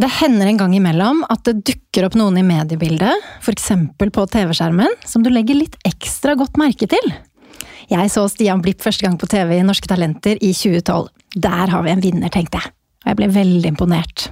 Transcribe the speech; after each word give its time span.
Det 0.00 0.08
hender 0.22 0.48
en 0.48 0.56
gang 0.56 0.72
imellom 0.72 1.20
at 1.28 1.42
det 1.44 1.60
dukker 1.68 2.06
opp 2.06 2.14
noen 2.16 2.38
i 2.40 2.46
mediebildet, 2.46 3.12
f.eks. 3.44 3.68
på 4.00 4.24
TV-skjermen, 4.32 4.94
som 5.04 5.24
du 5.24 5.28
legger 5.28 5.58
litt 5.58 5.76
ekstra 5.84 6.32
godt 6.38 6.56
merke 6.60 6.88
til. 6.88 7.12
Jeg 7.92 8.12
så 8.12 8.24
Stian 8.30 8.62
Blipp 8.64 8.80
første 8.80 9.04
gang 9.04 9.18
på 9.20 9.28
TV 9.28 9.58
i 9.58 9.66
Norske 9.66 9.90
Talenter 9.90 10.40
i 10.40 10.54
2012. 10.56 11.10
Der 11.36 11.74
har 11.74 11.84
vi 11.84 11.92
en 11.92 12.04
vinner, 12.04 12.32
tenkte 12.32 12.62
jeg. 12.62 12.72
Og 13.02 13.10
jeg 13.10 13.18
ble 13.20 13.28
veldig 13.34 13.72
imponert. 13.74 14.30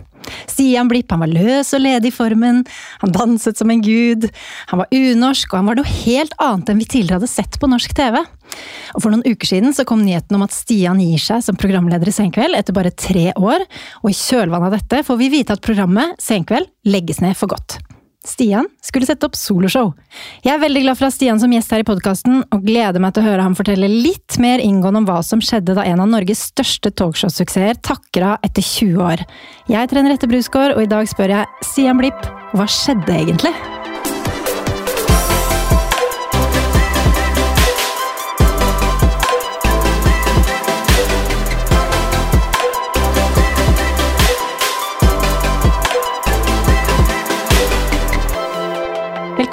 Stian 0.50 0.90
Blipp 0.90 1.12
han 1.12 1.22
var 1.24 1.32
løs 1.32 1.72
og 1.76 1.84
ledig 1.84 2.12
i 2.12 2.14
formen, 2.14 2.62
han 3.02 3.14
danset 3.14 3.60
som 3.60 3.70
en 3.72 3.82
gud, 3.84 4.28
han 4.70 4.82
var 4.82 4.90
unorsk, 4.94 5.52
og 5.52 5.60
han 5.60 5.70
var 5.70 5.80
noe 5.80 5.96
helt 6.04 6.34
annet 6.42 6.72
enn 6.72 6.82
vi 6.82 6.88
tidligere 6.88 7.20
hadde 7.20 7.32
sett 7.32 7.60
på 7.60 7.70
norsk 7.70 7.94
TV. 7.96 8.20
Og 8.94 9.02
For 9.02 9.12
noen 9.12 9.26
uker 9.26 9.52
siden 9.52 9.74
så 9.76 9.86
kom 9.88 10.02
nyheten 10.04 10.36
om 10.38 10.46
at 10.46 10.54
Stian 10.54 11.02
gir 11.02 11.22
seg 11.22 11.44
som 11.46 11.58
programleder 11.60 12.10
i 12.10 12.14
Senkveld 12.14 12.58
etter 12.58 12.76
bare 12.76 12.94
tre 12.94 13.30
år, 13.36 13.66
og 14.02 14.10
i 14.10 14.16
kjølvannet 14.16 14.70
av 14.70 14.78
dette 14.78 15.04
får 15.06 15.22
vi 15.22 15.32
vite 15.38 15.56
at 15.56 15.64
programmet 15.64 16.18
Senkveld 16.22 16.70
legges 16.90 17.22
ned 17.24 17.38
for 17.38 17.52
godt. 17.52 17.78
Stian 18.26 18.68
skulle 18.84 19.08
sette 19.08 19.24
opp 19.24 19.36
soloshow. 19.38 19.94
Jeg 20.44 20.52
er 20.52 20.60
veldig 20.60 20.82
glad 20.84 20.98
for 20.98 21.06
å 21.06 21.08
ha 21.08 21.14
Stian 21.14 21.40
som 21.40 21.52
gjest 21.54 21.72
her 21.72 21.80
i 21.80 21.88
podkasten, 21.88 22.42
og 22.52 22.66
gleder 22.66 23.00
meg 23.00 23.14
til 23.16 23.24
å 23.24 23.30
høre 23.30 23.46
ham 23.46 23.56
fortelle 23.56 23.88
litt 23.88 24.36
mer 24.42 24.60
inngående 24.60 25.00
om 25.00 25.08
hva 25.08 25.22
som 25.24 25.40
skjedde 25.40 25.78
da 25.78 25.86
en 25.88 26.04
av 26.04 26.12
Norges 26.12 26.44
største 26.52 26.92
talkshow-suksesser 27.00 27.80
takker 27.80 28.28
av 28.34 28.46
etter 28.46 28.64
20 28.66 29.00
år. 29.08 29.24
Jeg 29.72 29.92
trener 29.92 30.14
Rette 30.14 30.28
Brusgaard, 30.28 30.76
og 30.76 30.84
i 30.84 30.92
dag 30.92 31.08
spør 31.08 31.38
jeg 31.38 31.68
Stian 31.72 32.00
Blipp, 32.00 32.32
hva 32.52 32.68
skjedde 32.68 33.22
egentlig? 33.22 33.79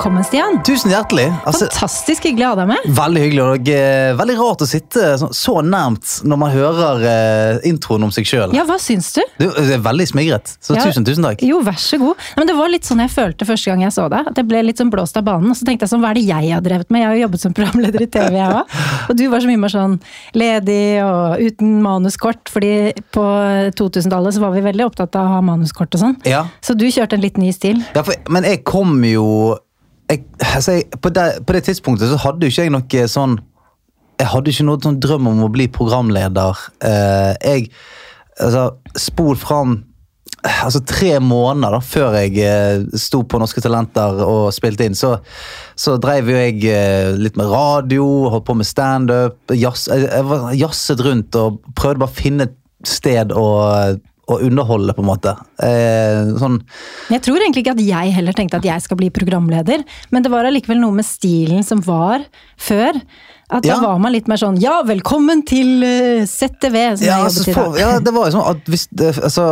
Velkommen, 0.08 0.24
Stian. 0.24 0.62
Tusen 0.64 0.92
hjertelig. 0.94 1.26
Altså, 1.44 1.66
Fantastisk 1.68 2.24
hyggelig 2.30 2.46
å 2.48 2.50
ha 2.54 2.56
deg 2.62 2.68
med. 2.70 2.86
veldig 2.96 3.22
hyggelig 3.26 3.42
og 3.44 3.70
eh, 3.74 4.12
veldig 4.16 4.36
rart 4.40 4.62
å 4.64 4.68
sitte 4.70 5.02
så, 5.20 5.28
så 5.36 5.56
nærmt 5.68 6.14
når 6.24 6.40
man 6.40 6.54
hører 6.54 7.02
eh, 7.04 7.58
introen 7.68 8.06
om 8.08 8.14
seg 8.16 8.24
sjøl. 8.30 8.54
Ja, 8.56 8.64
hva 8.64 8.78
syns 8.80 9.10
du? 9.18 9.20
Det 9.36 9.50
er 9.76 9.82
veldig 9.84 10.06
smigret. 10.08 10.54
Så 10.64 10.78
Ja. 10.78 10.86
tusen, 10.88 11.04
tusen 11.04 11.28
takk. 11.28 11.44
Jo, 11.44 11.60
vær 11.60 11.76
så 11.76 12.00
god. 12.00 12.24
Men 12.40 12.48
det 12.48 12.56
var 12.56 12.72
litt 12.72 12.88
sånn 12.88 13.04
jeg 13.04 13.12
følte 13.12 13.50
første 13.50 13.68
gang 13.68 13.84
jeg 13.84 13.92
så 13.98 14.08
deg. 14.14 14.32
At 14.32 14.40
jeg 14.40 14.48
ble 14.48 14.64
litt 14.64 14.80
sånn 14.80 14.94
blåst 14.96 15.20
av 15.20 15.28
banen. 15.28 15.52
Og 15.52 15.60
så 15.60 15.68
tenkte 15.68 15.84
jeg 15.84 15.92
sånn, 15.92 16.06
hva 16.08 16.14
er 16.16 16.22
det 16.22 16.26
jeg 16.30 16.56
har 16.56 16.64
drevet 16.64 16.88
med? 16.88 17.04
Jeg 17.04 17.10
har 17.12 17.20
jo 17.20 17.26
jobbet 17.26 17.44
som 17.44 17.58
programleder 17.60 18.08
i 18.08 18.10
TV, 18.16 18.40
jeg 18.40 18.56
òg. 18.62 18.80
Og 19.12 19.20
du 19.20 19.28
var 19.36 19.44
så 19.44 19.52
mye 19.52 19.64
mer 19.66 19.76
sånn 19.76 20.00
ledig 20.40 20.80
og 21.04 21.44
uten 21.52 21.78
manuskort. 21.84 22.48
Fordi 22.56 22.74
på 23.12 23.28
2000-tallet 23.76 24.40
så 24.40 24.48
var 24.48 24.56
vi 24.56 24.64
veldig 24.72 24.88
opptatt 24.88 25.20
av 25.20 25.28
å 25.28 25.36
ha 25.36 25.44
manuskort 25.52 26.00
og 26.00 26.06
sånn. 26.08 26.18
Ja. 26.24 26.46
Så 26.64 26.80
du 26.80 26.88
kjørte 26.88 27.20
en 27.20 27.28
litt 27.28 27.44
ny 27.44 27.52
stil. 27.52 27.84
Ja, 27.92 28.08
for, 28.08 28.16
men 28.32 28.48
jeg 28.48 28.64
kom 28.64 29.02
jo 29.04 29.58
jeg, 30.10 30.24
altså, 30.56 30.72
jeg, 30.72 30.88
på, 31.02 31.10
det, 31.10 31.28
på 31.48 31.56
det 31.56 31.64
tidspunktet 31.68 32.12
så 32.12 32.20
hadde 32.24 32.48
jo 32.48 32.54
ikke 32.54 32.68
jeg 32.68 32.74
noe 32.74 33.08
sånn 33.12 33.38
Jeg 34.18 34.32
hadde 34.32 34.54
ikke 34.54 34.66
noe 34.66 34.82
sånn 34.82 35.02
drøm 35.04 35.28
om 35.30 35.44
å 35.46 35.52
bli 35.54 35.68
programleder. 35.70 36.64
Eh, 36.82 37.34
jeg 37.44 37.68
altså, 38.42 38.72
Spol 38.98 39.38
fram 39.38 39.76
altså, 40.42 40.82
tre 40.88 41.20
måneder 41.22 41.76
da, 41.76 41.82
før 41.84 42.18
jeg 42.18 42.40
eh, 42.42 42.86
sto 42.98 43.22
på 43.30 43.40
Norske 43.42 43.62
Talenter 43.62 44.24
og 44.26 44.50
spilte 44.56 44.88
inn, 44.88 44.98
så, 44.98 45.18
så 45.78 45.98
drev 46.02 46.32
jo 46.32 46.40
jeg 46.40 46.64
eh, 46.72 47.12
litt 47.18 47.38
med 47.40 47.52
radio, 47.52 48.08
holdt 48.34 48.48
på 48.48 48.58
med 48.58 48.70
standup. 48.70 49.40
Jazz, 49.54 49.88
jeg, 49.92 50.08
jeg 50.10 50.30
var 50.32 50.50
jazzet 50.58 51.04
rundt 51.06 51.38
og 51.40 51.62
prøvde 51.78 52.04
bare 52.04 52.14
å 52.14 52.20
finne 52.22 52.50
et 52.50 52.58
sted 52.88 53.34
å, 53.36 53.48
å 54.28 54.40
underholde, 54.44 54.94
på 54.94 55.04
en 55.04 55.08
måte. 55.08 55.32
Eh, 55.64 56.34
sånn 56.40 56.58
Jeg 57.14 57.22
tror 57.24 57.40
egentlig 57.40 57.64
ikke 57.64 57.76
at 57.78 57.84
jeg 57.86 58.12
heller 58.18 58.36
tenkte 58.36 58.60
at 58.60 58.68
jeg 58.68 58.84
skal 58.84 59.00
bli 59.00 59.10
programleder, 59.16 59.86
men 60.12 60.24
det 60.26 60.32
var 60.34 60.46
allikevel 60.50 60.82
noe 60.82 60.98
med 61.00 61.08
stilen 61.08 61.64
som 61.64 61.80
var 61.86 62.26
før. 62.60 63.00
At 63.50 63.64
da 63.64 63.70
Ja. 63.70 63.80
var 63.80 64.00
man 64.04 64.12
litt 64.12 64.28
mer 64.28 64.36
sånn 64.36 64.60
ja, 64.60 64.82
velkommen 64.84 65.46
til 65.48 65.80
uh, 65.80 66.26
ZTV, 66.28 66.98
som 67.00 67.08
ja, 67.08 67.20
jeg 67.24 67.32
jobbet 67.32 67.48
i 67.48 67.54
for, 67.56 67.72
da. 67.72 67.80
ja, 67.80 68.00
det 68.04 68.12
var 68.14 68.28
jo 68.28 68.36
sånn 68.36 68.50
at 68.52 68.68
hvis 68.68 68.88
altså, 69.24 69.46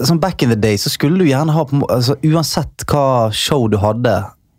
sånn 0.00 0.20
Back 0.22 0.42
in 0.42 0.48
the 0.48 0.56
day 0.56 0.78
så 0.80 0.88
skulle 0.88 1.18
du 1.20 1.26
gjerne 1.28 1.52
ha 1.52 1.66
altså, 1.90 2.16
Uansett 2.24 2.86
hva 2.88 3.28
show 3.36 3.68
du 3.68 3.76
hadde, 3.82 4.14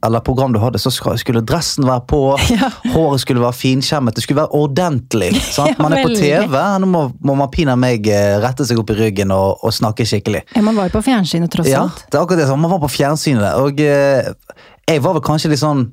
eller 0.05 0.19
program 0.19 0.53
du 0.53 0.59
hadde, 0.59 0.79
så 0.81 0.91
skulle 0.91 1.41
dressen 1.47 1.85
være 1.87 2.03
på, 2.09 2.21
Ja. 2.53 2.69
håret 2.93 3.21
skulle 3.23 3.43
være 3.43 3.55
finkjemmet, 3.55 4.15
det 4.17 4.23
skulle 4.25 4.41
være 4.41 4.51
ordentlig. 4.59 5.29
Sant? 5.41 5.79
Man 5.79 5.95
er 5.95 6.03
på. 6.03 6.15
TV, 6.19 6.57
nå 6.83 6.89
må, 6.89 7.03
må 7.23 7.35
man 7.39 7.51
pinadø 7.53 7.79
meg 7.79 8.07
eh, 8.11 8.35
rette 8.43 8.67
seg 8.67 8.81
opp 8.81 8.91
i 8.93 8.97
ryggen 8.99 9.31
og, 9.35 9.63
og 9.63 9.73
snakke 9.75 10.05
skikkelig. 10.07 10.43
Ja, 10.55 10.63
man 10.65 10.75
var 10.79 10.89
jo 10.89 10.97
på 10.97 11.03
fjernsynet 11.07 11.53
tross 11.53 11.69
alt. 11.71 12.03
Ja, 12.03 12.09
det 12.09 12.19
er 12.19 12.25
akkurat 12.25 12.43
det. 12.43 12.59
Man 12.59 12.73
var 12.75 12.81
på 12.83 12.91
fjernsynet, 12.91 13.55
og 13.63 13.79
eh, 13.83 14.33
jeg 14.89 15.03
var 15.05 15.15
vel 15.17 15.25
kanskje 15.25 15.53
litt 15.53 15.63
sånn 15.63 15.87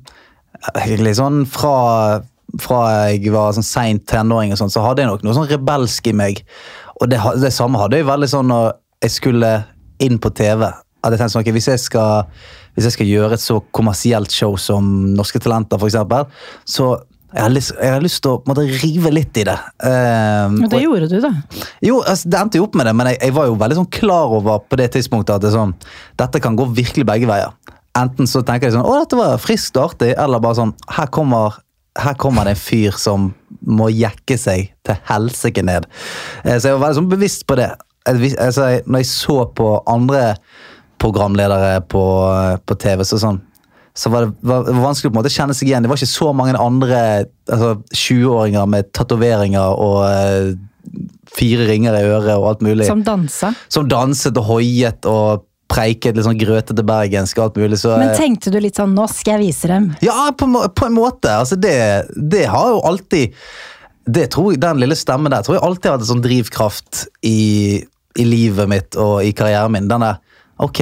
Litt 0.85 1.15
sånn 1.17 1.39
fra, 1.49 2.21
fra 2.61 2.79
jeg 3.09 3.31
var 3.33 3.55
sånn 3.55 3.65
seint 3.65 4.03
tenåring, 4.11 4.51
og 4.53 4.59
sånn, 4.59 4.69
så 4.69 4.83
hadde 4.85 5.01
jeg 5.01 5.09
nok 5.09 5.23
noe 5.25 5.33
sånn 5.33 5.47
rebelsk 5.49 6.11
i 6.11 6.13
meg. 6.13 6.43
Og 7.01 7.09
det, 7.09 7.17
det 7.41 7.49
samme 7.55 7.79
hadde 7.81 7.97
jeg 7.97 8.05
veldig 8.05 8.29
sånn 8.29 8.51
når 8.51 8.67
jeg 9.01 9.15
skulle 9.15 9.51
inn 10.05 10.19
på 10.21 10.29
TV. 10.37 10.67
At 11.01 11.15
jeg 11.15 11.17
tenkte 11.17 11.33
sånn, 11.33 11.45
okay, 11.47 11.55
hvis 11.55 11.69
jeg 11.71 11.81
skal 11.81 12.27
hvis 12.75 12.85
jeg 12.87 12.95
skal 12.97 13.07
gjøre 13.09 13.33
et 13.37 13.43
så 13.43 13.59
kommersielt 13.75 14.31
show 14.31 14.55
som 14.57 14.85
Norske 15.15 15.39
Talenter, 15.43 15.77
eksempel, 15.77 16.27
så 16.65 16.91
jeg 17.33 17.43
har 17.45 17.51
lyst, 17.53 17.71
jeg 17.79 17.91
har 17.93 18.01
lyst 18.03 18.19
til 18.23 18.31
å 18.33 18.41
måtte 18.47 18.65
rive 18.81 19.11
litt 19.11 19.37
i 19.39 19.43
det. 19.47 19.57
Eh, 19.87 20.47
Og 20.51 20.69
det 20.69 20.73
og- 20.73 20.81
gjorde 20.83 21.07
du, 21.09 21.21
da. 21.23 21.29
jo, 21.81 22.01
altså, 22.01 22.27
det 22.29 22.39
endte 22.41 22.57
jo 22.59 22.63
opp 22.65 22.75
med 22.75 22.85
det, 22.89 22.93
men 22.95 23.07
jeg, 23.07 23.19
jeg 23.21 23.33
var 23.33 23.45
jo 23.47 23.55
veldig 23.55 23.77
sånn 23.77 23.91
klar 23.91 24.33
over 24.35 24.59
på 24.67 24.75
det 24.77 24.89
tidspunktet 24.91 25.35
at 25.35 25.41
det 25.45 25.53
sånn, 25.53 25.73
dette 26.19 26.41
kan 26.43 26.57
gå 26.59 26.65
virkelig 26.75 27.05
begge 27.07 27.27
veier. 27.27 27.53
Enten 27.95 28.27
så 28.27 28.43
tenker 28.43 28.67
jeg 28.67 28.73
sånn, 28.75 28.85
å 28.87 28.99
dette 28.99 29.15
var 29.19 29.37
friskt 29.39 29.75
og 29.79 29.91
artig, 29.93 30.13
eller 30.17 30.39
bare 30.43 30.55
sånn, 30.59 30.73
her 30.95 31.07
kommer, 31.07 31.55
her 31.99 32.13
kommer 32.15 32.43
det 32.47 32.57
en 32.57 32.61
fyr 32.65 32.91
som 32.99 33.33
må 33.67 33.87
jekke 33.91 34.37
seg 34.39 34.69
til 34.83 34.95
helsike 35.07 35.63
ned. 35.63 35.87
Eh, 36.43 36.57
Så 36.59 36.67
jeg 36.69 36.77
var 36.79 36.87
veldig 36.89 36.99
sånn 37.01 37.09
bevisst 37.11 37.47
på 37.47 37.55
det. 37.59 37.69
Jeg 38.07 38.35
Altså, 38.39 38.81
når 38.87 38.97
jeg 39.03 39.05
så 39.05 39.53
på 39.53 39.83
andre 39.87 40.35
programledere 41.01 41.79
på, 41.89 42.03
på 42.65 42.77
TV, 42.81 43.03
så 43.07 43.19
sånn, 43.21 43.41
så 43.97 44.11
var 44.13 44.27
det, 44.27 44.33
var, 44.47 44.65
var 44.69 44.83
vanskelig 44.85 45.09
å 45.09 45.11
på 45.11 45.17
en 45.17 45.21
måte 45.23 45.33
kjenne 45.33 45.55
seg 45.57 45.69
igjen. 45.69 45.83
Det 45.83 45.91
var 45.91 45.99
ikke 45.99 46.13
så 46.13 46.31
mange 46.35 46.55
andre 46.55 46.99
altså, 47.51 47.73
20-åringer 47.91 48.69
med 48.71 48.91
tatoveringer 48.95 49.79
og 49.83 49.97
eh, 50.07 50.51
fire 51.35 51.67
ringer 51.67 51.97
i 51.99 52.05
øret 52.07 52.35
og 52.37 52.47
alt 52.53 52.63
mulig. 52.65 52.87
Som 52.87 53.03
dansa. 53.07 53.51
Som 53.71 53.89
danset 53.91 54.37
og 54.39 54.47
hoiet 54.47 55.09
og 55.09 55.47
preiket 55.71 56.17
litt 56.17 56.27
sånn 56.27 56.39
grøtete 56.39 56.83
bergensk 56.87 57.39
og 57.39 57.49
alt 57.49 57.59
mulig. 57.61 57.81
Så, 57.83 57.93
Men 57.99 58.13
eh, 58.13 58.19
tenkte 58.19 58.53
du 58.53 58.59
litt 58.63 58.79
sånn 58.79 58.95
'nå 58.95 59.07
skal 59.11 59.37
jeg 59.37 59.51
vise 59.51 59.71
dem'? 59.71 59.91
ja, 60.03 60.31
på, 60.35 60.47
på 60.47 60.87
en 60.87 60.95
måte. 60.95 61.31
Altså, 61.31 61.59
det, 61.59 61.75
det 62.15 62.47
har 62.51 62.73
jo 62.75 62.81
alltid 62.87 63.35
det 64.11 64.31
tror 64.33 64.51
jeg, 64.51 64.59
Den 64.63 64.79
lille 64.81 64.95
stemmen 64.97 65.31
der 65.31 65.43
tror 65.45 65.59
jeg 65.59 65.63
alltid 65.63 65.87
har 65.87 65.97
vært 65.99 66.07
en 66.07 66.09
sånn 66.15 66.23
drivkraft 66.23 67.03
i, 67.27 67.83
i 68.17 68.23
livet 68.25 68.67
mitt 68.71 68.97
og 68.99 69.21
i 69.23 69.31
karrieren 69.35 69.75
min. 69.75 69.87
Den 69.91 70.03
der 70.07 70.17
Ok, 70.61 70.79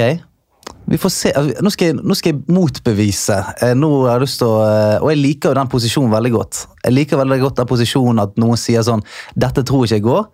vi 0.92 0.98
får 1.00 1.12
se. 1.14 1.32
Nå 1.64 1.72
skal 1.72 1.92
jeg, 1.92 2.00
nå 2.04 2.16
skal 2.18 2.34
jeg 2.34 2.42
motbevise. 2.52 3.38
Eh, 3.64 3.72
Nå 3.78 3.90
har 4.04 4.18
jeg 4.18 4.26
lyst 4.26 4.42
til 4.42 4.50
å, 4.50 4.58
eh, 4.66 4.98
Og 5.00 5.12
jeg 5.14 5.22
liker 5.22 5.50
jo 5.54 5.60
den 5.60 5.72
posisjonen 5.72 6.12
veldig 6.12 6.32
godt. 6.34 6.68
Jeg 6.84 6.94
liker 6.94 7.22
veldig 7.22 7.40
godt 7.46 7.62
den 7.62 7.70
posisjonen 7.70 8.24
at 8.24 8.36
noen 8.36 8.58
sier 8.58 8.84
sånn 8.84 9.04
'Dette 9.38 9.64
tror 9.64 9.88
jeg 9.88 10.02
ikke 10.02 10.10
går'. 10.10 10.28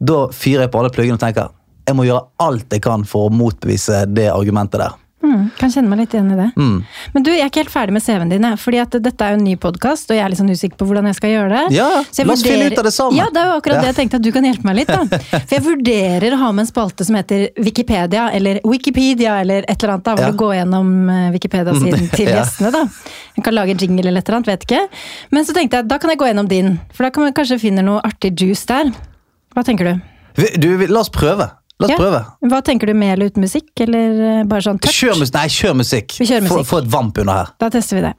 Da 0.00 0.26
fyrer 0.28 0.64
jeg 0.64 0.70
på 0.72 0.80
alle 0.80 0.90
pluggene 0.90 1.14
og 1.14 1.20
tenker 1.20 1.50
jeg 1.86 1.94
må 1.94 2.04
gjøre 2.06 2.26
alt 2.42 2.72
jeg 2.72 2.82
kan 2.82 3.04
for 3.04 3.28
å 3.28 3.32
motbevise 3.32 4.06
det 4.12 4.26
argumentet 4.32 4.80
der. 4.80 4.94
Mm, 5.26 5.46
kan 5.58 5.72
kjenne 5.74 5.90
meg 5.90 5.98
litt 6.04 6.12
igjen 6.14 6.28
i 6.30 6.36
det. 6.38 6.44
Mm. 6.54 6.74
Men 7.16 7.24
du, 7.26 7.30
jeg 7.34 7.42
er 7.42 7.50
ikke 7.50 7.62
helt 7.64 7.72
ferdig 7.72 7.94
med 7.96 8.02
CV-en 8.04 8.30
din, 8.30 8.44
fordi 8.62 8.78
at 8.82 8.92
dette 9.02 9.24
er 9.26 9.32
jo 9.34 9.38
en 9.40 9.44
ny 9.46 9.56
podkast, 9.58 10.10
og 10.12 10.14
jeg 10.18 10.22
er 10.22 10.30
litt 10.30 10.38
sånn 10.38 10.52
usikker 10.54 10.78
på 10.78 10.86
hvordan 10.86 11.08
jeg 11.10 11.16
skal 11.18 11.32
gjøre 11.32 11.48
det. 11.50 11.62
Ja, 11.74 11.88
la 11.98 12.32
oss 12.36 12.44
finne 12.46 12.68
ut 12.70 12.78
av 12.78 12.86
det 12.86 12.92
sammen. 12.94 13.18
Ja, 13.18 13.26
det 13.34 13.42
er 13.42 13.50
jo 13.50 13.56
akkurat 13.58 13.76
Ja. 13.76 13.80
det 13.82 13.90
jeg 13.90 13.98
tenkte 13.98 14.20
at 14.20 14.26
du 14.26 14.30
kan 14.36 14.46
hjelpe 14.46 14.68
meg 14.68 14.76
litt, 14.78 14.92
da. 14.92 15.02
For 15.48 15.54
jeg 15.56 15.64
vurderer 15.66 16.36
å 16.36 16.40
ha 16.44 16.52
med 16.54 16.62
en 16.66 16.70
spalte 16.70 17.06
som 17.08 17.18
heter 17.18 17.48
Wikipedia, 17.58 18.28
eller 18.38 18.60
Wikipedia, 18.64 19.40
eller 19.42 19.66
et 19.66 19.76
eller 19.82 19.96
annet, 19.96 20.04
da, 20.06 20.14
hvor 20.14 20.24
Ja. 20.26 20.30
du 20.30 20.38
går 20.44 20.54
gjennom 20.60 20.94
eh, 21.10 21.28
Wikipedia-siden 21.34 22.08
til 22.16 22.30
Ja. 22.30 22.38
gjestene, 22.44 22.70
da. 22.72 22.84
Jeg 23.36 23.44
kan 23.44 23.54
lage 23.58 23.74
en 23.74 23.82
jingle 23.82 24.06
eller 24.08 24.22
et 24.22 24.28
eller 24.30 24.38
annet, 24.40 24.52
vet 24.54 24.66
ikke. 24.68 24.82
Men 25.34 25.44
så 25.44 25.52
tenkte 25.56 25.80
jeg, 25.82 25.88
da 25.90 25.98
kan 25.98 26.10
jeg 26.14 26.18
gå 26.22 26.30
gjennom 26.30 26.48
din, 26.48 26.76
for 26.94 27.04
da 27.08 27.10
kan 27.10 27.26
man 27.26 27.34
kanskje 27.36 27.58
finne 27.66 27.82
noe 27.84 28.00
artig 28.06 28.34
juice 28.40 28.64
der. 28.70 28.94
Hva 29.56 29.64
tenker 29.66 29.90
du? 29.90 29.94
Du, 30.60 30.68
la 30.86 31.00
oss 31.00 31.08
prøve. 31.10 31.50
La 31.80 31.86
oss 31.86 31.92
Ja. 31.92 31.96
prøve. 32.00 32.20
Hva 32.48 32.62
tenker 32.64 32.86
du 32.88 32.94
med 32.94 33.12
eller 33.18 33.26
uten 33.32 33.42
musikk, 33.44 33.68
eller 33.84 34.20
eh, 34.40 34.44
bare 34.48 34.64
sånn 34.64 34.78
touch? 34.80 34.96
Kjør, 34.96 35.18
musikk. 35.20 35.34
nei, 35.34 35.46
kjør 35.52 35.74
musikk. 35.76 36.14
Vi 36.18 36.26
kjører 36.30 36.48
Få, 36.48 36.56
musikk. 36.62 36.70
få 36.70 36.78
et 36.82 36.90
vamp 36.94 37.18
under 37.18 37.32
her. 37.42 37.50
Da 37.60 37.68
tester 37.74 37.96
vi 38.00 38.06
det. 38.06 38.14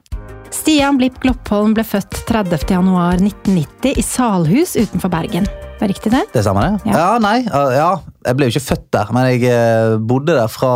Stian 0.54 0.96
Blipp 0.96 1.18
Gloppholm 1.20 1.74
ble 1.76 1.82
født 1.84 2.22
30.1.1990 2.30 3.98
i 3.98 4.02
Salhus 4.04 4.76
utenfor 4.78 5.10
Bergen. 5.12 5.44
Det 5.78 5.84
er 5.86 5.90
riktig, 5.92 6.10
det? 6.14 6.22
Det 6.32 6.42
stemmer 6.42 6.64
det? 6.78 6.90
Ja. 6.90 6.94
Ja. 6.98 7.18
nei. 7.22 7.36
Ja, 7.46 7.90
jeg 8.26 8.36
ble 8.38 8.48
jo 8.48 8.54
ikke 8.56 8.64
født 8.70 8.86
der, 8.96 9.10
men 9.14 9.28
jeg 9.32 9.44
eh, 9.52 9.96
bodde 9.98 10.34
der 10.38 10.48
fra 10.50 10.72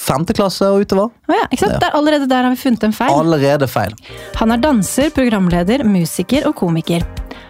femte 0.00 0.32
klasse 0.36 0.64
og 0.72 0.84
utover. 0.86 1.10
Oh 1.28 1.34
ja, 1.36 1.44
ikke 1.52 1.66
sant? 1.66 1.80
Der, 1.82 1.92
allerede 1.98 2.28
der 2.30 2.46
har 2.46 2.54
vi 2.54 2.60
funnet 2.62 2.86
en 2.88 2.94
feil. 2.96 3.12
Allerede 3.12 3.66
feil. 3.68 3.92
Han 4.40 4.54
er 4.54 4.62
danser, 4.62 5.10
programleder, 5.16 5.84
musiker 5.84 6.46
og 6.48 6.54
komiker. 6.62 7.04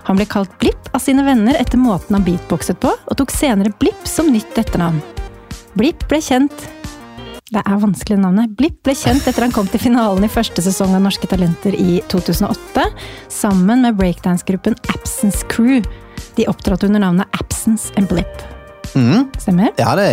Han 0.08 0.18
ble 0.18 0.26
kalt 0.30 0.52
Blipp 0.60 0.90
av 0.94 1.02
sine 1.02 1.24
venner 1.26 1.58
etter 1.60 1.80
måten 1.80 2.16
han 2.16 2.26
beatboxet 2.26 2.80
på, 2.82 2.92
og 2.92 3.18
tok 3.18 3.32
senere 3.34 3.72
Blipp 3.80 4.06
som 4.08 4.30
nytt 4.32 4.58
etternavn. 4.58 5.00
Blipp 5.78 6.06
ble 6.10 6.18
kjent 6.24 6.68
Det 7.50 7.62
er 7.62 7.78
vanskelig 7.82 8.18
navnet. 8.22 8.52
Blipp 8.58 8.78
ble 8.86 8.94
kjent 8.94 9.26
etter 9.26 9.42
han 9.42 9.54
kom 9.54 9.66
til 9.70 9.82
finalen 9.82 10.26
i 10.26 10.30
første 10.30 10.62
sesong 10.62 10.94
av 10.94 11.02
Norske 11.02 11.26
Talenter 11.30 11.74
i 11.74 11.98
2008, 12.12 12.86
sammen 13.30 13.82
med 13.86 13.98
breakdance-gruppen 13.98 14.78
Absence 14.94 15.42
Crew. 15.50 15.82
De 16.38 16.46
opptrådte 16.50 16.86
under 16.86 17.02
navnet 17.02 17.40
Absence 17.42 17.90
and 17.98 18.10
Blipp. 18.10 18.46
Mm. 18.94 19.30
Stemmer? 19.38 19.74
Ja, 19.78 19.94
det 19.98 20.10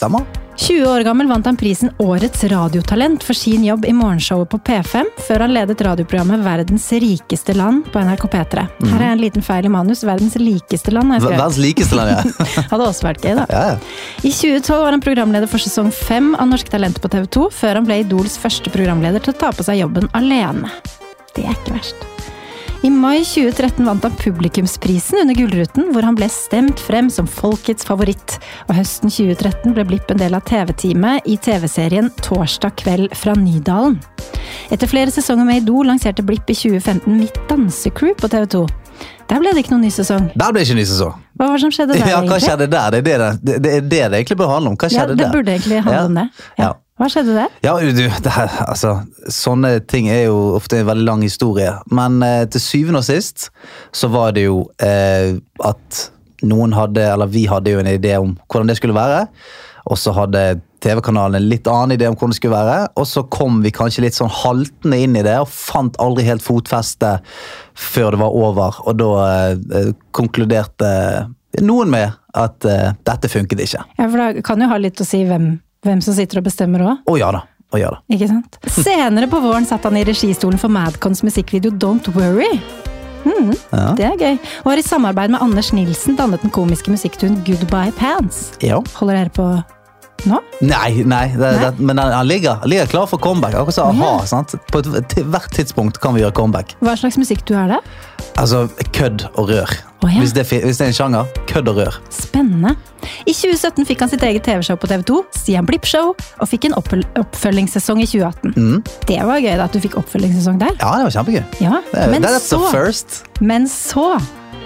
stemmer. 0.00 0.43
20 0.56 0.86
år 0.86 1.02
gammel 1.02 1.26
vant 1.26 1.46
han 1.46 1.56
prisen 1.58 1.90
Årets 1.98 2.44
radiotalent 2.44 3.24
for 3.26 3.34
sin 3.34 3.64
jobb 3.64 3.84
i 3.88 3.92
morgenshowet 3.92 4.50
på 4.52 4.60
P5, 4.68 5.10
før 5.26 5.44
han 5.44 5.54
ledet 5.54 5.82
radioprogrammet 5.82 6.44
Verdens 6.44 6.86
rikeste 6.92 7.56
land 7.58 7.88
på 7.92 8.02
NRK 8.04 8.28
P3. 8.30 8.66
Her 8.92 9.00
er 9.00 9.08
en 9.10 9.22
liten 9.22 9.42
feil 9.42 9.66
i 9.66 9.72
manus. 9.72 10.04
Verdens 10.06 10.38
likeste 10.38 10.94
land. 10.94 11.16
Verdens 11.24 11.58
likeste 11.58 11.98
land, 11.98 12.14
ja. 12.14 12.46
Hadde 12.70 12.86
også 12.86 13.08
vært 13.08 13.26
gøy, 13.26 13.34
da. 13.40 13.48
ja. 13.50 13.66
ja. 13.74 13.76
I 14.22 14.30
2012 14.30 14.80
var 14.86 14.94
han 14.94 15.04
programleder 15.04 15.50
for 15.50 15.62
sesong 15.62 15.90
5 15.94 16.34
av 16.38 16.50
Norske 16.52 16.70
Talent 16.70 17.02
på 17.02 17.10
TV 17.10 17.28
2, 17.40 17.50
før 17.58 17.80
han 17.80 17.90
ble 17.90 18.02
Idols 18.06 18.38
første 18.40 18.70
programleder 18.74 19.26
til 19.26 19.34
å 19.34 19.40
ta 19.44 19.54
på 19.54 19.66
seg 19.66 19.82
jobben 19.82 20.10
alene. 20.14 20.70
Det 21.34 21.48
er 21.48 21.56
ikke 21.58 21.80
verst. 21.80 22.13
I 22.84 22.90
mai 22.92 23.22
2013 23.24 23.86
vant 23.86 24.02
han 24.04 24.12
Publikumsprisen 24.20 25.22
under 25.22 25.34
Gullruten, 25.38 25.86
hvor 25.94 26.04
han 26.04 26.16
ble 26.18 26.26
stemt 26.28 26.80
frem 26.84 27.06
som 27.12 27.24
folkets 27.30 27.86
favoritt. 27.88 28.34
Og 28.68 28.76
høsten 28.76 29.08
2013 29.08 29.72
ble 29.72 29.86
Blipp 29.88 30.12
en 30.12 30.20
del 30.20 30.36
av 30.36 30.44
TV-teamet 30.44 31.24
i 31.32 31.38
TV-serien 31.40 32.10
Torsdag 32.20 32.76
kveld 32.82 33.14
fra 33.16 33.32
Nydalen. 33.40 33.96
Etter 34.68 34.90
flere 34.90 35.14
sesonger 35.14 35.48
med 35.48 35.62
Idol 35.62 35.88
lanserte 35.88 36.26
Blipp 36.28 36.52
i 36.52 36.58
2015 36.60 37.08
Mitt 37.16 37.40
dansecrew 37.48 38.12
på 38.20 38.28
TV 38.28 38.44
2. 38.58 38.66
Der 39.32 39.40
ble 39.40 39.54
det 39.56 39.64
ikke 39.64 39.72
noen 39.78 39.86
ny 39.88 39.94
sesong. 39.94 40.28
Der 40.36 40.52
ble 40.52 40.60
det 40.60 40.68
ikke 40.68 40.76
ny 40.82 40.88
sesong. 40.92 41.16
Hva 41.40 41.48
var 41.48 41.56
det 41.56 41.64
som 41.64 41.72
skjedde 41.72 41.96
der, 41.96 42.10
Ja, 42.12 42.20
hva 42.28 42.36
skjedde 42.42 42.68
der? 42.68 42.92
Det 42.92 43.00
er 43.00 43.22
det 43.24 43.30
det, 43.40 43.60
det, 43.64 43.72
er 43.80 43.80
det 43.80 43.88
det 44.12 44.18
egentlig 44.20 44.36
bør 44.44 44.52
handle 44.58 44.74
om. 44.74 44.76
Hva 44.76 44.92
Ja, 44.92 45.06
det 45.08 45.16
der? 45.24 45.32
burde 45.32 45.56
egentlig 45.56 45.80
handle 45.80 45.96
Ja. 45.96 46.04
om 46.04 46.14
det. 46.20 46.28
Ja. 46.58 46.64
Ja. 46.68 46.72
Hva 46.94 47.08
skjedde 47.10 47.34
der? 47.34 47.54
Ja, 47.66 47.74
du, 47.74 48.04
det 48.06 48.32
her, 48.36 48.52
altså, 48.68 49.00
sånne 49.26 49.80
ting 49.90 50.06
er 50.12 50.28
jo 50.28 50.54
ofte 50.54 50.78
en 50.78 50.86
veldig 50.86 51.06
lang 51.08 51.24
historie. 51.26 51.72
Men 51.90 52.20
eh, 52.22 52.44
til 52.46 52.62
syvende 52.62 53.02
og 53.02 53.08
sist 53.08 53.48
så 53.90 54.10
var 54.14 54.36
det 54.36 54.46
jo 54.46 54.60
eh, 54.78 55.34
at 55.66 56.04
noen 56.46 56.74
hadde, 56.76 57.02
eller 57.14 57.30
vi 57.32 57.48
hadde 57.50 57.74
jo 57.74 57.82
en 57.82 57.90
idé 57.90 58.14
om 58.20 58.36
hvordan 58.46 58.70
det 58.70 58.78
skulle 58.78 58.94
være. 58.94 59.24
Og 59.90 59.98
så 60.00 60.14
hadde 60.16 60.60
TV-kanalen 60.84 61.38
en 61.38 61.48
litt 61.48 61.66
annen 61.68 61.96
idé 61.96 62.08
om 62.08 62.14
hvordan 62.14 62.32
det 62.32 62.38
skulle 62.38 62.56
være. 62.56 62.78
Og 63.00 63.08
så 63.08 63.24
kom 63.32 63.58
vi 63.64 63.74
kanskje 63.74 64.06
litt 64.06 64.16
sånn 64.16 64.32
haltende 64.32 65.00
inn 65.02 65.18
i 65.18 65.24
det 65.26 65.36
og 65.42 65.50
fant 65.50 65.98
aldri 66.02 66.26
helt 66.28 66.44
fotfeste 66.44 67.16
før 67.74 68.14
det 68.14 68.22
var 68.22 68.38
over. 68.44 68.80
Og 68.86 69.00
da 69.00 69.10
eh, 69.26 69.90
konkluderte 70.16 70.92
noen 71.64 71.92
med 71.92 72.14
at 72.34 72.66
eh, 72.70 72.94
dette 73.06 73.30
funket 73.30 73.66
ikke. 73.66 73.84
Ja, 73.98 74.08
for 74.08 74.20
det 74.20 74.46
kan 74.46 74.62
jo 74.62 74.70
ha 74.70 74.80
litt 74.80 75.00
å 75.00 75.08
si 75.08 75.24
hvem, 75.28 75.56
hvem 75.84 76.00
som 76.04 76.16
sitter 76.16 76.40
og 76.40 76.46
bestemmer 76.48 76.84
òg. 76.84 77.04
Å 77.10 77.18
ja 77.20 77.30
da. 77.34 77.44
Oh, 77.74 77.78
ja 77.80 77.88
da. 77.90 77.98
Ikke 78.12 78.28
sant? 78.30 78.58
Senere 78.70 79.26
på 79.30 79.40
våren 79.42 79.64
satt 79.66 79.82
han 79.88 79.96
i 79.98 80.04
registolen 80.06 80.60
for 80.62 80.70
Madcons 80.70 81.24
musikkvideo 81.26 81.72
Don't 81.80 82.06
Worry. 82.14 82.60
Mm, 83.24 83.54
Ja. 83.72 83.94
Det 83.96 84.04
er 84.04 84.16
gøy. 84.20 84.34
Og 84.64 84.68
har 84.70 84.78
i 84.78 84.84
samarbeid 84.84 85.32
med 85.32 85.40
Anders 85.42 85.72
Nilsen 85.72 86.14
dannet 86.18 86.42
den 86.44 86.52
komiske 86.54 86.92
musikktunen 86.92 87.40
Goodbye 87.46 87.92
Pants. 87.96 88.52
Ja. 88.62 88.82
Holder 88.98 89.22
dere 89.24 89.32
på 89.34 89.46
nå? 90.30 90.40
Nei, 90.64 91.02
nei, 91.04 91.26
det, 91.34 91.38
Nei? 91.40 91.70
Det, 91.70 91.80
men 91.80 91.98
han, 91.98 92.26
ligger, 92.26 92.62
ligger 92.70 92.86
klar 92.90 93.06
for 93.10 93.18
comeback. 93.22 93.54
Akkurat 93.54 93.74
som 93.74 93.98
Ja. 94.00 94.10
a-ha. 94.16 94.26
sant? 94.26 94.54
På 94.72 94.78
et, 94.80 95.14
hvert 95.24 95.50
tidspunkt 95.52 96.00
kan 96.00 96.14
vi 96.14 96.22
gjøre 96.22 96.32
comeback. 96.36 96.76
Hva 96.80 96.96
slags 96.96 97.18
musikk 97.20 97.44
du 97.48 97.54
er 97.58 97.74
det? 97.74 97.80
Altså, 98.40 98.64
kødd 98.96 99.26
og 99.34 99.48
rør. 99.50 99.70
Oh, 100.04 100.10
ja. 100.12 100.20
hvis, 100.20 100.32
det, 100.36 100.44
hvis 100.50 100.76
det 100.80 100.84
er 100.84 100.90
en 100.92 100.96
sjanger, 100.96 101.28
kødd 101.48 101.68
og 101.70 101.76
rør. 101.78 101.98
Spennende. 102.12 102.74
I 103.28 103.32
2017 103.32 103.86
fikk 103.88 104.00
han 104.04 104.10
sitt 104.12 104.22
eget 104.26 104.42
TV-show 104.44 104.76
på 104.80 104.88
TV2, 104.90 105.20
Stian 105.36 105.66
Blipp 105.68 105.86
Show, 105.88 106.12
og 106.40 106.48
fikk 106.50 106.66
en 106.68 106.74
oppføl- 106.76 107.06
oppfølgingssesong 107.20 108.02
i 108.02 108.06
2018. 108.10 108.54
Mm. 108.56 108.82
Det 109.08 109.20
var 109.24 109.40
gøy 109.40 109.56
da 109.56 109.64
at 109.68 109.72
du 109.76 109.80
fikk 109.84 109.96
oppfølgingssesong 110.00 110.58
der. 110.60 110.74
Ja, 110.80 110.92
det 111.00 111.06
var 111.08 111.14
kjempegøy. 111.18 111.44
Ja, 111.64 111.80
Det, 111.92 112.08
men 112.10 112.26
så. 112.40 112.60
Men 113.40 113.68
så, 113.70 114.08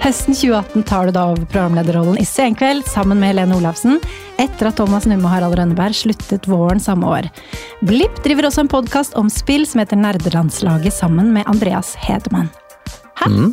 høsten 0.02 0.34
2018, 0.36 0.82
tar 0.88 1.08
du 1.08 1.12
da 1.16 1.24
over 1.32 1.44
programlederrollen 1.50 2.18
i 2.22 2.26
Senkveld 2.26 2.86
sammen 2.88 3.18
med 3.20 3.32
Helene 3.32 3.56
Olafsen, 3.58 3.98
etter 4.40 4.70
at 4.70 4.78
Thomas 4.78 5.08
Numme 5.10 5.26
og 5.28 5.34
Harald 5.34 5.56
Rønneberg 5.58 5.96
sluttet 5.96 6.46
våren 6.48 6.80
samme 6.82 7.08
år. 7.10 7.28
Blipp 7.86 8.20
driver 8.24 8.48
også 8.48 8.64
en 8.64 8.70
podkast 8.72 9.16
om 9.18 9.30
spill 9.32 9.66
som 9.68 9.82
heter 9.82 9.98
Nerdelandslaget 10.00 10.94
sammen 10.94 11.32
med 11.34 11.48
Andreas 11.50 11.94
Hedemann. 12.06 12.48
Hæ? 13.18 13.28
Mm. 13.32 13.50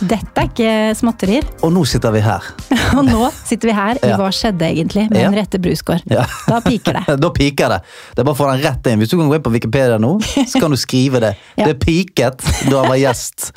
Dette 0.00 0.38
er 0.42 0.46
ikke 0.48 0.74
småtterier. 0.96 1.46
Og 1.66 1.72
nå 1.74 1.82
sitter 1.88 2.12
vi 2.14 2.22
her. 2.24 2.44
Og 2.98 3.02
nå 3.06 3.30
sitter 3.44 3.70
vi 3.70 3.74
her 3.76 3.98
i 4.00 4.10
Ja. 4.12 4.18
Hva 4.20 4.30
skjedde 4.34 4.66
egentlig? 4.72 5.06
med 5.10 5.20
Ja. 5.22 5.28
en 5.30 5.36
rette 5.38 5.60
Brusgaard. 5.62 6.02
Ja. 6.10 6.24
Da 6.48 6.60
piker 6.64 6.98
det. 6.98 7.16
da 7.24 7.30
piker 7.36 7.74
det. 7.76 7.80
Det 8.16 8.22
er 8.24 8.28
bare 8.30 8.36
å 8.36 8.40
få 8.42 8.50
den 8.52 8.62
rett 8.66 8.90
inn. 8.90 9.02
Hvis 9.02 9.12
du 9.12 9.18
kan 9.20 9.28
gå 9.30 9.38
inn 9.38 9.44
på 9.46 9.52
Wikipedia 9.54 9.98
nå, 10.02 10.16
så 10.24 10.62
kan 10.62 10.72
du 10.74 10.78
skrive 10.80 11.20
det. 11.22 11.34
Det 11.60 11.76
piket 11.82 12.42
da 12.70 12.80
jeg 12.80 12.88
var 12.94 13.00
gjest 13.06 13.52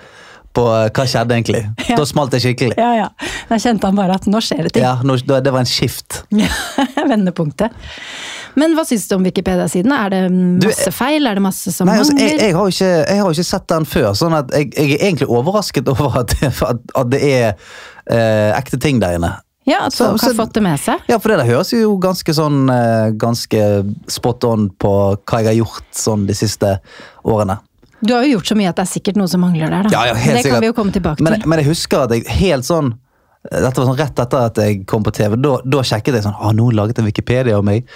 på 0.55 0.63
eh, 0.69 0.89
Hva 0.93 1.05
skjedde 1.09 1.37
egentlig? 1.37 1.63
Ja. 1.89 1.97
Da 1.99 2.05
smalt 2.09 2.31
det 2.33 2.39
skikkelig. 2.43 2.77
Ja, 2.79 2.91
ja. 2.95 3.07
Da 3.49 3.57
kjente 3.61 3.89
han 3.89 3.97
bare 3.97 4.15
at 4.17 4.25
nå 4.29 4.39
skjer 4.41 4.67
det 4.67 4.73
ting. 4.77 4.85
Ja, 4.85 4.95
nå, 5.05 5.17
det 5.27 5.51
var 5.51 5.59
en 5.63 5.69
skift. 5.69 6.23
Vendepunktet. 7.11 7.73
Men 8.55 8.75
hva 8.77 8.83
syns 8.85 9.07
du 9.09 9.15
om 9.17 9.23
Wikipedia-siden? 9.25 9.93
Er 9.97 10.11
det 10.13 10.19
Du, 10.61 10.67
masse 10.69 10.91
feil? 10.93 11.25
Er 11.25 11.39
det 11.39 11.43
masse 11.45 11.73
som 11.73 11.89
Nei, 11.89 11.97
altså, 12.01 12.13
jeg, 12.21 12.37
jeg, 12.37 12.53
har 12.55 12.69
ikke, 12.69 12.91
jeg 13.09 13.21
har 13.23 13.33
ikke 13.37 13.47
sett 13.49 13.65
den 13.71 13.87
før, 13.89 14.11
sånn 14.17 14.35
at 14.37 14.53
jeg, 14.53 14.69
jeg 14.77 14.91
er 14.99 15.07
egentlig 15.09 15.29
overrasket 15.33 15.89
over 15.93 16.19
at, 16.21 16.35
at, 16.45 16.85
at 17.01 17.09
det 17.13 17.21
er 17.31 17.47
eh, 17.49 18.51
ekte 18.59 18.77
ting 18.83 19.01
der 19.01 19.17
inne. 19.17 19.33
Ja, 19.65 19.85
at 19.87 19.95
Så- 19.95 20.05
folk 20.11 20.21
har 20.27 20.33
fått 20.43 20.53
det 20.57 20.63
med 20.65 20.79
seg. 20.83 21.01
Ja, 21.09 21.17
for 21.23 21.31
det 21.33 21.39
der 21.41 21.49
høres 21.53 21.71
jo 21.73 21.93
ganske 22.03 22.33
sånn 22.35 22.65
eh, 22.69 23.13
Ganske 23.15 23.61
spot 24.11 24.43
on 24.49 24.65
på 24.75 24.91
hva 25.15 25.39
jeg 25.39 25.49
har 25.53 25.59
gjort 25.61 25.85
sånn 25.95 26.25
de 26.27 26.35
siste 26.35 26.75
årene. 27.23 27.57
Du 28.03 28.13
har 28.15 28.25
jo 28.27 28.37
gjort 28.37 28.51
så 28.51 28.57
mye 28.59 28.71
at 28.71 28.79
det 28.79 28.83
er 28.83 28.91
sikkert 28.91 29.19
noe 29.19 29.31
som 29.31 29.43
mangler 29.43 29.71
der. 29.71 29.87
Da. 29.87 29.95
Ja, 29.95 30.11
ja, 30.11 30.19
helt 30.19 30.37
det 30.37 30.43
sikkert. 30.43 30.57
kan 30.57 30.65
vi 30.65 30.71
jo 30.71 30.77
komme 30.77 30.95
tilbake 30.95 31.23
til. 31.23 31.47
men 31.47 31.63
jeg 31.63 31.69
husker 31.71 32.05
at 32.05 32.15
jeg 32.15 32.27
helt 32.41 32.67
sånn 32.67 32.93
dette 33.43 33.75
var 33.75 33.89
sånn 33.89 33.97
Rett 33.99 34.19
etter 34.23 34.45
at 34.47 34.59
jeg 34.61 34.83
kom 34.87 35.03
på 35.03 35.11
TV, 35.11 35.35
da, 35.43 35.57
da 35.67 35.81
sjekket 35.83 36.15
jeg 36.15 36.23
sånn 36.23 36.37
Har 36.39 36.53
noen 36.55 36.77
laget 36.77 37.01
en 37.01 37.07
Wikipedia 37.09 37.57
om 37.59 37.67
meg? 37.67 37.89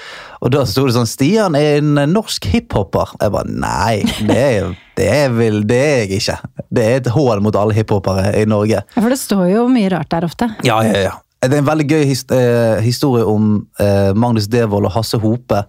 Og 0.43 0.51
da 0.51 0.65
sto 0.67 0.83
det 0.87 0.95
sånn 0.97 1.07
Stian 1.07 1.55
er 1.55 1.79
en 1.79 2.01
norsk 2.11 2.49
hiphopper. 2.51 3.13
Jeg 3.21 3.31
bare 3.31 3.47
Nei, 3.47 4.01
det 4.27 4.37
er, 4.37 4.73
det 4.99 5.07
er, 5.07 5.31
vel, 5.31 5.61
det 5.69 5.77
er 5.79 6.01
jeg 6.03 6.19
ikke. 6.19 6.35
Det 6.67 6.83
er 6.83 6.99
et 6.99 7.09
hån 7.15 7.45
mot 7.45 7.55
alle 7.55 7.77
hiphopere 7.77 8.33
i 8.35 8.43
Norge. 8.49 8.83
Ja, 8.83 8.99
for 8.99 9.13
det 9.13 9.19
står 9.21 9.45
jo 9.53 9.63
mye 9.71 9.93
rart 9.93 10.11
der 10.11 10.27
ofte. 10.27 10.49
Ja, 10.67 10.81
ja, 10.85 11.07
ja. 11.07 11.15
Det 11.37 11.53
er 11.53 11.61
en 11.61 11.69
veldig 11.69 11.85
gøy 11.85 12.03
eh, 12.03 12.79
historie 12.83 13.23
om 13.29 13.51
eh, 13.79 14.11
Magnus 14.17 14.49
Devold 14.51 14.89
og 14.89 14.95
Hasse 14.97 15.19
Hope. 15.21 15.61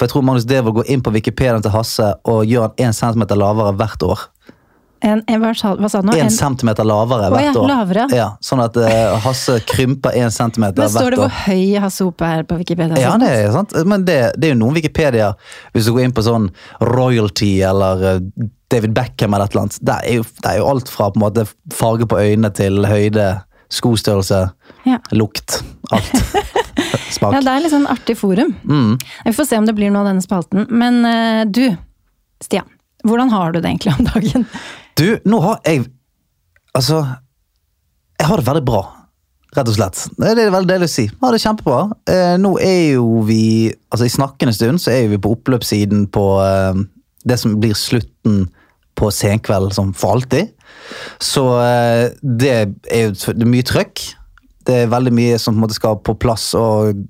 For 0.00 0.06
jeg 0.08 0.14
tror 0.14 0.22
Magnus 0.24 0.46
Devold 0.48 0.78
går 0.80 0.86
inn 0.94 1.02
på 1.04 1.12
Wikipediaen 1.12 1.60
til 1.60 1.74
Hasse 1.74 2.06
og 2.24 2.46
gjør 2.48 2.70
han 2.70 2.86
én 2.88 2.94
centimeter 2.96 3.36
lavere 3.36 3.74
hvert 3.76 4.06
år. 4.06 4.22
En, 5.04 5.20
en, 5.32 5.40
hva, 5.40 5.50
sa, 5.56 5.70
hva 5.80 5.88
sa 5.88 6.00
du 6.02 6.08
nå? 6.10 6.12
Én 6.16 6.26
En- 6.26 6.32
centimeter 6.32 6.84
lavere 6.84 7.28
hvert 7.32 7.46
ja, 7.46 7.52
år. 7.56 7.68
lavere. 7.70 8.02
Ja, 8.16 8.26
sånn 8.44 8.60
at 8.64 8.74
uh, 8.80 9.14
Hasse 9.24 9.58
krymper 9.68 10.16
én 10.16 10.32
centimeter 10.32 10.76
hvert 10.76 10.88
år. 10.88 10.96
Men 10.96 11.04
står 11.04 11.14
det 11.14 11.20
hvor 11.22 11.36
høy 11.46 11.78
Hasse 11.84 12.04
Hope 12.08 12.28
er 12.28 12.42
på 12.48 12.58
Wikipedia? 12.60 12.98
Ja, 13.00 13.14
det 13.20 13.30
er 13.32 13.52
sant. 13.54 13.72
Men 13.88 14.04
det, 14.08 14.18
det 14.36 14.50
er 14.50 14.52
jo 14.54 14.58
noen 14.60 14.76
Wikipedia, 14.80 15.30
hvis 15.76 15.88
du 15.88 15.94
går 15.96 16.04
inn 16.08 16.16
på 16.16 16.24
sånn 16.26 16.50
royalty 16.84 17.52
eller 17.64 18.04
eh, 18.14 18.20
David 18.72 18.92
Beckham 18.96 19.32
eller 19.36 19.48
et 19.48 19.56
eller 19.56 19.66
annet, 19.68 19.80
det 19.88 19.96
er 20.04 20.18
jo, 20.20 20.26
det 20.44 20.52
er 20.52 20.60
jo 20.60 20.68
alt 20.74 20.92
fra 20.92 21.08
på 21.12 21.20
en 21.20 21.24
måte 21.24 21.46
farge 21.76 22.08
på 22.12 22.20
øynene 22.20 22.52
til 22.60 22.84
høyde, 22.88 23.30
skostørrelse, 23.72 24.44
Ja. 24.88 25.00
lukt. 25.16 25.62
Alt. 25.96 26.12
Smak. 27.10 27.34
Ja, 27.34 27.40
det 27.44 27.52
er 27.52 27.64
litt 27.64 27.72
sånn 27.72 27.88
artig 27.90 28.16
forum. 28.18 28.52
Mm. 28.64 28.94
Vi 29.26 29.32
får 29.36 29.48
se 29.48 29.58
om 29.60 29.66
det 29.68 29.74
blir 29.78 29.92
noe 29.92 30.04
av 30.04 30.12
denne 30.12 30.24
spalten. 30.24 30.66
Men 30.70 31.02
uh, 31.06 31.42
du, 31.48 31.66
Stian. 32.44 32.68
Hvordan 33.06 33.32
har 33.32 33.52
du 33.52 33.60
det 33.60 33.70
egentlig 33.70 33.94
om 33.96 34.06
dagen? 34.10 34.46
Du, 35.00 35.08
nå 35.24 35.40
har 35.44 35.60
jeg 35.64 35.86
Altså, 36.76 37.00
jeg 38.20 38.28
har 38.28 38.38
det 38.38 38.46
veldig 38.46 38.62
bra. 38.62 38.80
Rett 39.56 39.66
og 39.72 39.74
slett. 39.74 40.04
Det 40.14 40.28
er 40.38 40.52
veldig 40.54 40.68
deilig 40.68 40.86
å 40.86 40.92
si. 40.92 41.06
Jeg 41.08 41.18
har 41.24 41.34
det 41.34 41.40
kjempebra. 41.42 41.80
Uh, 42.06 42.36
nå 42.38 42.52
er 42.62 42.92
jo 42.94 43.24
vi 43.26 43.42
Altså, 43.90 44.06
i 44.06 44.14
snakkende 44.14 44.54
stund 44.54 44.78
så 44.78 44.92
er 44.94 45.08
vi 45.10 45.18
på 45.18 45.32
oppløpssiden 45.34 46.06
på 46.14 46.26
uh, 46.38 46.78
det 47.26 47.40
som 47.42 47.56
blir 47.58 47.74
slutten 47.74 48.44
på 49.00 49.10
Senkveld 49.14 49.74
som 49.74 49.90
for 49.96 50.20
alltid. 50.20 50.52
Så 51.22 51.42
det 52.20 52.50
er 52.50 53.04
jo 53.06 53.12
det 53.14 53.44
er 53.44 53.48
mye 53.48 53.66
trøkk. 53.66 54.02
Det 54.66 54.82
er 54.82 54.92
veldig 54.92 55.12
mye 55.16 55.38
som 55.40 55.54
på 55.54 55.58
en 55.58 55.64
måte 55.66 55.78
skal 55.78 56.00
på 56.04 56.18
plass. 56.20 56.52
og 56.58 57.06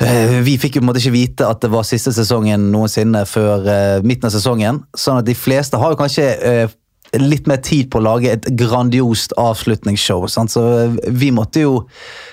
Eh, 0.00 0.40
Vi 0.40 0.56
fikk 0.58 0.76
jo 0.76 0.82
på 0.82 0.86
en 0.86 0.90
måte 0.90 1.02
ikke 1.02 1.14
vite 1.14 1.48
at 1.48 1.60
det 1.62 1.70
var 1.72 1.84
siste 1.86 2.12
sesongen 2.16 2.70
noensinne 2.72 3.24
før 3.28 3.66
eh, 3.68 4.04
midten 4.06 4.28
av 4.28 4.34
sesongen. 4.34 4.82
Sånn 4.96 5.20
at 5.20 5.28
de 5.28 5.36
fleste 5.36 5.80
har 5.80 5.92
jo 5.92 6.00
kanskje 6.00 6.28
eh, 6.48 6.72
litt 7.20 7.48
mer 7.50 7.60
tid 7.64 7.90
på 7.92 8.00
å 8.00 8.06
lage 8.06 8.32
et 8.32 8.48
grandiost 8.56 9.34
avslutningsshow. 9.40 10.24
Sant? 10.32 10.54
Så 10.54 10.64
vi 11.12 11.28
måtte 11.34 11.66
jo 11.66 11.74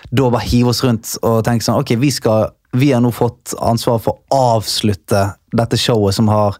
da 0.10 0.30
bare 0.32 0.48
hive 0.48 0.72
oss 0.72 0.84
rundt 0.86 1.18
og 1.20 1.44
tenke 1.46 1.66
sånn 1.66 1.82
Ok, 1.82 1.94
vi 2.00 2.10
skal 2.16 2.50
vi 2.72 2.92
har 2.94 3.02
nå 3.02 3.12
fått 3.12 3.56
ansvar 3.58 4.02
for 4.04 4.20
å 4.20 4.42
avslutte 4.56 5.32
dette 5.50 5.78
showet 5.82 6.14
som 6.14 6.28
har 6.30 6.58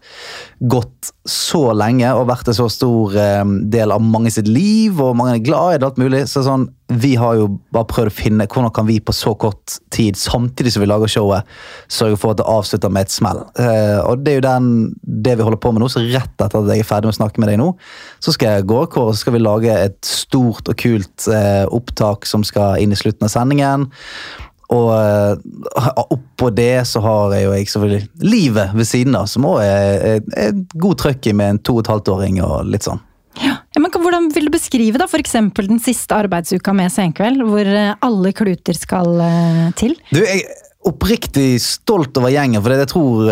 gått 0.58 1.12
så 1.28 1.68
lenge 1.76 2.08
og 2.16 2.26
vært 2.26 2.48
en 2.50 2.56
så 2.56 2.66
stor 2.72 3.14
eh, 3.14 3.44
del 3.70 3.94
av 3.94 4.02
mange 4.02 4.32
sitt 4.34 4.48
liv, 4.50 4.98
og 4.98 5.14
mange 5.18 5.36
er 5.36 5.44
glad 5.46 5.76
i 5.76 5.78
det, 5.78 5.86
alt 5.86 6.00
mulig. 6.02 6.24
Så 6.26 6.42
sånn, 6.42 6.66
vi 6.90 7.12
har 7.20 7.36
jo 7.38 7.46
bare 7.70 7.86
prøvd 7.92 8.10
å 8.10 8.16
finne 8.16 8.48
hvordan 8.50 8.74
kan 8.74 8.88
vi 8.88 8.98
på 8.98 9.14
så 9.14 9.36
kort 9.38 9.78
tid, 9.94 10.18
samtidig 10.18 10.74
som 10.74 10.82
vi 10.82 10.90
lager 10.90 11.14
showet, 11.14 11.54
sørge 11.86 12.18
for 12.18 12.34
at 12.34 12.42
det 12.42 12.48
avslutter 12.50 12.90
med 12.90 13.06
et 13.06 13.14
smell. 13.14 13.44
Eh, 13.62 14.00
og 14.02 14.26
det 14.26 14.34
er 14.34 14.40
jo 14.40 14.46
den, 14.48 14.68
det 15.06 15.38
vi 15.38 15.46
holder 15.46 15.62
på 15.62 15.74
med 15.76 15.84
nå, 15.84 15.92
så 15.92 16.02
rett 16.08 16.34
etter 16.34 16.58
at 16.58 16.74
jeg 16.74 16.82
er 16.82 16.90
ferdig 16.90 17.12
med 17.12 17.14
å 17.14 17.20
snakke 17.22 17.44
med 17.44 17.52
deg 17.52 17.62
nå, 17.62 17.72
så 18.18 18.34
skal 18.34 18.58
jeg 18.58 18.70
gå 18.74 18.82
og 18.82 19.14
så 19.14 19.18
skal 19.22 19.38
vi 19.38 19.46
lage 19.46 19.80
et 19.86 20.00
stort 20.06 20.66
og 20.66 20.78
kult 20.80 21.30
eh, 21.30 21.62
opptak 21.70 22.26
som 22.26 22.42
skal 22.46 22.82
inn 22.82 22.90
i 22.90 22.98
slutten 22.98 23.28
av 23.28 23.36
sendingen. 23.38 23.90
Og 24.70 24.88
uh, 24.94 25.90
oppå 26.14 26.50
det 26.54 26.86
så 26.86 27.02
har 27.02 27.34
jeg 27.34 27.46
jo 27.46 27.54
jeg 27.56 27.70
selvfølgelig 27.72 28.30
livet 28.30 28.74
ved 28.76 28.86
siden 28.86 29.16
av, 29.18 29.26
som 29.30 29.48
òg 29.50 29.62
er, 29.64 30.20
er, 30.38 30.58
god 30.78 31.00
trøkk 31.02 31.30
i 31.30 31.34
med 31.34 31.56
en 31.56 31.62
to 31.66 31.74
og 31.78 31.84
et 31.84 31.90
halvt 31.90 32.10
åring 32.14 32.38
og 32.46 32.70
litt 32.70 32.86
sånn. 32.86 33.02
Ja, 33.40 33.56
men 33.78 33.90
Hvordan 33.90 34.28
vil 34.34 34.48
du 34.48 34.52
beskrive 34.54 34.98
da 34.98 35.06
f.eks. 35.06 35.36
den 35.58 35.82
siste 35.82 36.16
arbeidsuka 36.16 36.74
med 36.76 36.92
Senkveld, 36.94 37.42
hvor 37.46 37.66
uh, 37.66 37.96
alle 38.06 38.34
kluter 38.36 38.78
skal 38.78 39.10
uh, 39.18 39.66
til? 39.78 39.96
Du, 40.14 40.22
jeg 40.22 40.44
er 40.44 40.66
oppriktig 40.86 41.58
stolt 41.62 42.16
over 42.16 42.32
gjengen, 42.32 42.62
for 42.62 42.72
jeg 42.72 42.88
tror, 42.88 43.28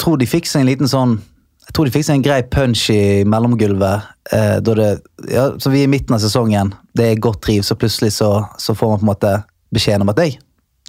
tror 0.00 0.16
de 0.16 0.30
fikk 0.30 0.46
seg 0.48 0.62
en 0.62 0.70
liten 0.70 0.88
sånn 0.88 1.18
jeg 1.62 1.76
tror 1.76 1.88
de 1.88 1.92
fikk 1.94 2.04
seg 2.04 2.18
en 2.18 2.24
grei 2.24 2.40
punch 2.52 2.80
i 2.92 3.22
mellomgulvet. 3.28 4.08
Eh, 4.34 4.56
det, 4.60 4.88
ja, 5.30 5.46
så 5.56 5.70
Vi 5.70 5.80
er 5.80 5.86
i 5.86 5.92
midten 5.92 6.16
av 6.16 6.20
sesongen, 6.20 6.74
det 6.92 7.06
er 7.06 7.22
godt 7.22 7.40
driv, 7.46 7.62
så 7.64 7.78
plutselig 7.78 8.12
så, 8.18 8.42
så 8.58 8.74
får 8.74 8.90
man 8.90 8.98
på 8.98 9.06
en 9.06 9.12
måte 9.12 9.32
beskjeden 9.72 10.04
om 10.04 10.10
at 10.12 10.20
jeg 10.20 10.36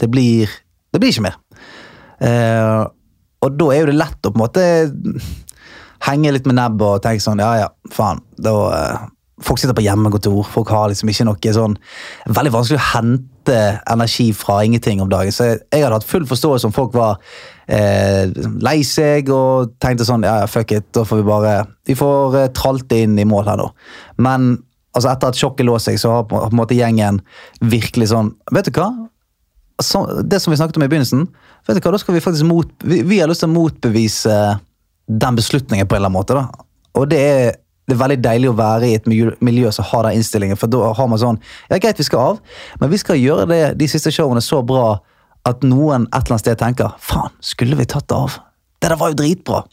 det 0.01 0.09
blir, 0.11 0.51
det 0.93 1.01
blir 1.01 1.13
ikke 1.13 1.27
mer. 1.27 1.39
Eh, 2.23 2.83
og 3.43 3.57
da 3.59 3.71
er 3.73 3.83
jo 3.83 3.89
det 3.91 3.97
lett 3.99 4.27
å 4.27 4.31
på 4.31 4.39
en 4.39 4.45
måte 4.45 4.67
henge 6.03 6.31
litt 6.35 6.47
med 6.49 6.57
nebbet 6.59 6.87
og 6.87 7.03
tenke 7.03 7.23
sånn 7.23 7.43
ja 7.43 7.55
ja, 7.65 7.73
faen. 7.91 8.23
da... 8.37 8.55
Eh, 8.77 9.11
folk 9.43 9.59
sitter 9.59 9.75
på 9.75 9.83
hjemmekontor, 9.83 10.43
folk 10.47 10.69
har 10.73 10.89
liksom 10.91 11.09
ikke 11.11 11.25
noe 11.27 11.53
sånn 11.55 11.77
Veldig 12.29 12.53
vanskelig 12.53 12.79
å 12.79 12.89
hente 12.93 13.55
energi 13.91 14.29
fra 14.37 14.61
ingenting 14.63 15.01
om 15.03 15.09
dagen. 15.11 15.33
Så 15.35 15.49
jeg, 15.49 15.57
jeg 15.73 15.83
hadde 15.83 15.97
hatt 15.97 16.07
full 16.07 16.27
forståelse 16.29 16.69
om 16.69 16.75
folk 16.75 16.93
var 16.95 17.17
eh, 17.67 18.29
lei 18.63 18.77
seg 18.87 19.31
og 19.33 19.73
tenkte 19.83 20.07
sånn 20.07 20.23
ja, 20.23 20.37
ja, 20.43 20.51
fuck 20.51 20.71
it, 20.71 20.87
da 20.95 21.03
får 21.07 21.19
vi 21.19 21.27
bare 21.27 21.55
Vi 21.89 21.97
får 21.99 22.37
eh, 22.39 22.51
tralt 22.55 22.95
inn 22.95 23.17
i 23.19 23.27
mål 23.27 23.49
her, 23.49 23.59
nå. 23.59 23.67
Men 24.23 24.53
altså, 24.93 25.09
etter 25.09 25.33
at 25.33 25.39
sjokket 25.41 25.67
lå 25.67 25.75
seg, 25.81 25.99
så 25.99 26.13
har 26.17 26.29
på 26.29 26.39
en 26.45 26.55
måte 26.55 26.77
gjengen 26.77 27.19
virkelig 27.59 28.13
sånn 28.13 28.31
Vet 28.53 28.69
du 28.69 28.79
hva? 28.79 28.91
Det 30.29 30.39
som 30.39 30.51
vi 30.53 30.57
snakket 30.59 30.77
om 30.77 30.85
i 30.85 30.89
begynnelsen, 30.91 31.25
vet 31.67 31.79
du 31.79 31.81
hva, 31.81 31.95
da 31.95 32.01
skal 32.01 32.15
vi 32.15 32.21
faktisk 32.23 32.45
mot, 32.45 32.69
vi, 32.85 33.01
vi 33.07 33.19
har 33.19 33.29
lyst 33.31 33.43
til 33.43 33.49
å 33.49 33.55
motbevise 33.55 34.37
den 35.07 35.39
beslutningen 35.39 35.87
på 35.87 35.95
en 35.95 36.01
eller 36.01 36.11
annen 36.11 36.19
måte. 36.19 36.37
da. 36.37 36.65
Og 36.99 37.09
det 37.09 37.19
er, 37.19 37.55
det 37.89 37.95
er 37.95 38.01
veldig 38.03 38.19
deilig 38.23 38.51
å 38.51 38.57
være 38.57 38.89
i 38.89 38.97
et 38.99 39.09
miljø 39.09 39.71
som 39.75 39.87
har 39.89 40.07
den 40.07 40.19
innstillingen. 40.19 40.59
For 40.59 40.71
da 40.71 40.93
har 40.95 41.09
man 41.09 41.21
sånn 41.21 41.41
Ja, 41.69 41.79
greit, 41.79 41.99
vi 41.99 42.07
skal 42.07 42.33
av, 42.33 42.61
men 42.79 42.93
vi 42.93 43.01
skal 43.01 43.19
gjøre 43.19 43.49
det, 43.49 43.63
de 43.81 43.89
siste 43.91 44.13
showene 44.13 44.43
så 44.43 44.61
bra 44.65 45.01
at 45.49 45.65
noen 45.67 46.05
et 46.07 46.21
eller 46.21 46.35
annet 46.37 46.45
sted 46.45 46.59
tenker 46.59 46.93
faen, 47.03 47.33
skulle 47.43 47.75
vi 47.79 47.87
tatt 47.89 48.07
det 48.07 48.15
av? 48.15 48.37
Det 48.79 48.91
der 48.91 48.99
var 48.99 49.11
jo 49.11 49.19
dritbra. 49.19 49.63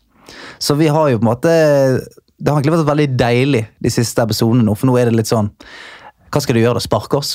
Så 0.59 0.75
vi 0.78 0.88
har 0.90 1.11
jo 1.11 1.19
på 1.19 1.25
en 1.25 1.30
måte 1.33 1.50
Det 1.50 2.47
har 2.47 2.61
egentlig 2.61 2.76
vært 2.76 2.87
veldig 2.87 3.07
deilig 3.19 3.62
de 3.83 3.90
siste 3.90 4.23
episodene 4.23 4.62
nå, 4.62 4.76
for 4.78 4.87
nå 4.87 4.95
er 5.00 5.11
det 5.11 5.16
litt 5.19 5.30
sånn 5.30 5.49
Hva 6.30 6.42
skal 6.42 6.54
du 6.54 6.62
gjøre? 6.62 6.83
Sparke 6.83 7.19
oss? 7.19 7.33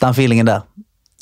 Den 0.00 0.16
feelingen 0.16 0.48
der. 0.48 0.64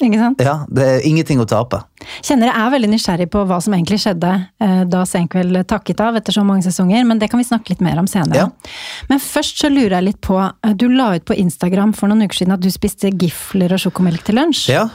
Ikke 0.01 0.21
sant? 0.21 0.41
Ja, 0.45 0.65
Det 0.69 0.87
er 0.87 1.07
ingenting 1.07 1.43
å 1.43 1.47
tape. 1.49 1.83
Kjenner 2.25 2.49
jeg 2.49 2.57
er 2.57 2.73
veldig 2.75 2.91
nysgjerrig 2.95 3.29
på 3.33 3.43
hva 3.49 3.59
som 3.63 3.75
egentlig 3.77 4.01
skjedde 4.03 4.31
eh, 4.63 4.83
da 4.89 5.03
Senkveld 5.09 5.61
takket 5.69 6.01
av 6.05 6.17
etter 6.21 6.35
så 6.37 6.45
mange 6.47 6.65
sesonger, 6.65 7.05
men 7.09 7.21
det 7.21 7.29
kan 7.33 7.41
vi 7.41 7.49
snakke 7.49 7.75
litt 7.75 7.85
mer 7.85 8.01
om 8.01 8.09
senere. 8.11 8.47
Ja. 8.47 8.73
Men 9.11 9.21
først 9.23 9.61
så 9.61 9.71
lurer 9.73 9.99
jeg 9.99 10.09
litt 10.09 10.21
på 10.25 10.39
eh, 10.41 10.75
Du 10.79 10.89
la 10.89 11.13
ut 11.17 11.27
på 11.29 11.37
Instagram 11.37 11.93
for 11.97 12.11
noen 12.11 12.25
uker 12.25 12.43
siden 12.43 12.57
at 12.57 12.65
du 12.65 12.71
spiste 12.73 13.13
gifler 13.13 13.77
og 13.77 13.83
sjokomelk 13.85 14.25
til 14.27 14.41
lunsj. 14.41 14.69
Ja. 14.73 14.89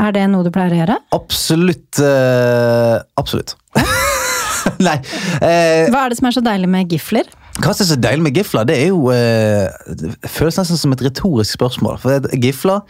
Er 0.00 0.14
det 0.14 0.24
noe 0.32 0.44
du 0.44 0.50
pleier 0.52 0.72
å 0.72 0.80
gjøre? 0.80 0.96
Absolutt. 1.14 2.00
Uh, 2.00 2.96
absolutt. 3.20 3.54
Nei. 4.86 4.96
Uh, 5.42 5.90
hva 5.92 6.06
er 6.06 6.12
det 6.12 6.18
som 6.18 6.28
er 6.30 6.36
så 6.36 6.42
deilig 6.44 6.70
med 6.72 6.92
gifler? 6.92 7.28
Hva 7.60 7.74
som 7.76 7.84
er 7.84 7.90
så 7.90 7.98
deilig 8.00 8.24
med 8.24 8.38
gifler? 8.40 8.64
Det 8.68 8.78
er 8.80 8.88
jo 8.88 9.12
uh, 9.12 9.92
Det 9.92 10.32
føles 10.32 10.58
nesten 10.62 10.80
som 10.80 10.96
et 10.96 11.04
retorisk 11.04 11.58
spørsmål. 11.58 12.00
For 12.02 12.32
gifler, 12.40 12.80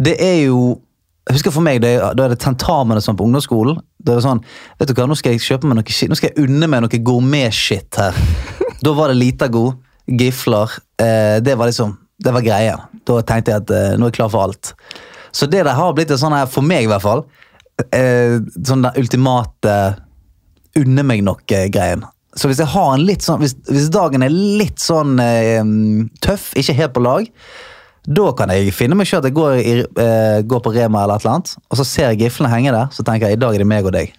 det 0.00 0.16
er 0.24 0.38
jo 0.46 0.78
jeg 1.28 1.36
husker 1.36 1.52
for 1.52 1.64
meg, 1.64 1.82
Da 1.84 2.08
er 2.08 2.32
det 2.32 2.40
tentamen 2.40 3.00
sånn 3.04 3.16
på 3.18 3.26
ungdomsskolen. 3.28 3.80
Da 4.00 4.14
er 4.14 4.20
det 4.20 4.24
sånn, 4.24 4.40
vet 4.80 4.88
du 4.88 4.94
hva, 4.96 5.08
Nå 5.10 5.16
skal 5.18 5.34
jeg 5.34 5.44
kjøpe 5.44 5.68
meg 5.68 5.76
noe 5.76 5.92
shit, 5.92 6.08
nå 6.08 6.16
skal 6.16 6.32
jeg 6.32 6.48
unne 6.48 6.68
meg 6.70 6.84
noe 6.84 7.00
gourmet-shit 7.04 8.00
her. 8.00 8.16
da 8.84 8.94
var 8.96 9.12
det 9.12 9.18
Litago, 9.20 9.66
gifler. 10.08 10.78
Eh, 10.96 11.36
det 11.44 11.58
var 11.60 11.68
liksom, 11.68 11.92
det 12.24 12.32
var 12.32 12.46
greia. 12.46 12.78
Da 13.04 13.20
tenkte 13.28 13.52
jeg 13.52 13.64
at 13.66 13.74
eh, 13.76 13.94
nå 14.00 14.08
er 14.08 14.12
jeg 14.12 14.18
klar 14.22 14.32
for 14.32 14.48
alt. 14.48 14.72
Så 15.36 15.50
det 15.52 15.66
der 15.68 15.76
har 15.76 15.92
blitt 15.96 16.14
sånn 16.16 16.36
her, 16.36 16.48
for 16.48 16.64
meg 16.64 16.88
i 16.88 16.90
hvert 16.90 17.04
fall, 17.04 17.26
eh, 17.92 18.38
sånn 18.64 18.86
den 18.86 19.02
ultimate 19.02 19.74
unne 20.78 21.04
meg 21.04 21.26
noe-greien. 21.26 22.06
Så 22.38 22.48
hvis 22.48 22.60
jeg 22.62 22.70
har 22.72 22.92
en 22.94 23.04
litt 23.04 23.24
sånn, 23.26 23.42
hvis, 23.42 23.56
hvis 23.68 23.90
dagen 23.92 24.24
er 24.24 24.32
litt 24.32 24.80
sånn 24.80 25.18
eh, 25.20 25.60
tøff, 26.24 26.54
ikke 26.56 26.76
helt 26.78 26.96
på 26.96 27.04
lag 27.04 27.28
da 28.08 28.30
kan 28.32 28.48
jeg 28.54 28.72
finne 28.72 28.96
meg 28.96 29.08
sjøl 29.10 29.20
at 29.20 29.28
jeg 29.28 29.36
går, 29.36 29.58
i, 29.60 29.74
eh, 30.04 30.38
går 30.48 30.62
på 30.64 30.72
Rema, 30.72 31.02
eller 31.04 31.18
et 31.20 31.26
eller 31.26 31.34
annet, 31.36 31.56
og 31.68 31.76
så 31.80 31.84
ser 31.84 32.08
jeg 32.12 32.22
giflene 32.24 32.52
henge 32.54 32.72
der. 32.72 32.88
Så 32.94 33.04
tenker 33.04 33.28
jeg 33.28 33.36
i 33.36 33.42
dag 33.42 33.54
er 33.54 33.64
det 33.64 33.68
meg 33.68 33.84
og 33.84 33.92
deg. 33.98 34.14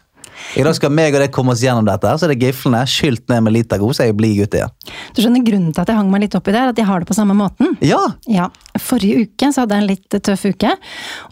I 0.56 0.64
dag 0.64 0.72
skal 0.78 0.92
meg 0.96 1.14
og 1.14 1.20
deg 1.20 1.34
komme 1.36 1.52
oss 1.52 1.62
gjennom 1.62 1.84
dette. 1.86 2.12
Så 2.18 2.26
er 2.26 2.32
det 2.32 2.40
giflene 2.42 2.80
skylt 2.88 3.26
ned 3.30 3.44
med 3.44 3.54
Litago, 3.54 3.90
så 3.94 4.06
er 4.06 4.10
jeg 4.10 4.18
blid 4.22 4.38
gutt 4.40 4.56
igjen. 4.56 4.72
Du 5.14 5.20
skjønner 5.22 5.44
Grunnen 5.46 5.74
til 5.76 5.84
at 5.84 5.92
jeg 5.92 6.00
hang 6.00 6.10
meg 6.14 6.24
litt 6.24 6.38
oppi 6.40 6.54
er 6.54 6.72
at 6.72 6.80
jeg 6.80 6.88
har 6.88 7.04
det 7.04 7.10
på 7.10 7.18
samme 7.18 7.36
måten. 7.38 7.74
Ja! 7.86 8.00
ja. 8.30 8.48
Forrige 8.80 9.26
uke 9.26 9.50
så 9.52 9.66
hadde 9.66 9.76
jeg 9.76 9.84
en 9.84 9.90
litt 9.90 10.18
tøff 10.30 10.46
uke. 10.48 10.72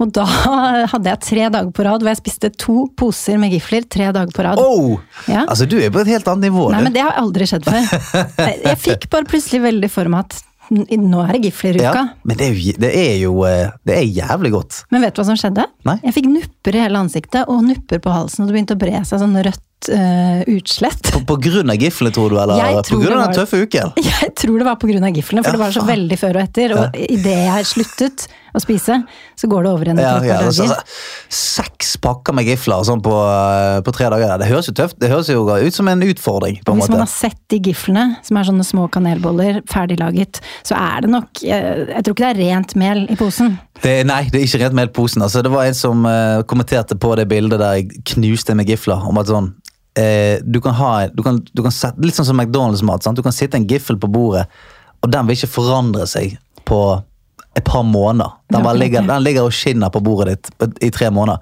Og 0.03 0.11
da 0.17 0.25
hadde 0.93 1.13
jeg 1.13 1.23
tre 1.23 1.47
dager 1.55 1.71
på 1.71 1.87
rad 1.87 2.03
hvor 2.03 2.11
jeg 2.11 2.19
spiste 2.19 2.51
to 2.59 2.87
poser 2.99 3.39
med 3.41 3.55
gifler. 3.55 3.87
tre 3.87 4.09
dager 4.11 4.33
på 4.35 4.45
rad. 4.45 4.59
Oh! 4.59 4.97
Ja. 5.29 5.45
Altså, 5.47 5.69
Du 5.69 5.77
er 5.79 5.93
på 5.93 6.03
et 6.03 6.11
helt 6.11 6.27
annet 6.27 6.49
nivå. 6.49 6.67
Nei, 6.73 6.83
du. 6.83 6.89
men 6.89 6.97
Det 6.97 7.05
har 7.07 7.15
aldri 7.21 7.47
skjedd 7.47 7.69
før. 7.69 7.87
Jeg 8.67 8.77
fikk 8.83 9.09
bare 9.13 9.29
plutselig 9.29 9.63
veldig 9.69 9.93
for 9.93 10.11
meg 10.11 10.27
at 10.27 10.43
nå 10.71 11.21
er 11.23 11.35
det 11.35 11.47
Gifler-uka. 11.47 11.83
Ja, 11.83 12.03
men 12.27 12.39
det 12.39 12.47
er, 12.47 12.57
jo, 12.57 12.73
det 12.81 12.91
er, 12.91 13.13
jo 13.21 13.33
eh, 13.47 13.75
det 13.87 13.95
er 13.97 14.09
jævlig 14.19 14.51
godt. 14.55 14.81
Men 14.93 15.05
vet 15.05 15.15
du 15.15 15.21
hva 15.21 15.27
som 15.29 15.39
skjedde? 15.39 15.67
Nei? 15.87 15.97
Jeg 16.03 16.15
fikk 16.17 16.29
nupper 16.31 16.77
i 16.77 16.83
hele 16.83 17.03
ansiktet 17.05 17.51
og 17.51 17.63
nupper 17.65 18.01
på 18.03 18.13
halsen, 18.13 18.43
og 18.43 18.51
det 18.51 18.57
begynte 18.57 18.77
å 18.77 18.81
bre 18.81 19.03
seg 19.07 19.23
sånn 19.23 19.37
rødt 19.47 19.63
uh, 19.93 20.41
utslett. 20.49 21.11
På, 21.13 21.21
på, 21.27 21.37
grunn 21.47 21.69
av 21.73 21.77
giflene, 21.81 22.13
tror 22.15 22.33
du? 22.33 22.39
Eller 22.41 22.81
på 22.87 22.99
grunn 22.99 23.17
av 23.17 23.27
den 23.27 23.37
tøffe 23.37 23.61
uken? 23.63 23.93
Jeg 24.07 24.33
tror 24.39 24.57
det 24.59 24.67
var 24.67 24.79
på 24.81 24.89
grunn 24.89 25.05
av 25.07 25.15
giflene, 25.15 25.45
for 25.45 25.53
ja, 25.53 25.57
det 25.57 25.63
var 25.65 25.75
så 25.75 25.85
veldig 25.87 26.19
før 26.19 26.39
og 26.39 26.43
etter. 26.43 26.75
Og 26.77 26.83
ja. 26.97 27.07
idet 27.17 27.37
jeg 27.47 27.67
sluttet 27.69 28.27
å 28.57 28.61
spise, 28.61 28.97
så 29.37 29.49
går 29.49 29.65
det 29.65 29.71
over 29.71 29.91
en 29.91 29.99
ja, 30.01 30.13
ja, 30.25 30.37
altså, 30.47 30.65
Seks 31.33 31.95
pakker 32.01 32.35
med 32.37 32.47
gifler 32.49 32.85
sånn 32.87 33.03
på, 33.05 33.13
eh, 33.13 33.79
på, 33.85 33.93
tre 33.95 34.09
dager. 34.13 34.33
Det 34.41 34.49
høres 34.49 34.69
jo 34.69 34.75
tøft 34.77 34.97
Det 35.01 35.11
høres 35.11 35.29
jo 35.31 35.43
ut 35.45 35.75
som 35.75 35.89
en 35.91 36.03
utfordring. 36.05 36.59
på 36.63 36.73
en 36.73 36.79
Hvis 36.79 36.87
måte. 36.87 36.95
man 36.95 37.05
har 37.05 37.11
sett 37.11 37.39
de 37.53 37.61
giflene, 37.69 38.05
som 38.25 38.39
er 38.39 38.49
sånne 38.49 38.65
små 38.67 38.87
kanelboller, 38.93 39.61
ferdiglaget, 39.69 40.41
så 40.67 40.77
er 40.79 41.05
det 41.05 41.13
nok 41.13 41.43
Jeg, 41.43 41.87
jeg 41.91 42.03
tror 42.03 42.17
ikke 42.17 42.25
det 42.25 42.33
er 42.33 42.41
rent 42.43 42.75
mel 42.79 43.05
i 43.11 43.19
posen. 43.19 43.57
Det, 43.83 43.93
nei, 44.09 44.23
det 44.31 44.39
er 44.39 44.47
ikke 44.47 44.61
rent 44.63 44.77
melposen. 44.77 45.23
Altså, 45.25 45.43
det 45.45 45.51
var 45.53 45.67
en 45.67 45.77
som 45.77 46.05
uh, 46.07 46.43
kommenterte 46.49 46.97
på 46.97 47.13
det 47.19 47.27
bildet 47.29 47.61
der 47.61 47.77
jeg 47.77 48.01
knuste 48.13 48.55
med 48.57 48.69
gifla. 48.69 48.99
om 49.05 49.19
at 49.21 49.29
sånn 49.29 49.51
uh, 49.99 50.37
du 50.41 50.59
kan 50.63 50.77
ha 50.77 50.91
du 51.13 51.21
kan, 51.25 51.41
du 51.51 51.61
kan 51.65 51.73
sette, 51.73 52.01
Litt 52.03 52.17
sånn 52.17 52.29
som 52.31 52.39
McDonald's-mat. 52.39 53.05
Du 53.17 53.23
kan 53.25 53.35
sitte 53.35 53.59
en 53.59 53.67
giffel 53.69 53.99
på 54.01 54.09
bordet, 54.11 54.47
og 55.01 55.13
den 55.13 55.29
vil 55.29 55.37
ikke 55.37 55.55
forandre 55.59 56.07
seg 56.09 56.39
på 56.67 56.81
et 57.57 57.65
par 57.65 57.83
måneder. 57.83 58.35
Den, 58.47 58.63
ligger, 58.79 59.01
den 59.03 59.23
ligger 59.25 59.49
og 59.49 59.51
skinner 59.55 59.91
på 59.91 59.99
bordet 59.99 60.37
ditt 60.37 60.83
i 60.85 60.89
tre 60.93 61.09
måneder. 61.11 61.41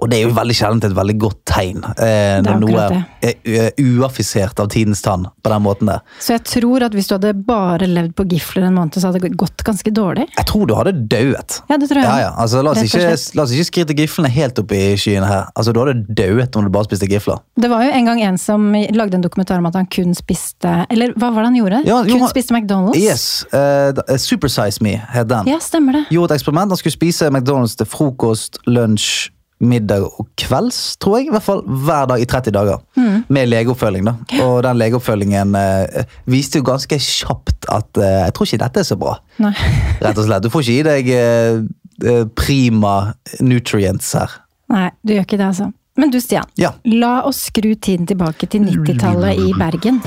Og 0.00 0.08
det 0.08 0.18
er 0.18 0.26
jo 0.26 0.34
veldig 0.36 0.54
sjelden 0.56 0.80
et 0.84 0.94
veldig 0.96 1.16
godt 1.20 1.38
tegn. 1.48 1.82
Eh, 2.00 2.38
når 2.44 2.60
noe 2.62 2.86
er 3.24 3.72
uaffisert 3.80 4.60
av 4.62 4.70
tidens 4.72 5.02
tann 5.04 5.26
på 5.42 5.52
den 5.52 5.64
måten 5.64 5.90
der. 5.90 6.00
Så 6.20 6.36
jeg 6.36 6.44
tror 6.48 6.86
at 6.86 6.96
hvis 6.96 7.10
du 7.10 7.16
hadde 7.16 7.32
bare 7.48 7.88
levd 7.90 8.14
på 8.16 8.24
gifler 8.30 8.68
en 8.68 8.76
måned, 8.78 8.96
så 8.96 9.10
hadde 9.10 9.20
det 9.24 9.32
gått 9.40 9.64
ganske 9.66 9.92
dårlig? 9.92 10.26
Jeg 10.36 10.48
tror 10.48 10.68
du 10.68 10.74
hadde 10.78 10.94
dauet. 11.12 11.58
Ja, 11.68 11.76
det 11.80 11.90
tror 11.90 12.00
jeg. 12.00 12.08
Ja, 12.08 12.16
ja. 12.24 12.30
Altså, 12.40 12.62
la, 12.64 12.72
oss 12.72 12.84
ikke, 12.86 13.12
la 13.36 13.44
oss 13.44 13.54
ikke 13.56 13.68
skrite 13.70 13.98
giflene 13.98 14.32
helt 14.32 14.60
opp 14.62 14.72
i 14.76 14.82
skyene 15.00 15.28
her. 15.28 15.50
Altså, 15.56 15.76
Du 15.76 15.82
hadde 15.82 16.06
dauet 16.08 16.56
om 16.56 16.64
du 16.64 16.72
bare 16.72 16.88
spiste 16.88 17.08
gifler. 17.10 17.42
Det 17.60 17.72
var 17.72 17.84
jo 17.84 17.92
en 18.00 18.10
gang 18.12 18.22
en 18.30 18.40
som 18.40 18.70
lagde 18.72 19.20
en 19.20 19.24
dokumentar 19.24 19.60
om 19.60 19.68
at 19.68 19.76
han 19.76 19.88
kun 19.92 20.14
spiste 20.16 20.72
Eller 20.92 21.12
hva 21.16 21.30
var 21.34 21.44
det 21.44 21.50
han 21.50 21.58
gjorde? 21.60 21.82
Ja, 21.88 22.00
kun 22.06 22.22
jo, 22.22 22.30
spiste 22.32 22.56
McDonald's? 22.56 22.96
Yes. 23.00 23.44
Uh, 23.52 24.16
Supersize 24.20 24.84
Me 24.84 24.96
het 25.12 25.28
den. 25.32 25.48
Ja, 25.52 25.55
stemmer 25.62 26.00
det. 26.00 26.04
Gjorde 26.14 26.34
et 26.34 26.40
eksperiment. 26.40 26.74
Han 26.74 26.80
skulle 26.80 26.96
spise 26.96 27.30
McDonald's 27.30 27.76
til 27.78 27.88
frokost, 27.88 28.60
lunsj 28.66 29.30
middag 29.60 30.04
og 30.04 30.26
kvelds, 30.38 30.96
tror 31.00 31.18
jeg. 31.18 31.28
I 31.30 31.34
hvert 31.34 31.44
fall 31.46 31.62
hver 31.64 32.08
dag 32.10 32.20
i 32.20 32.28
30 32.28 32.52
dager. 32.52 32.82
Mm. 32.96 33.22
Med 33.28 33.48
legeoppfølging. 33.48 34.04
da. 34.04 34.14
Og 34.44 34.62
den 34.66 34.76
legeoppfølgingen 34.76 35.54
eh, 35.56 36.04
viste 36.28 36.60
jo 36.60 36.66
ganske 36.66 36.98
kjapt 37.00 37.68
at 37.72 38.02
eh, 38.02 38.18
jeg 38.26 38.36
tror 38.36 38.50
ikke 38.50 38.62
dette 38.64 38.84
er 38.84 38.88
så 38.90 38.98
bra. 39.00 39.16
Nei. 39.42 39.54
Rett 40.04 40.18
og 40.18 40.28
slett. 40.28 40.44
Du 40.44 40.52
får 40.52 40.66
ikke 40.66 40.76
i 40.76 40.86
deg 40.90 41.10
eh, 41.16 41.64
eh 42.04 42.26
prima 42.36 43.14
nutrients 43.40 44.12
her. 44.18 44.40
Nei, 44.72 44.90
du 45.00 45.14
gjør 45.14 45.24
ikke 45.24 45.40
det, 45.40 45.48
altså. 45.54 45.70
Men 45.96 46.12
du, 46.12 46.20
Stian. 46.20 46.44
Ja. 46.60 46.74
La 46.92 47.22
oss 47.24 47.46
skru 47.48 47.72
tiden 47.74 48.04
tilbake 48.06 48.50
til 48.52 48.68
90-tallet 48.68 49.40
i 49.40 49.56
Bergen. 49.56 50.02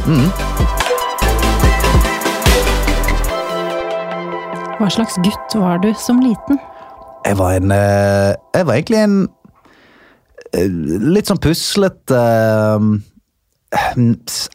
Hva 4.80 4.88
slags 4.88 5.18
gutt 5.20 5.56
var 5.60 5.82
du 5.84 5.90
som 6.00 6.22
liten? 6.24 6.60
Jeg 7.28 7.36
var 7.36 7.58
en 7.58 7.72
eh, 7.76 8.32
Jeg 8.56 8.68
var 8.68 8.78
egentlig 8.78 9.00
en 9.04 9.16
eh, 10.56 10.70
litt 11.12 11.28
sånn 11.28 11.42
puslete 11.44 12.16
eh, 12.16 13.90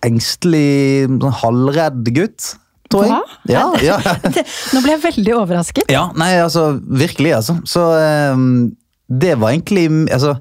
Engstelig, 0.09 1.04
sånn 1.12 1.37
halvredd 1.43 2.09
gutt, 2.16 2.49
tror 2.90 3.04
jeg. 3.04 3.12
Hva? 3.12 3.21
Ja, 3.52 3.66
ja. 3.85 3.99
Nå 4.75 4.81
ble 4.83 4.97
jeg 4.97 5.02
veldig 5.04 5.37
overrasket. 5.43 5.93
ja, 5.93 6.09
nei, 6.19 6.33
altså 6.40 6.71
Virkelig, 6.83 7.35
altså. 7.43 7.59
Så 7.69 7.85
det 9.12 9.37
var 9.38 9.52
egentlig 9.52 9.85
Altså 10.09 10.38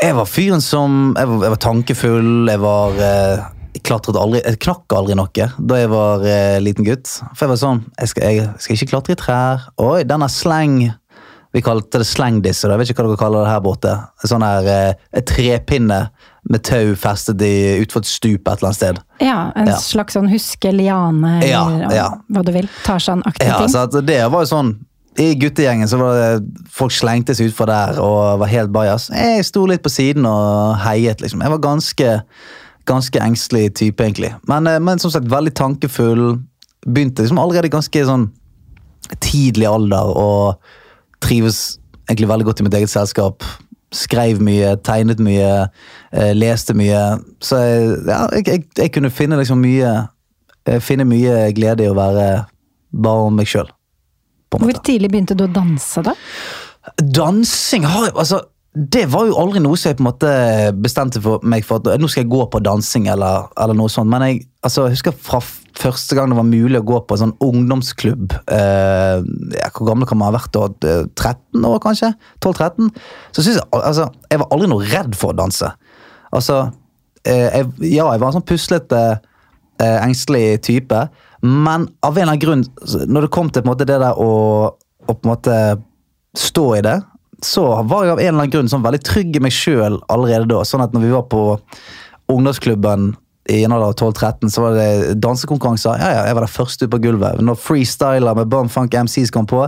Jeg 0.00 0.16
var 0.16 0.26
fyren 0.32 0.64
som 0.64 1.12
Jeg 1.12 1.28
var, 1.28 1.44
jeg 1.44 1.54
var 1.54 1.62
tankefull, 1.68 2.32
jeg 2.48 2.64
var 2.64 2.98
jeg 3.74 3.82
klatret 3.84 4.16
aldri, 4.16 4.40
jeg 4.44 4.58
knakk 4.64 4.94
aldri 4.96 5.14
noe 5.18 5.48
da 5.58 5.76
jeg 5.82 5.90
var 5.92 6.24
eh, 6.26 6.58
liten 6.64 6.84
gutt. 6.86 7.06
For 7.34 7.44
jeg 7.46 7.52
var 7.54 7.60
sånn 7.60 7.82
Jeg 7.98 8.08
skal, 8.08 8.22
jeg 8.32 8.48
skal 8.64 8.76
ikke 8.78 8.90
klatre 8.94 9.12
i 9.12 9.20
trær. 9.20 9.68
Oi, 9.78 10.02
denne 10.08 10.28
slang 10.32 10.80
Vi 11.54 11.62
kalte 11.64 11.98
det 12.02 12.06
slangdisse. 12.06 12.68
Jeg 12.68 12.78
vet 12.80 12.90
ikke 12.92 13.02
hva 13.04 13.08
dere 13.12 13.20
kaller 13.22 13.44
det 13.46 13.52
her 13.54 13.62
borte. 13.64 13.92
Sånn 14.28 14.44
her 14.44 14.66
eh, 14.68 15.22
trepinne 15.24 16.00
med 16.48 16.62
tau 16.64 16.94
festet 16.96 17.40
i, 17.44 17.78
utfor 17.82 18.00
et 18.04 18.08
stup 18.08 18.48
et 18.48 18.58
eller 18.60 18.68
annet 18.70 18.76
sted. 18.78 19.00
Ja, 19.24 19.38
En 19.56 19.66
Ja. 19.68 19.76
slags 19.80 20.14
sånn 20.16 20.28
huske 20.32 20.70
liane, 20.72 21.38
Ja, 21.44 21.62
eller 21.68 21.94
ja. 21.96 22.08
hva 22.32 22.42
du 22.44 22.52
vil. 22.52 22.68
Tarzan-aktig 22.84 23.46
Ja, 23.48 23.58
ting. 23.58 23.68
så 23.72 24.04
det 24.04 24.20
var 24.32 24.44
jo 24.44 24.50
sånn 24.52 24.74
I 25.18 25.34
guttegjengen 25.34 25.88
så 25.90 25.98
var 25.98 26.14
det 26.14 26.44
folk 26.70 26.92
slengte 26.94 27.34
seg 27.34 27.48
utfor 27.50 27.66
der 27.66 27.98
og 28.00 28.38
var 28.38 28.46
helt 28.52 28.70
bajas. 28.70 29.08
Jeg 29.10 29.44
sto 29.48 29.64
litt 29.66 29.82
på 29.82 29.90
siden 29.90 30.24
og 30.30 30.76
heiet, 30.84 31.20
liksom. 31.20 31.40
Jeg 31.42 31.50
var 31.50 31.58
ganske, 31.58 32.12
ganske 32.88 33.20
engstelig 33.22 33.74
type, 33.78 34.04
egentlig. 34.04 34.32
Men, 34.48 34.66
eh, 34.66 34.80
men 34.80 34.98
som 34.98 35.12
sagt, 35.12 35.30
veldig 35.30 35.54
tankefull. 35.54 36.38
Begynte 36.86 37.22
liksom 37.22 37.38
allerede 37.38 37.70
ganske 37.72 38.04
sånn 38.06 38.28
tidlig 39.20 39.66
alder 39.68 40.12
og 40.16 40.58
trives 41.24 41.78
egentlig 42.08 42.28
veldig 42.28 42.46
godt 42.48 42.60
i 42.60 42.66
mitt 42.66 42.76
eget 42.78 42.92
selskap. 42.92 43.44
Skrev 43.94 44.40
mye, 44.44 44.76
tegnet 44.84 45.20
mye, 45.20 45.68
eh, 46.12 46.32
leste 46.36 46.74
mye. 46.76 47.18
Så 47.40 47.56
jeg, 47.56 47.88
ja, 48.06 48.20
jeg, 48.36 48.46
jeg, 48.48 48.64
jeg 48.78 48.92
kunne 48.92 49.10
finne 49.10 49.40
liksom 49.40 49.60
mye 49.64 50.08
eh, 50.66 50.80
Finne 50.84 51.06
mye 51.08 51.48
glede 51.56 51.86
i 51.86 51.88
å 51.88 51.96
være 51.96 52.44
bare 52.92 53.30
meg 53.32 53.48
sjøl. 53.48 53.68
Hvor 54.52 54.80
tidlig 54.84 55.10
begynte 55.12 55.36
du 55.36 55.44
å 55.44 55.52
danse, 55.52 56.02
da? 56.04 56.14
Dansing 57.00 57.84
har 57.88 58.12
altså 58.14 58.42
det 58.76 59.06
var 59.10 59.24
jo 59.26 59.36
aldri 59.40 59.62
noe 59.64 59.78
som 59.80 59.90
jeg 59.90 59.96
på 59.98 60.02
en 60.04 60.08
måte 60.10 60.30
bestemte 60.76 61.22
for 61.24 61.44
meg 61.48 61.64
for 61.66 61.80
at 61.80 61.98
nå 61.98 62.08
skal 62.10 62.22
jeg 62.22 62.30
gå 62.30 62.42
på 62.52 62.60
dansing. 62.62 63.08
eller, 63.08 63.48
eller 63.58 63.74
noe 63.74 63.88
sånt, 63.90 64.10
Men 64.10 64.22
jeg, 64.26 64.42
altså, 64.62 64.84
jeg 64.86 64.98
husker 64.98 65.16
fra 65.16 65.40
første 65.78 66.14
gang 66.14 66.28
det 66.30 66.36
var 66.36 66.46
mulig 66.46 66.80
å 66.80 66.86
gå 66.86 67.00
på 67.06 67.16
en 67.16 67.22
sånn 67.22 67.36
ungdomsklubb 67.44 68.34
eh, 68.50 69.24
Hvor 69.72 69.88
gammel 69.88 70.08
kan 70.10 70.18
man 70.20 70.30
ha 70.30 70.36
vært 70.36 70.52
da? 70.54 70.68
Eh, 70.84 71.06
13 71.14 71.64
år, 71.64 71.78
kanskje? 71.82 72.12
12-13? 72.44 72.92
Så 73.32 73.42
synes 73.46 73.58
jeg 73.58 73.66
altså, 73.72 74.10
jeg 74.30 74.42
var 74.44 74.52
aldri 74.54 74.70
noe 74.70 74.86
redd 74.92 75.16
for 75.18 75.32
å 75.32 75.38
danse. 75.38 75.72
Altså, 76.34 76.60
eh, 77.24 77.48
jeg, 77.48 77.72
Ja, 77.88 78.10
jeg 78.12 78.20
var 78.20 78.28
en 78.30 78.38
sånn 78.38 78.48
puslete, 78.48 79.02
eh, 79.80 79.98
engstelig 80.04 80.60
type, 80.68 81.06
men 81.40 81.88
av 82.02 82.16
en 82.18 82.28
eller 82.28 82.34
annen 82.34 82.42
grunn, 82.42 82.64
når 83.08 83.26
det 83.26 83.34
kom 83.34 83.50
til 83.50 83.66
måte 83.66 83.86
det 83.88 84.00
der 84.02 84.18
å, 84.18 84.32
å 84.74 85.14
på 85.14 85.22
en 85.22 85.32
måte 85.32 85.60
stå 86.36 86.66
i 86.76 86.82
det, 86.84 86.98
så 87.44 87.64
var 87.86 88.04
jeg 88.04 88.12
av 88.12 88.20
en 88.20 88.26
eller 88.26 88.40
annen 88.42 88.52
grunn 88.52 88.70
sånn 88.70 88.84
veldig 88.84 89.00
trygg 89.06 89.38
i 89.38 89.42
meg 89.44 89.54
sjøl 89.54 90.00
allerede 90.10 90.50
da. 90.50 90.64
Sånn 90.66 90.82
at 90.82 90.94
når 90.94 91.06
vi 91.06 91.14
var 91.14 91.26
på 91.30 91.42
ungdomsklubben 92.32 93.12
i 93.48 93.62
en 93.64 93.72
alder 93.72 93.86
av 93.86 93.94
12-13, 93.96 94.50
så 94.52 94.62
var 94.62 94.74
det 94.76 95.14
dansekonkurranser. 95.24 95.96
Ja, 96.02 96.08
ja, 96.12 96.24
jeg 96.28 96.36
var 96.36 96.44
der 96.44 96.52
først 96.52 96.82
ut 96.82 96.90
på 96.92 97.00
gulvet. 97.00 97.40
Når 97.40 97.60
freestyler 97.62 98.36
med 98.36 98.50
Bumfunk 98.52 98.96
MCs 99.06 99.32
kom 99.32 99.48
på, 99.48 99.62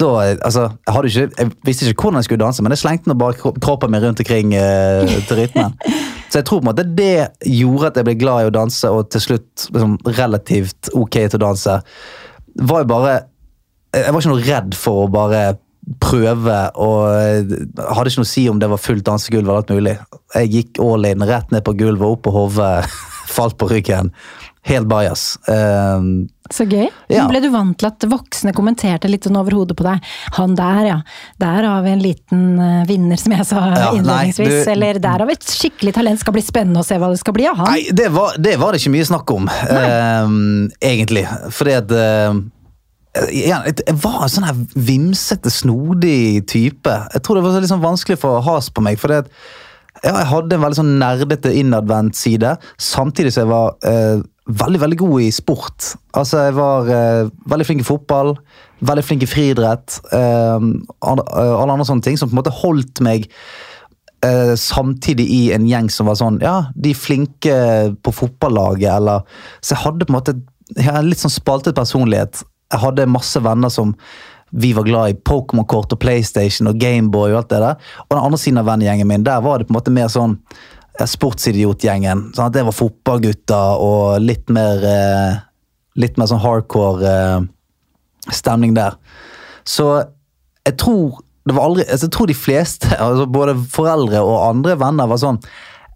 da 0.00 0.10
altså, 0.32 0.64
jeg, 0.72 0.94
hadde 0.96 1.10
ikke, 1.12 1.26
jeg 1.38 1.52
visste 1.68 1.90
ikke 1.90 2.08
hvordan 2.08 2.18
jeg 2.18 2.28
skulle 2.30 2.42
danse, 2.42 2.64
men 2.64 2.74
jeg 2.74 2.82
slengte 2.82 3.12
nå 3.12 3.16
bare 3.20 3.52
kroppen 3.62 3.92
min 3.92 4.02
rundt 4.02 4.22
omkring 4.24 4.56
eh, 4.58 5.12
til 5.28 5.44
rytmen. 5.44 5.76
Så 6.32 6.40
jeg 6.40 6.48
tror 6.48 6.62
på 6.62 6.64
en 6.64 6.70
måte 6.70 6.86
det 6.88 7.28
gjorde 7.44 7.90
at 7.90 7.98
jeg 8.00 8.08
ble 8.08 8.16
glad 8.16 8.42
i 8.42 8.48
å 8.48 8.54
danse, 8.54 8.88
og 8.88 9.10
til 9.12 9.20
slutt 9.20 9.66
liksom, 9.68 9.98
relativt 10.16 10.88
ok 10.96 11.18
til 11.20 11.36
å 11.36 11.42
danse. 11.44 11.76
Var 12.56 12.82
jo 12.82 12.88
bare 12.88 13.12
Jeg 13.92 14.12
var 14.12 14.22
ikke 14.22 14.32
noe 14.32 14.46
redd 14.46 14.74
for 14.76 15.04
å 15.04 15.10
bare 15.12 15.42
prøve, 16.00 16.58
og 16.80 17.08
hadde 17.08 18.12
ikke 18.12 18.22
noe 18.22 18.28
å 18.28 18.32
si 18.32 18.46
om 18.50 18.60
det 18.62 18.70
var 18.72 18.80
fullt 18.80 19.04
dansegulv 19.08 19.44
eller 19.48 19.60
alt 19.62 19.74
mulig. 19.74 19.96
Jeg 20.36 20.52
gikk 20.54 20.80
all 20.84 21.04
in, 21.10 21.26
rett 21.28 21.50
ned 21.52 21.64
på 21.66 21.74
gulvet, 21.76 22.06
opp 22.16 22.22
på 22.28 22.32
hodet, 22.34 22.86
falt 23.36 23.58
på 23.60 23.68
ryggen. 23.72 24.12
Helt 24.62 24.86
bajas. 24.86 25.40
Um, 25.50 26.28
Så 26.54 26.62
gøy. 26.70 26.84
Ja. 27.10 27.24
Ble 27.26 27.40
du 27.42 27.48
vant 27.50 27.74
til 27.80 27.88
at 27.88 28.04
voksne 28.06 28.52
kommenterte 28.54 29.08
litt 29.10 29.26
sånn 29.26 29.34
over 29.40 29.56
hodet 29.58 29.74
på 29.74 29.82
deg? 29.82 30.04
Han 30.36 30.54
der, 30.54 30.78
ja. 30.86 30.98
Der 31.42 31.66
har 31.66 31.82
vi 31.82 31.90
en 31.96 32.04
liten 32.04 32.44
eh, 32.62 32.84
vinner, 32.86 33.18
som 33.18 33.34
jeg 33.34 33.48
sa 33.48 33.64
Ja, 33.72 33.88
nei, 33.90 33.98
innledningsvis. 33.98 34.52
du- 34.62 34.70
Eller 34.70 35.00
der 35.02 35.18
har 35.18 35.26
vi 35.26 35.34
et 35.34 35.48
skikkelig 35.50 35.96
talent. 35.98 36.22
Skal 36.22 36.36
bli 36.38 36.44
spennende 36.46 36.78
å 36.78 36.86
se 36.86 36.94
hva 37.02 37.10
det 37.10 37.18
skal 37.18 37.34
bli 37.34 37.48
av 37.50 37.58
han. 37.58 37.72
Nei, 37.74 37.88
det 37.90 38.06
var, 38.14 38.38
det 38.38 38.54
var 38.62 38.70
det 38.76 38.84
ikke 38.84 38.94
mye 38.94 39.08
snakk 39.10 39.34
om, 39.34 39.50
um, 39.50 40.70
egentlig. 40.78 41.26
Fordi 41.58 41.74
at 41.80 41.90
uh, 41.98 42.38
jeg 43.12 43.74
jeg 43.86 43.96
var 44.00 44.22
en 44.24 44.32
sånn 44.32 44.46
her 44.48 44.60
vimsete, 44.74 45.50
snodig 45.52 46.46
type. 46.48 46.94
Jeg 47.12 47.22
tror 47.22 47.38
det 47.38 47.44
var 47.44 47.68
sånn 47.68 47.84
vanskelig 47.84 48.18
for 48.22 48.40
has 48.46 48.70
på 48.72 48.84
meg. 48.84 48.98
fordi 48.98 49.20
at 49.20 49.28
ja, 50.02 50.16
jeg 50.16 50.30
hadde 50.30 50.56
en 50.56 50.62
veldig 50.64 50.78
sånn 50.80 50.94
nerdete, 50.98 51.52
innadvendt 51.52 52.16
side, 52.16 52.56
samtidig 52.80 53.34
som 53.34 53.44
jeg 53.44 53.50
var 53.52 53.74
eh, 53.86 54.22
veldig 54.48 54.80
veldig 54.82 54.98
god 54.98 55.20
i 55.22 55.30
sport. 55.30 55.92
Altså, 56.18 56.46
Jeg 56.48 56.56
var 56.56 56.88
eh, 56.90 57.28
veldig 57.46 57.66
flink 57.66 57.84
i 57.84 57.86
fotball, 57.86 58.32
veldig 58.80 59.04
flink 59.04 59.22
i 59.22 59.30
friidrett. 59.30 60.00
Eh, 60.12 60.64
alle, 61.04 61.26
alle 61.36 61.76
andre 61.76 61.86
sånne 61.86 62.02
ting 62.02 62.18
som 62.18 62.30
på 62.30 62.34
en 62.34 62.40
måte 62.40 62.54
holdt 62.62 63.02
meg 63.04 63.28
eh, 64.24 64.54
samtidig 64.58 65.28
i 65.30 65.42
en 65.54 65.68
gjeng 65.68 65.92
som 65.92 66.08
var 66.10 66.18
sånn 66.18 66.40
Ja, 66.42 66.72
de 66.74 66.94
flinke 66.96 67.92
på 68.02 68.16
fotballaget, 68.16 68.90
eller 68.96 69.28
Så 69.60 69.76
jeg 69.76 69.84
hadde 69.84 70.08
på 70.08 70.14
en 70.14 70.18
måte 70.18 70.38
jeg 70.72 70.86
har 70.88 71.02
en 71.02 71.08
litt 71.10 71.20
sånn 71.20 71.32
spaltet 71.32 71.76
personlighet. 71.76 72.42
Jeg 72.72 72.82
hadde 72.82 73.10
masse 73.10 73.40
venner 73.44 73.72
som 73.72 73.94
vi 74.52 74.72
var 74.76 74.84
glad 74.84 75.10
i 75.10 75.16
Pokémon-kort 75.28 75.94
og 75.94 76.00
PlayStation 76.00 76.68
og 76.68 76.80
Gameboy 76.80 77.32
og 77.32 77.38
alt 77.38 77.52
det 77.52 77.60
der. 77.62 77.92
Og 78.04 78.12
den 78.12 78.24
andre 78.26 78.40
siden 78.40 78.60
av 78.60 78.68
vennegjengen 78.68 79.08
min, 79.08 79.24
der 79.24 79.40
var 79.44 79.58
det 79.58 79.68
på 79.68 79.72
en 79.72 79.78
måte 79.78 79.94
mer 79.94 80.10
sånn 80.12 80.36
ja, 80.98 81.06
sportsidiotgjengen. 81.08 82.28
Sånn 82.36 82.50
at 82.50 82.56
det 82.56 82.66
var 82.66 82.76
fotballgutter 82.76 83.80
og 83.80 84.20
litt 84.24 84.52
mer 84.52 84.86
eh, 84.88 85.40
Litt 86.00 86.16
mer 86.16 86.24
sånn 86.24 86.40
hardcore 86.40 87.04
eh, 87.04 87.42
stemning 88.32 88.72
der. 88.72 88.94
Så 89.68 89.90
jeg 90.64 90.78
tror 90.80 91.18
aldri, 91.52 91.84
altså 91.84 92.06
jeg 92.06 92.14
tror 92.16 92.30
de 92.30 92.36
fleste, 92.38 92.92
altså 93.06 93.26
både 93.28 93.58
foreldre 93.74 94.22
og 94.24 94.38
andre 94.46 94.78
venner, 94.80 95.10
var 95.10 95.20
sånn 95.20 95.42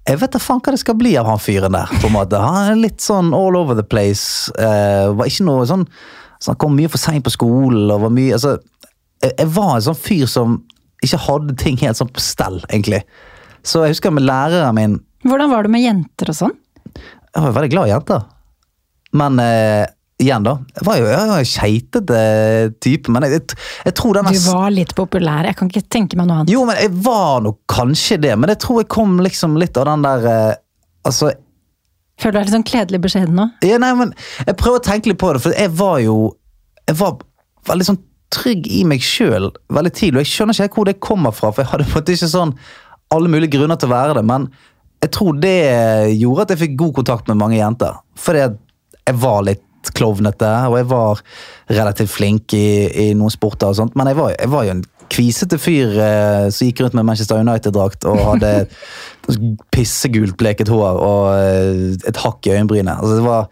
Jeg 0.07 0.21
vet 0.21 0.37
da 0.37 0.43
faen 0.43 0.61
hva 0.61 0.75
det 0.75 0.83
skal 0.83 0.99
bli 1.01 1.15
av 1.17 1.31
han 1.31 1.41
fyren 1.41 1.73
der. 1.79 1.89
på 1.97 2.11
en 2.11 2.15
måte. 2.15 2.43
Han 2.45 2.75
er 2.75 2.77
litt 2.79 3.01
sånn 3.01 3.33
all 3.35 3.57
over 3.57 3.75
the 3.75 3.87
place. 3.87 4.53
Eh, 4.53 5.09
var 5.17 5.33
ikke 5.33 5.49
noe 5.49 5.65
sånn, 5.67 5.89
så 6.47 6.55
Han 6.55 6.61
kom 6.63 6.77
mye 6.79 6.91
for 6.93 7.03
seint 7.03 7.27
på 7.27 7.33
skolen. 7.35 7.89
og 7.91 8.05
var 8.07 8.13
mye, 8.15 8.37
altså, 8.37 8.57
jeg, 9.25 9.33
jeg 9.35 9.51
var 9.57 9.73
en 9.75 9.87
sånn 9.89 9.99
fyr 9.99 10.29
som 10.31 10.61
ikke 11.03 11.19
hadde 11.27 11.57
ting 11.59 11.77
helt 11.83 11.99
sånn 11.99 12.13
på 12.15 12.23
stell, 12.23 12.61
egentlig. 12.71 13.03
Så 13.67 13.83
jeg 13.83 13.97
husker 13.97 14.15
med 14.15 14.27
læreren 14.29 14.79
min 14.79 14.97
Hvordan 15.27 15.51
var 15.51 15.67
du 15.67 15.73
med 15.75 15.83
jenter 15.83 16.31
og 16.31 16.39
sånn? 16.39 16.53
Jeg 16.95 17.43
var 17.43 17.55
veldig 17.57 17.71
glad 17.73 17.89
i 17.89 17.91
jenter. 17.91 18.21
Men 19.19 19.41
eh, 19.43 19.89
igjen, 20.23 20.45
da. 20.47 20.53
Jeg 20.77 20.87
var 20.87 21.01
jo 21.01 21.09
en 21.11 21.49
keitete 21.51 22.21
type, 22.85 23.11
men 23.11 23.27
jeg, 23.27 23.41
jeg, 23.41 23.59
jeg 23.89 23.97
tror 23.99 24.17
den 24.17 24.31
Du 24.31 24.39
var 24.53 24.71
litt 24.71 24.95
populær. 24.97 25.49
Jeg 25.51 25.59
kan 25.59 25.73
ikke 25.73 25.83
tenke 25.99 26.21
meg 26.21 26.29
noe 26.31 26.45
annet. 26.45 26.53
Jo, 26.55 26.63
men 26.69 26.79
jeg 26.79 26.93
var 27.09 27.43
nok 27.49 27.59
kanskje 27.75 28.21
det, 28.23 28.37
men 28.39 28.55
jeg 28.55 28.63
tror 28.63 28.85
jeg 28.85 28.91
kom 28.95 29.19
liksom 29.27 29.59
litt 29.59 29.83
av 29.83 29.91
den 29.91 30.07
der 30.07 30.31
eh, 30.31 30.55
Altså, 31.07 31.29
Føler 32.21 32.33
du 32.33 32.39
deg 32.39 32.47
litt 32.47 32.57
sånn 32.57 32.67
kledelig 32.67 33.01
beskjeden 33.05 33.37
nå? 33.37 33.47
ja, 33.67 33.79
nei, 33.83 33.93
men 33.99 34.13
jeg 34.47 34.57
prøver 34.57 34.81
å 34.81 34.85
tenke 34.87 35.13
litt 35.13 35.21
på 35.21 35.33
det, 35.37 35.43
for 35.45 35.57
jeg 35.57 35.73
var 35.77 35.99
jo 36.05 36.17
Jeg 36.87 36.97
var 37.01 37.19
veldig 37.67 37.89
sånn 37.89 38.03
trygg 38.31 38.67
i 38.71 38.83
meg 38.87 39.03
sjøl 39.03 39.51
veldig 39.73 39.93
tidlig, 39.95 40.21
og 40.21 40.25
jeg 40.25 40.33
skjønner 40.33 40.67
ikke 40.67 40.81
hvor 40.81 40.89
det 40.89 41.01
kommer 41.03 41.35
fra, 41.35 41.51
for 41.53 41.63
jeg 41.63 41.71
hadde 41.73 41.87
på 41.91 42.03
ikke 42.15 42.29
sånn 42.31 42.55
alle 43.15 43.31
mulige 43.31 43.55
grunner 43.55 43.79
til 43.79 43.91
å 43.91 43.95
være 43.95 44.17
det, 44.19 44.25
men 44.27 44.49
jeg 45.03 45.13
tror 45.15 45.37
det 45.39 45.57
gjorde 46.17 46.47
at 46.47 46.55
jeg 46.55 46.63
fikk 46.65 46.77
god 46.81 46.95
kontakt 46.97 47.29
med 47.31 47.39
mange 47.39 47.59
jenter. 47.59 47.99
Fordi 48.19 48.43
jeg 48.43 49.19
var 49.23 49.45
litt 49.47 49.91
klovnete, 49.95 50.49
og 50.67 50.79
jeg 50.81 50.89
var 50.91 51.23
relativt 51.71 52.11
flink 52.11 52.55
i, 52.57 52.67
i 52.91 53.07
noen 53.15 53.31
sporter 53.31 53.71
og 53.71 53.79
sånt, 53.79 53.95
men 53.99 54.11
jeg 54.11 54.19
var, 54.19 54.33
jeg 54.35 54.51
var 54.51 54.67
jo 54.67 54.75
en 54.75 54.83
kvisete 55.13 55.59
fyr 55.61 55.95
eh, 56.03 56.47
som 56.55 56.69
gikk 56.69 56.83
rundt 56.85 56.97
med 56.99 57.07
Manchester 57.09 57.41
United-drakt 57.43 58.07
og 58.09 58.19
hadde 58.33 58.53
pissegult 59.75 60.37
bleket 60.41 60.71
hår 60.73 61.01
og 61.03 61.31
eh, 61.35 61.95
et 62.09 62.21
hakk 62.23 62.47
i 62.49 62.57
øyenbrynet. 62.57 62.95
Altså, 62.97 63.17
det 63.19 63.25
var, 63.27 63.49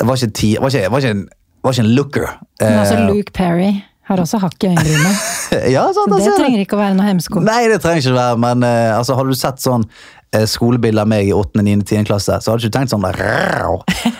det 0.00 0.08
var 0.08 0.20
ikke, 0.20 0.36
ti, 0.40 0.52
var 0.60 0.72
ikke, 0.72 0.92
var 0.92 1.04
ikke, 1.04 1.16
en, 1.16 1.26
var 1.64 1.76
ikke 1.76 1.86
en 1.86 1.94
looker. 1.98 2.30
Men 2.62 2.78
altså 2.82 3.00
Eh, 3.00 3.10
Luke 3.10 3.34
Perry. 3.36 3.72
Har 4.04 4.20
også 4.20 4.36
hakk 4.36 4.64
i 4.66 4.68
øyenbrynet. 4.68 5.20
ja, 5.74 5.86
sant, 5.96 6.12
det 6.12 6.24
ser 6.26 6.34
trenger 6.36 6.60
ikke 6.60 6.76
å 6.76 6.80
være 6.82 6.92
noe 6.98 7.06
hemsko. 7.08 7.40
Nei, 7.40 7.62
det 7.72 7.78
trenger 7.80 8.02
ikke 8.02 8.12
å 8.12 8.18
være, 8.18 8.40
men 8.42 8.66
eh, 8.68 8.90
altså, 8.92 9.16
hadde 9.16 9.32
du 9.32 9.38
sett 9.40 9.62
sånn 9.64 9.86
eh, 10.36 10.44
skolebilde 10.50 11.00
av 11.00 11.08
meg 11.08 11.30
i 11.30 11.32
8., 11.32 11.62
9., 11.64 11.86
10. 11.88 12.04
klasse, 12.10 12.36
så 12.44 12.52
hadde 12.52 12.66
du 12.66 12.68
ikke 12.68 12.76
tenkt 12.76 12.92
sånn 12.92 13.06
«Rau, 13.16 13.78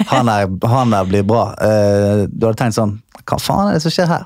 han, 0.08 0.30
der, 0.32 0.48
han 0.72 0.96
der 0.96 1.10
blir 1.10 1.26
bra. 1.28 1.50
Eh, 1.60 2.24
du 2.32 2.48
hadde 2.48 2.56
tenkt 2.62 2.78
sånn 2.78 2.96
Hva 3.28 3.36
faen 3.40 3.68
er 3.68 3.76
det 3.76 3.84
som 3.84 3.92
skjer 3.92 4.08
her? 4.08 4.24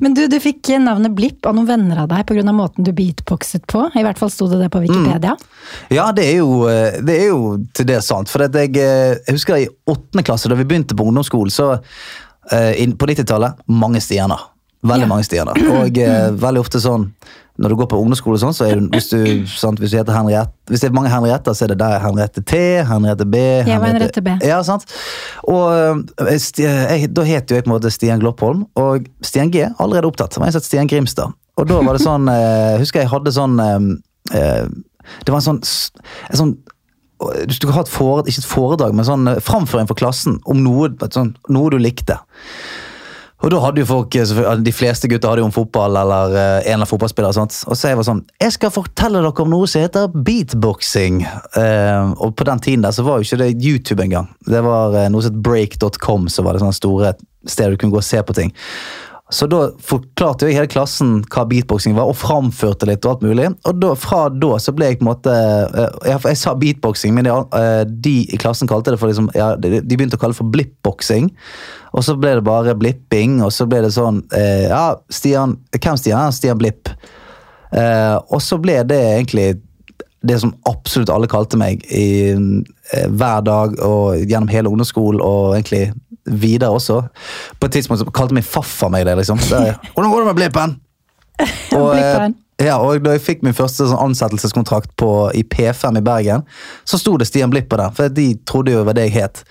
Men 0.00 0.16
du, 0.16 0.24
du 0.30 0.36
fikk 0.42 0.72
navnet 0.82 1.14
Blipp 1.16 1.46
av 1.46 1.56
noen 1.56 1.68
venner 1.68 2.02
av 2.02 2.10
deg 2.10 2.26
pga. 2.28 2.44
måten 2.52 2.86
du 2.86 2.92
beatboxet 2.96 3.66
på. 3.70 3.86
I 3.94 4.04
hvert 4.06 4.18
fall 4.20 4.32
sto 4.32 4.48
det 4.50 4.60
det 4.62 4.70
på 4.72 4.82
Wikipedia. 4.84 5.36
Ja, 5.92 6.10
det 6.16 6.26
er 6.30 6.36
jo, 6.40 6.66
eh, 6.70 6.98
det 7.04 7.20
er 7.20 7.30
jo 7.30 7.56
til 7.76 7.88
det 7.88 8.02
sant. 8.04 8.30
For 8.32 8.46
at 8.46 8.56
jeg, 8.56 8.76
eh, 8.76 9.16
jeg 9.26 9.38
husker 9.38 9.60
i 9.60 9.68
åttende 9.90 10.24
klasse, 10.26 10.50
da 10.50 10.58
vi 10.58 10.66
begynte 10.68 10.96
på 10.96 11.06
ungdomsskolen, 11.06 11.52
så 11.52 11.72
eh, 12.52 12.84
på 12.96 13.10
90-tallet 13.12 13.66
mange 13.68 14.02
stjerner. 14.04 14.55
Veldig 14.86 15.06
Ja. 15.06 15.10
mange 15.10 15.42
da 15.50 15.56
Og 15.80 15.98
eh, 15.98 16.30
veldig 16.46 16.62
ofte 16.62 16.80
sånn 16.82 17.10
når 17.56 17.72
du 17.72 17.76
går 17.80 17.86
på 17.88 17.98
ungdomsskole, 18.02 18.38
sånn, 18.40 18.52
så 18.52 18.66
er 18.66 18.80
du, 18.80 18.88
hvis, 18.92 19.06
du, 19.08 19.46
sant, 19.48 19.80
hvis, 19.80 19.94
du 19.94 20.12
Henriette, 20.12 20.52
hvis 20.68 20.82
det 20.82 20.90
er 20.90 20.96
mange 20.96 21.08
Henrietter, 21.08 21.56
så 21.56 21.64
er 21.64 21.72
det 21.72 21.78
der 21.80 22.02
Henriette 22.04 22.42
T, 22.44 22.58
Henriette 22.84 23.24
B 23.32 23.40
Henriette 23.64 24.22
B. 24.24 24.34
Ja, 24.44 24.58
sant? 24.66 24.84
Og 25.48 25.72
eh, 26.20 26.34
jeg, 26.36 27.08
Da 27.16 27.24
het 27.24 27.48
jo 27.48 27.56
jeg 27.56 27.64
på 27.64 27.70
en 27.70 27.76
måte 27.78 27.92
Stian 27.94 28.20
Gloppholm, 28.20 28.66
og 28.76 29.08
Stian 29.24 29.52
G 29.54 29.64
allerede 29.72 30.10
opptatt. 30.10 30.34
Det 30.34 30.42
var 30.42 30.50
jeg 30.50 30.58
sett 30.58 30.68
Stian 30.68 30.90
Grimstad. 30.90 31.32
Og 31.56 31.68
da 31.70 31.80
var 31.80 31.96
det 31.96 32.04
sånn 32.04 32.28
eh, 32.28 32.76
Husker 32.82 33.00
jeg 33.00 33.08
hadde 33.08 33.32
sånn 33.32 33.54
eh, 33.62 33.86
eh, 34.36 34.66
Det 35.24 35.32
var 35.32 35.40
en 35.40 35.46
sånn, 35.46 35.62
en 36.28 36.42
sånn 36.42 36.56
du 37.16 37.54
skulle 37.56 37.72
ha 37.72 37.80
et 37.80 37.88
foredrag, 37.88 38.26
ikke 38.28 38.42
et 38.42 38.44
foredrag, 38.50 38.92
men 38.92 39.06
sånn 39.08 39.30
framføring 39.40 39.86
for 39.88 39.96
klassen 39.96 40.34
om 40.44 40.58
noe, 40.60 40.90
sånn, 41.14 41.30
noe 41.48 41.70
du 41.72 41.78
likte. 41.80 42.18
Og 43.46 43.52
da 43.54 43.60
hadde 43.62 43.78
jo 43.84 43.86
folk, 43.86 44.16
eh, 44.18 44.54
De 44.66 44.74
fleste 44.74 45.06
gutter 45.06 45.30
hadde 45.30 45.44
jo 45.44 45.46
om 45.46 45.54
fotball 45.54 45.94
eller 46.00 46.34
eh, 46.34 46.40
en 46.42 46.64
eller 46.64 46.80
annen 46.80 46.90
fotballspiller. 46.90 47.36
Sant? 47.36 47.60
Og 47.70 47.78
så 47.78 47.92
jeg 47.92 48.00
var 48.00 48.08
sånn 48.08 48.24
Jeg 48.42 48.56
skal 48.56 48.74
fortelle 48.74 49.22
dere 49.22 49.44
om 49.44 49.54
noe 49.54 49.70
som 49.70 49.84
heter 49.84 50.10
beatboxing. 50.10 51.22
Eh, 51.22 52.10
og 52.18 52.34
på 52.34 52.48
den 52.48 52.62
tiden 52.66 52.82
der 52.82 52.96
så 52.96 53.06
var 53.06 53.20
jo 53.20 53.28
ikke 53.28 53.44
det 53.44 53.52
YouTube 53.62 54.02
engang. 54.02 54.32
Det 54.50 54.64
var 54.66 54.98
eh, 54.98 55.08
noe 55.14 55.22
som 55.22 55.36
het 55.36 55.42
break.com, 55.46 56.26
så 56.32 56.42
var 56.42 56.56
det 56.56 56.64
sånne 56.64 56.80
store 56.80 57.14
steder 57.46 57.76
du 57.76 57.78
kunne 57.78 57.94
gå 57.94 58.02
og 58.02 58.06
se 58.08 58.18
på 58.26 58.34
ting. 58.34 58.50
Så 59.34 59.48
da 59.50 59.64
forklarte 59.82 60.46
jeg 60.46 60.54
hele 60.54 60.70
klassen 60.70 61.16
hva 61.34 61.42
beatboxing 61.50 61.96
var, 61.96 62.06
og 62.06 62.18
framførte 62.18 62.86
litt 62.86 63.02
og 63.02 63.16
alt 63.16 63.24
mulig. 63.26 63.48
Og 63.66 63.80
da, 63.82 63.90
fra 63.98 64.28
da 64.30 64.52
så 64.62 64.74
ble 64.76 64.92
jeg 64.92 65.00
på 65.00 65.06
en 65.06 65.10
måte 65.10 65.34
eh, 65.34 65.96
Jeg, 66.12 66.20
jeg 66.30 66.38
sa 66.38 66.54
beatboxing, 66.54 67.16
men 67.16 67.26
de, 67.26 67.34
eh, 67.58 67.82
de 68.06 68.14
i 68.30 68.38
klassen 68.38 68.70
kalte 68.70 68.94
det 68.94 69.00
for 69.02 69.10
liksom 69.10 69.32
ja, 69.34 69.54
De 69.58 69.80
de 69.80 69.98
begynte 69.98 70.14
å 70.14 70.22
kalle 70.22 70.36
det 70.36 70.38
for 70.38 70.54
blippboxing. 70.54 71.32
Og 71.96 72.06
så 72.06 72.14
ble 72.20 72.36
det 72.38 72.46
bare 72.46 72.76
blipping, 72.78 73.40
og 73.42 73.50
så 73.56 73.66
ble 73.66 73.82
det 73.86 73.94
sånn 73.96 74.22
eh, 74.36 74.68
Ja, 74.70 74.94
Stian 75.10 75.58
Hvem 75.74 75.98
Stian? 75.98 76.22
Ja, 76.22 76.34
Stian 76.34 76.62
Blipp. 76.62 76.92
Eh, 77.74 78.16
og 78.30 78.38
så 78.44 78.60
ble 78.62 78.78
det 78.86 79.02
egentlig 79.16 79.56
det 80.26 80.38
som 80.42 80.54
absolutt 80.68 81.10
alle 81.12 81.28
kalte 81.30 81.58
meg 81.58 81.82
i, 81.92 82.30
eh, 82.32 83.08
hver 83.10 83.42
dag 83.46 83.76
og 83.84 84.22
gjennom 84.22 84.50
hele 84.50 84.70
ungdomsskolen 84.70 85.22
og 85.22 85.56
egentlig 85.56 85.90
videre 86.26 86.74
også. 86.74 87.02
På 87.60 87.68
et 87.68 87.76
tidspunkt 87.78 88.02
så 88.02 88.10
kalte 88.10 88.36
min 88.36 88.46
farfar 88.46 88.90
meg 88.92 89.06
det. 89.06 89.16
liksom. 89.16 89.38
Det, 89.38 89.76
'Hvordan 89.94 90.10
går 90.10 90.18
det 90.18 90.26
med 90.26 90.36
Blippen?' 90.40 90.80
Og, 91.76 91.96
eh, 91.98 92.30
ja, 92.64 92.78
og 92.80 93.02
da 93.04 93.12
jeg 93.12 93.20
fikk 93.20 93.42
min 93.44 93.52
første 93.52 93.84
sånn 93.84 94.00
ansettelseskontrakt 94.00 94.94
på, 94.96 95.10
i 95.36 95.42
P5 95.44 95.98
i 95.98 96.04
Bergen, 96.04 96.46
så 96.88 96.96
sto 96.96 97.16
det 97.20 97.26
Stian 97.28 97.50
Blipp 97.52 97.68
på 97.68 97.76
den, 97.76 97.92
for 97.92 98.08
de 98.08 98.30
trodde 98.48 98.72
jo 98.72 98.80
det 98.80 98.86
var 98.88 98.96
det 98.96 99.04
jeg 99.10 99.16
het. 99.18 99.42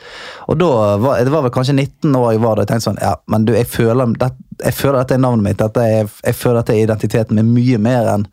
Og 0.50 0.58
da 0.58 0.98
var, 0.98 1.24
Det 1.24 1.32
var 1.32 1.46
vel 1.46 1.54
kanskje 1.54 1.76
19 1.76 2.16
år 2.16 2.32
jeg 2.32 2.42
var 2.42 2.56
da 2.56 2.66
jeg 2.66 2.72
tenkte 2.74 2.90
sånn 2.90 3.02
Ja, 3.02 3.16
men 3.28 3.46
du, 3.46 3.54
jeg 3.54 3.70
føler, 3.70 4.16
det, 4.18 4.32
jeg 4.64 4.74
føler 4.74 4.98
dette 5.04 5.14
er 5.20 5.22
navnet 5.22 5.46
mitt. 5.46 5.60
Dette 5.62 5.86
er, 5.86 6.10
jeg 6.26 6.36
føler 6.36 6.64
dette 6.64 6.74
er 6.74 6.88
identiteten 6.88 7.38
min 7.38 7.54
mye 7.54 7.78
mer 7.78 8.10
enn 8.16 8.26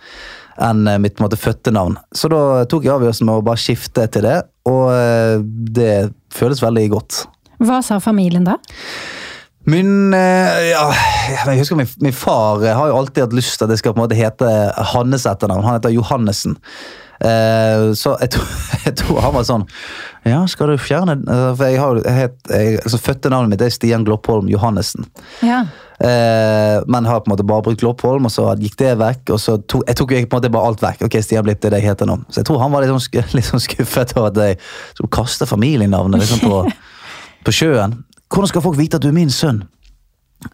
enn 0.61 0.89
eh, 0.89 0.99
mitt 1.01 1.17
på 1.17 1.23
en 1.23 1.29
måte, 1.29 1.41
fødte 1.41 1.73
navn. 1.73 1.97
Så 2.15 2.29
da 2.33 2.65
tok 2.69 2.85
jeg 2.87 2.95
avgjørelsen 2.95 3.29
med 3.29 3.41
å 3.41 3.45
bare 3.45 3.61
skifte 3.61 4.05
til 4.13 4.27
det, 4.27 4.39
og 4.69 4.91
eh, 4.93 5.37
det 5.43 5.93
føles 6.33 6.63
veldig 6.63 6.89
godt. 6.93 7.23
Hva 7.63 7.83
sa 7.85 8.01
familien 8.03 8.47
da? 8.49 8.59
Min 9.71 10.11
eh, 10.17 10.73
ja, 10.73 10.89
jeg 11.47 11.61
husker 11.61 11.79
min, 11.79 11.91
min 12.03 12.15
far 12.17 12.65
eh, 12.65 12.75
har 12.75 12.91
jo 12.91 12.97
alltid 12.99 13.29
hatt 13.29 13.37
lyst 13.37 13.61
til 13.61 13.69
at 13.69 13.71
det 13.71 13.79
skal 13.79 13.95
på 13.95 14.01
en 14.01 14.09
måte 14.09 14.19
hete 14.19 14.49
Hannes 14.95 15.27
etternavn. 15.31 15.63
Han 15.63 15.79
heter 15.79 15.95
Johannessen. 15.95 16.57
Eh, 17.23 17.93
så 17.95 18.17
jeg 18.25 18.33
tror, 18.35 18.49
jeg 18.89 18.97
tror 18.99 19.21
han 19.23 19.35
var 19.37 19.45
sånn 19.47 19.63
Ja, 20.27 20.41
skal 20.51 20.73
du 20.73 20.81
fjerne 20.81 21.15
For 21.55 21.69
jeg 21.69 21.79
har 21.79 22.01
jeg 22.01 22.17
het, 22.17 22.35
jeg, 22.51 22.81
altså, 22.81 22.99
Fødte 22.99 23.31
navnet 23.31 23.53
mitt 23.53 23.63
er 23.63 23.71
Stian 23.71 24.03
Gloppholm 24.03 24.49
Johannessen. 24.51 25.07
Ja. 25.47 25.61
Eh, 26.03 26.83
men 26.91 27.07
har 27.07 27.21
på 27.23 27.31
en 27.31 27.37
måte 27.37 27.47
bare 27.47 27.63
brukt 27.63 27.79
Gloppholm, 27.85 28.27
og 28.27 28.35
så 28.35 28.49
gikk 28.59 28.75
det 28.81 28.97
vekk. 28.99 29.37
Og 29.37 29.39
så 29.39 29.55
tok, 29.71 29.85
jeg 29.87 30.01
tok 30.01 30.15
jo 30.17 30.25
på 30.25 30.35
en 30.35 30.41
måte 30.41 30.51
bare 30.57 30.73
alt 30.73 30.83
vekk. 30.83 31.05
Ok, 31.07 31.21
Stian 31.23 31.47
er 31.47 31.55
det 31.63 31.71
jeg 31.79 31.93
heter 31.93 32.11
nå. 32.11 32.19
Så 32.27 32.43
jeg 32.43 32.49
tror 32.51 32.63
han 32.65 32.75
var 32.75 32.83
litt 32.83 32.91
sånn, 32.91 33.23
litt 33.39 33.51
sånn 33.53 33.63
skuffet 33.63 34.17
over 34.19 34.33
at 34.33 34.43
jeg 34.43 34.59
skulle 34.97 35.15
kaste 35.15 35.47
familienavnet 35.47 36.25
liksom 36.25 36.43
på, 36.43 36.65
på 37.45 37.55
sjøen. 37.55 38.01
Hvordan 38.33 38.51
skal 38.51 38.65
folk 38.65 38.79
vite 38.81 38.99
at 38.99 39.05
du 39.05 39.11
er 39.11 39.17
min 39.17 39.33
sønn? 39.33 39.65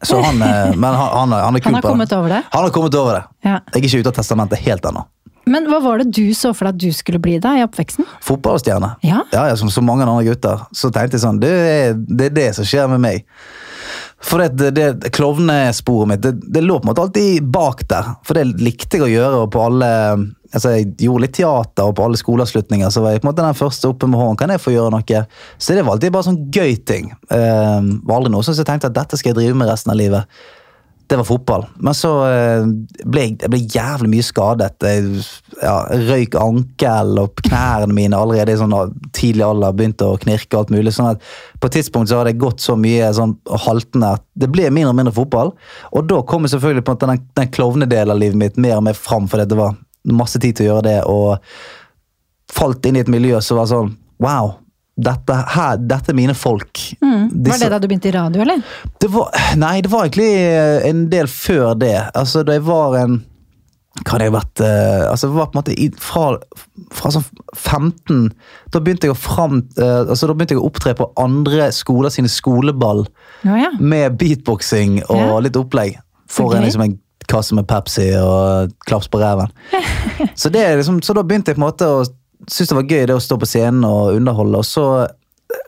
Så 0.04 0.18
han, 0.20 0.42
eh, 0.42 0.74
men 0.82 0.88
han, 0.88 1.12
han, 1.14 1.32
han 1.32 1.56
er 1.56 1.64
kul 1.64 1.72
Han 1.72 1.80
har 1.80 1.86
kommet 1.86 2.12
over 2.12 2.34
det? 2.34 2.42
Han 2.52 2.66
har 2.66 2.74
kommet 2.74 2.98
over 2.98 3.18
det. 3.18 3.22
Ja. 3.46 3.60
Jeg 3.72 3.80
er 3.80 3.88
ikke 3.88 4.02
ute 4.02 4.12
av 4.12 4.18
testamentet 4.20 4.64
helt 4.66 4.90
ennå. 4.90 5.06
Men 5.48 5.64
hva 5.70 5.78
var 5.80 6.02
det 6.02 6.10
du 6.12 6.26
så 6.36 6.52
for 6.52 6.68
deg 6.68 6.76
at 6.76 6.82
du 6.82 6.92
skulle 6.92 7.20
bli 7.24 7.38
da 7.40 7.54
i 7.56 7.62
oppveksten? 7.64 8.04
Fotballstjerne. 8.24 8.90
Ja. 9.06 9.22
Ja, 9.32 9.46
ja, 9.48 9.56
som 9.56 9.70
så 9.72 9.80
mange 9.84 10.04
andre 10.04 10.26
gutter. 10.26 10.66
Så 10.76 10.90
tenkte 10.92 11.16
jeg 11.16 11.24
sånn, 11.24 11.40
det 11.40 11.52
er 11.52 11.96
det, 11.96 12.28
er 12.28 12.36
det 12.36 12.48
som 12.58 12.68
skjer 12.68 12.90
med 12.92 13.00
meg. 13.00 13.24
For 14.24 14.42
det, 14.42 14.70
det, 14.74 15.10
klovnesporet 15.14 16.08
mitt, 16.10 16.22
det, 16.22 16.32
det 16.50 16.62
lå 16.64 16.78
på 16.78 16.88
en 16.88 16.90
måte 16.90 17.04
alltid 17.04 17.46
bak 17.54 17.84
der. 17.90 18.10
For 18.26 18.38
det 18.38 18.58
likte 18.58 18.98
jeg 18.98 19.06
å 19.06 19.10
gjøre. 19.12 19.42
og 19.44 19.52
på 19.54 19.62
alle, 19.62 19.90
altså 20.50 20.74
Jeg 20.74 20.90
gjorde 21.04 21.24
litt 21.24 21.36
teater, 21.38 21.86
og 21.86 21.94
på 21.96 22.06
alle 22.08 22.18
skoleavslutninger 22.18 22.90
så 22.90 23.04
var 23.04 23.14
jeg 23.14 23.22
på 23.22 23.28
en 23.28 23.30
måte 23.30 23.46
den 23.46 23.60
første 23.60 23.92
oppe 23.92 24.10
med 24.10 24.18
hånden. 24.18 24.40
Kan 24.40 24.54
jeg 24.54 24.64
få 24.64 24.74
gjøre 24.74 24.92
noe? 24.96 25.24
Så 25.58 25.76
det 25.76 25.86
var 25.86 25.94
alltid 25.94 26.14
bare 26.16 26.28
sånn 26.30 26.40
gøy 26.50 26.74
ting. 26.88 27.12
Eh, 27.30 27.90
var 28.02 28.18
aldri 28.18 28.34
noe 28.34 28.46
som 28.46 28.58
jeg 28.58 28.66
tenkte 28.68 28.90
at 28.90 28.98
dette 28.98 29.20
skal 29.20 29.32
jeg 29.32 29.40
drive 29.42 29.60
med 29.62 29.70
resten 29.70 29.94
av 29.94 30.00
livet. 30.00 30.40
Det 31.08 31.16
var 31.16 31.24
fotball. 31.24 31.62
Men 31.80 31.94
så 31.96 32.10
eh, 32.28 32.66
ble 33.08 33.22
jeg, 33.24 33.48
ble 33.48 33.60
jævlig 33.64 34.10
mye 34.12 34.24
skadet. 34.26 34.84
Jeg 34.84 35.22
ja, 35.62 35.76
røyk 36.10 36.36
ankel 36.36 37.20
og 37.22 37.40
knærne 37.40 37.96
mine 37.96 38.18
allerede 38.18 38.52
i 38.52 38.60
sånn 38.60 38.74
tidlig 39.16 39.46
alder 39.46 39.76
begynte 39.76 40.04
å 40.04 40.18
knirke. 40.20 40.52
og 40.52 40.66
alt 40.66 40.74
mulig, 40.76 40.92
sånn 40.92 41.14
at 41.14 41.24
På 41.58 41.70
et 41.70 41.78
tidspunkt 41.78 42.12
så 42.12 42.20
hadde 42.20 42.34
jeg 42.34 42.42
gått 42.44 42.60
så 42.60 42.76
mye 42.76 43.08
sånn 43.16 43.38
haltende 43.64 44.12
at 44.18 44.26
det 44.38 44.50
ble 44.52 44.68
mindre 44.68 44.92
og 44.92 45.00
mindre 45.00 45.16
fotball. 45.16 45.54
Og 45.96 46.06
da 46.12 46.20
kom 46.28 46.44
jeg 46.44 46.54
selvfølgelig 46.58 46.84
på 46.84 46.92
en 46.92 47.00
måte 47.00 47.10
den, 47.14 47.26
den 47.40 47.52
klovnedelen 47.56 48.12
av 48.12 48.20
livet 48.20 48.42
mitt 48.44 48.60
mer 48.60 48.76
og 48.76 48.86
mer 48.90 48.98
fram, 48.98 49.32
fordi 49.32 49.48
det 49.48 49.58
var 49.58 49.80
masse 50.12 50.38
tid 50.38 50.60
til 50.60 50.68
å 50.68 50.72
gjøre 50.74 50.88
det. 50.90 50.98
Og 51.08 52.52
falt 52.52 52.84
inn 52.84 53.00
i 53.00 53.04
et 53.06 53.12
miljø 53.12 53.40
som 53.40 53.62
var 53.62 53.72
sånn 53.72 53.94
Wow! 54.18 54.58
Dette, 54.98 55.34
her, 55.54 55.76
dette 55.78 56.10
er 56.10 56.16
mine 56.18 56.34
folk. 56.34 56.80
Var 57.00 57.28
Disse- 57.30 57.60
det 57.62 57.70
da 57.70 57.78
du 57.78 57.86
begynte 57.86 58.08
i 58.10 58.14
radio, 58.16 58.42
eller? 58.42 58.62
det 58.98 59.10
var, 59.14 59.28
nei, 59.60 59.76
det 59.84 59.90
var 59.92 60.08
egentlig 60.08 60.30
eh, 60.34 60.88
en 60.88 61.04
del 61.12 61.28
før 61.30 61.76
det. 61.78 61.94
Altså, 62.18 62.42
da 62.42 62.56
jeg 62.58 62.64
var 62.66 62.96
en 63.04 63.20
Hva 63.98 64.12
hadde 64.16 64.26
jeg 64.28 64.34
vært 64.34 64.60
uh, 64.62 65.06
Altså, 65.10 65.26
det 65.26 65.34
var 65.34 65.46
på 65.50 65.56
en 65.56 65.58
måte 65.58 65.72
i, 65.74 65.86
fra, 65.98 66.26
fra 66.94 67.10
sånn 67.10 67.24
15 67.56 68.28
Da 68.70 68.78
begynte 68.84 69.08
jeg 69.08 69.14
å 69.14 69.18
fram 69.18 69.56
uh, 69.78 70.04
Altså, 70.04 70.28
da 70.30 70.36
begynte 70.38 70.54
jeg 70.54 70.60
å 70.62 70.68
opptre 70.68 70.92
på 70.98 71.08
andre 71.18 71.66
skoler 71.74 72.12
sine 72.14 72.30
skoleball 72.30 73.04
Ja, 73.42 73.56
ja. 73.58 73.70
med 73.80 74.14
beatboxing 74.20 75.00
og 75.08 75.18
Ja. 75.18 75.40
litt 75.48 75.58
opplegg. 75.58 75.96
For 76.30 76.46
For 76.50 76.58
en, 76.60 76.66
liksom, 76.68 76.84
en 76.86 76.98
kasse 77.28 77.54
med 77.58 77.66
Pepsi 77.68 78.06
og 78.22 78.70
klaps 78.86 79.08
på 79.12 79.18
ræven. 79.20 79.50
så, 80.40 80.48
det 80.54 80.62
liksom, 80.78 81.02
så 81.02 81.14
da 81.18 81.22
begynte 81.26 81.50
jeg 81.52 81.58
på 81.58 81.62
en 81.64 81.66
måte 81.68 81.88
å 81.90 82.04
synes 82.52 82.72
det 82.72 82.78
var 82.78 82.90
gøy 82.90 83.06
det 83.08 83.16
å 83.16 83.22
stå 83.22 83.38
på 83.40 83.48
scenen 83.48 83.86
og 83.88 84.14
underholde. 84.16 84.60
Og 84.60 84.66
så, 84.66 84.86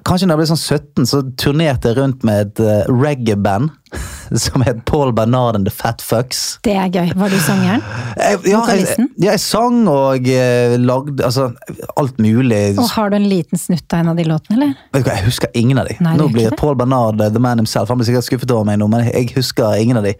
kanskje 0.06 0.28
når 0.28 0.34
jeg 0.34 0.40
ble 0.40 0.48
sånn 0.52 0.62
17, 0.62 1.10
så 1.10 1.22
turnerte 1.40 1.90
jeg 1.90 2.00
rundt 2.00 2.24
med 2.26 2.46
et 2.46 2.62
uh, 2.64 2.88
reggae-band 2.90 3.70
som 4.44 4.62
het 4.62 4.84
Paul 4.88 5.12
Bernard 5.16 5.58
and 5.58 5.66
The 5.66 5.74
Fat 5.74 6.02
Fucks. 6.02 6.42
Det 6.64 6.76
er 6.78 6.90
gøy. 6.92 7.12
Var 7.18 7.32
du 7.32 7.38
sangeren? 7.42 7.84
Jeg, 8.16 8.40
ja, 8.52 8.62
jeg, 8.70 8.86
ja, 8.86 9.32
jeg 9.32 9.42
sang 9.42 9.82
og 9.90 10.28
eh, 10.30 10.76
lagde 10.78 11.24
altså, 11.26 11.50
alt 11.98 12.20
mulig. 12.22 12.62
Og 12.78 12.90
har 12.94 13.10
du 13.10 13.18
en 13.18 13.28
liten 13.30 13.60
snutt 13.60 13.86
av 13.90 14.04
en 14.04 14.12
av 14.14 14.20
de 14.20 14.26
låtene, 14.28 14.58
eller? 14.58 14.74
Vet 14.94 15.04
du 15.04 15.10
hva, 15.10 15.18
Jeg 15.18 15.28
husker 15.28 15.58
ingen 15.58 15.82
av 15.82 15.90
de. 15.90 15.98
Nei, 16.04 16.16
nå 16.20 16.30
blir 16.30 16.50
det. 16.50 16.58
Paul 16.60 16.78
Bernard 16.78 17.20
eh, 17.20 17.32
the 17.34 17.42
man 17.42 17.62
himself. 17.62 17.90
Han 17.90 18.00
blir 18.00 18.10
sikkert 18.12 18.28
skuffet 18.28 18.54
over 18.54 18.68
meg 18.68 18.80
nå, 18.82 18.90
men 18.92 19.08
jeg 19.10 19.32
husker 19.34 19.78
ingen 19.80 19.98
av 20.00 20.06
de. 20.06 20.14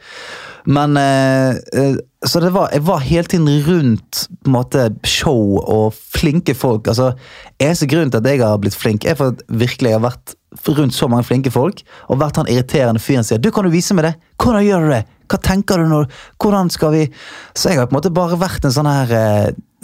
Men 0.66 0.96
eh, 0.96 1.56
eh, 1.72 1.96
Så 2.26 2.40
det 2.40 2.50
var, 2.52 2.68
jeg 2.72 2.84
var 2.84 3.00
hele 3.00 3.24
tiden 3.24 3.48
rundt 3.64 4.26
på 4.44 4.50
en 4.50 4.52
måte, 4.52 4.90
show 5.04 5.56
og 5.60 5.94
flinke 5.94 6.54
folk. 6.54 6.88
altså 6.88 7.14
Eneste 7.60 7.88
grunn 7.88 8.10
til 8.10 8.20
at 8.20 8.28
jeg 8.28 8.42
har 8.42 8.58
blitt 8.60 8.76
flink, 8.76 9.04
er 9.04 9.16
for 9.16 9.32
at 9.32 9.40
virkelig 9.48 9.90
jeg 9.90 9.98
har 9.98 10.04
vært 10.04 10.34
rundt 10.68 10.94
så 10.94 11.08
mange 11.08 11.24
flinke 11.24 11.50
folk 11.54 11.80
og 12.10 12.18
vært 12.20 12.36
han 12.40 12.48
irriterende 12.50 13.00
fyren 13.00 13.24
som 13.24 13.36
sier 13.36 13.40
'du, 13.40 13.50
kan 13.54 13.64
du 13.64 13.70
vise 13.70 13.94
meg 13.94 14.04
det'? 14.04 14.18
Hvordan 14.36 14.66
gjør 14.66 14.80
du 14.84 14.90
det? 14.90 15.04
Hva 15.30 15.38
tenker 15.38 15.78
du 15.78 15.86
når 15.88 16.08
Hvordan 16.42 16.70
skal 16.70 16.92
vi 16.92 17.08
Så 17.54 17.70
jeg 17.70 17.78
har 17.78 17.86
på 17.86 17.94
en 17.94 18.00
måte 18.00 18.10
bare 18.10 18.36
vært 18.36 18.64
en 18.64 18.74
sånn 18.74 18.90
her 18.90 19.12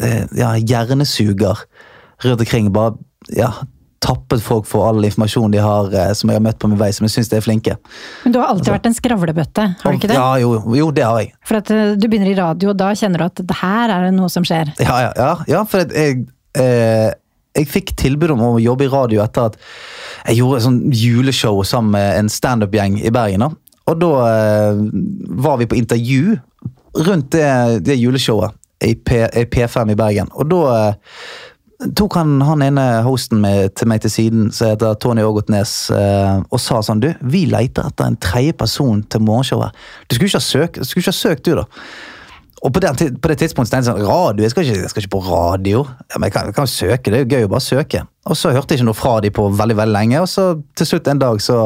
eh, 0.02 0.26
ja, 0.36 0.56
hjernesuger 0.56 1.56
rundt 2.24 2.40
omkring. 2.40 2.72
Bare 2.72 2.96
ja, 3.32 3.52
tappet 4.06 4.42
folk 4.44 4.68
for 4.70 4.86
all 4.86 5.04
informasjon 5.06 5.54
de 5.54 5.60
har, 5.62 5.90
eh, 5.90 6.12
som 6.14 6.30
jeg 6.30 6.38
har 6.38 6.44
møtt 6.44 6.60
på 6.62 6.70
min 6.70 6.78
vei, 6.80 6.92
som 6.94 7.06
jeg 7.06 7.16
syns 7.16 7.32
er 7.34 7.44
flinke. 7.44 7.76
Men 8.24 8.34
du 8.34 8.40
har 8.40 8.52
alltid 8.52 8.72
vært 8.76 8.88
en 8.90 8.96
skravlebøtte, 8.96 9.66
har 9.82 9.92
du 9.92 9.98
ikke 9.98 10.10
det? 10.12 10.18
Ja, 10.18 10.30
jo, 10.42 10.54
jo, 10.78 10.88
det 10.94 11.04
har 11.06 11.20
jeg. 11.22 11.34
For 11.46 11.60
at 11.60 11.70
eh, 11.74 11.94
du 11.98 12.08
begynner 12.08 12.30
i 12.30 12.38
radio, 12.38 12.72
og 12.72 12.80
da 12.80 12.92
kjenner 12.98 13.22
du 13.22 13.28
at 13.28 13.44
det 13.50 13.60
her 13.60 13.94
er 13.94 14.08
det 14.08 14.16
noe 14.16 14.30
som 14.32 14.46
skjer. 14.46 14.72
Ja, 14.82 14.98
ja, 15.08 15.12
ja, 15.18 15.30
ja 15.50 15.62
for 15.68 15.86
jeg, 15.90 16.26
eh, 16.58 17.10
jeg 17.56 17.70
fikk 17.72 17.94
tilbud 17.98 18.34
om 18.36 18.44
å 18.50 18.56
jobbe 18.62 18.86
i 18.86 18.92
radio 18.92 19.22
etter 19.24 19.50
at 19.50 19.60
jeg 20.26 20.40
gjorde 20.40 20.60
et 20.60 20.66
sånn 20.66 20.82
juleshow 20.92 21.62
sammen 21.66 21.96
med 21.96 22.20
en 22.20 22.30
standup-gjeng 22.32 23.00
i 23.02 23.12
Bergen. 23.14 23.46
da. 23.46 23.50
Og 23.86 23.98
da 24.02 24.12
eh, 24.28 24.84
var 25.46 25.58
vi 25.60 25.68
på 25.70 25.78
intervju 25.78 26.38
rundt 27.06 27.30
det, 27.34 27.48
det 27.86 27.98
juleshowet 28.00 28.56
i, 28.84 28.94
P, 28.94 29.22
i 29.24 29.44
P5 29.44 29.92
i 29.92 29.98
Bergen. 29.98 30.30
Og 30.34 30.48
da 30.50 30.62
eh, 30.74 31.20
tok 31.96 32.16
han, 32.16 32.40
han 32.40 32.64
ene 32.64 32.84
hosten 33.04 33.40
med, 33.42 33.74
til 33.76 33.90
meg 33.90 34.02
til 34.04 34.12
siden, 34.12 34.50
som 34.54 34.72
heter 34.72 34.96
Tony 35.02 35.24
Ågotnes, 35.26 35.74
eh, 35.92 36.42
og 36.48 36.60
sa 36.62 36.80
sånn 36.84 37.02
Du, 37.04 37.10
vi 37.28 37.44
leter 37.50 37.88
etter 37.90 38.08
en 38.08 38.18
tredje 38.20 38.56
person 38.56 39.02
til 39.04 39.24
morgenshowet. 39.26 39.76
Du 40.08 40.16
skulle 40.16 40.30
ikke 40.32 40.40
ha 40.40 40.46
søkt, 40.46 40.80
skulle 40.82 41.04
ikke 41.04 41.12
ha 41.12 41.20
søkt, 41.20 41.48
du, 41.48 41.58
da. 41.60 41.66
Og 42.64 42.72
på, 42.72 42.80
den, 42.80 42.96
på 42.96 43.28
det 43.28 43.36
tidspunktet 43.42 43.74
tenkte 43.74 43.92
jeg 43.92 43.98
sånn 44.00 44.08
Radio? 44.08 44.42
Jeg 44.46 44.54
skal 44.54 44.64
ikke, 44.64 44.78
jeg 44.80 44.90
skal 44.90 45.04
ikke 45.04 45.12
på 45.12 45.20
radio. 45.26 45.82
Ja, 46.08 46.16
men 46.16 46.30
jeg 46.30 46.34
kan, 46.34 46.48
jeg 46.48 46.56
kan 46.56 46.70
søke, 46.70 47.12
det 47.12 47.18
er 47.18 47.26
jo 47.26 47.36
gøy 47.36 47.44
å 47.46 47.50
bare 47.52 47.64
søke. 47.66 48.00
Og 48.26 48.38
så 48.40 48.50
hørte 48.56 48.72
jeg 48.72 48.80
ikke 48.80 48.88
noe 48.88 48.96
fra 48.96 49.12
de 49.22 49.30
på 49.36 49.44
veldig 49.58 49.76
veldig 49.76 49.94
lenge, 49.94 50.22
og 50.24 50.30
så 50.32 50.46
til 50.78 50.88
slutt 50.88 51.12
en 51.12 51.20
dag 51.20 51.42
så, 51.44 51.58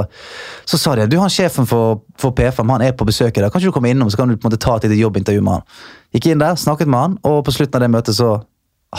så 0.68 0.81
sa 0.81 0.96
de 0.99 1.07
du, 1.09 1.16
han 1.23 1.31
sjefen 1.33 1.70
for, 1.70 2.03
for 2.20 2.35
P5 2.37 2.75
han 2.75 2.85
er 2.85 2.99
på 2.99 3.07
besøk 3.09 3.38
i 3.38 3.44
dag, 3.44 3.55
kanskje 3.55 3.70
du 3.70 3.77
kommer 3.77 3.94
innom 3.94 4.11
så 4.12 4.20
kan 4.20 4.29
du 4.29 4.37
på 4.37 4.44
en 4.44 4.51
måte 4.51 4.61
ta 4.61 4.75
et 4.77 4.88
lite 4.88 4.99
jobbintervju 4.99 5.46
med 5.46 5.61
han. 5.61 5.81
Gikk 6.18 6.29
inn 6.33 6.42
der, 6.42 6.59
snakket 6.61 6.90
med 6.90 7.01
han, 7.07 7.16
og 7.31 7.40
på 7.46 7.55
slutten 7.55 7.79
av 7.79 7.87
det 7.87 7.94
møtet 7.94 8.18
så 8.18 8.35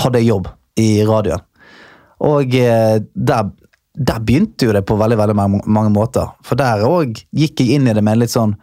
hadde 0.01 0.23
jeg 0.23 0.31
jobb 0.31 0.49
i 0.79 1.01
radioen. 1.07 1.43
Og 2.21 2.55
eh, 2.55 3.01
der, 3.01 3.49
der 3.97 4.23
begynte 4.23 4.67
jo 4.67 4.75
det 4.75 4.83
på 4.85 4.97
veldig 4.99 5.17
veldig 5.17 5.35
mange, 5.37 5.89
måter. 5.93 6.33
For 6.45 6.59
der 6.59 6.85
òg 6.85 7.23
gikk 7.33 7.63
jeg 7.63 7.77
inn 7.77 7.89
i 7.89 7.95
det 7.97 8.03
med 8.05 8.21
litt 8.21 8.33
sånn 8.33 8.55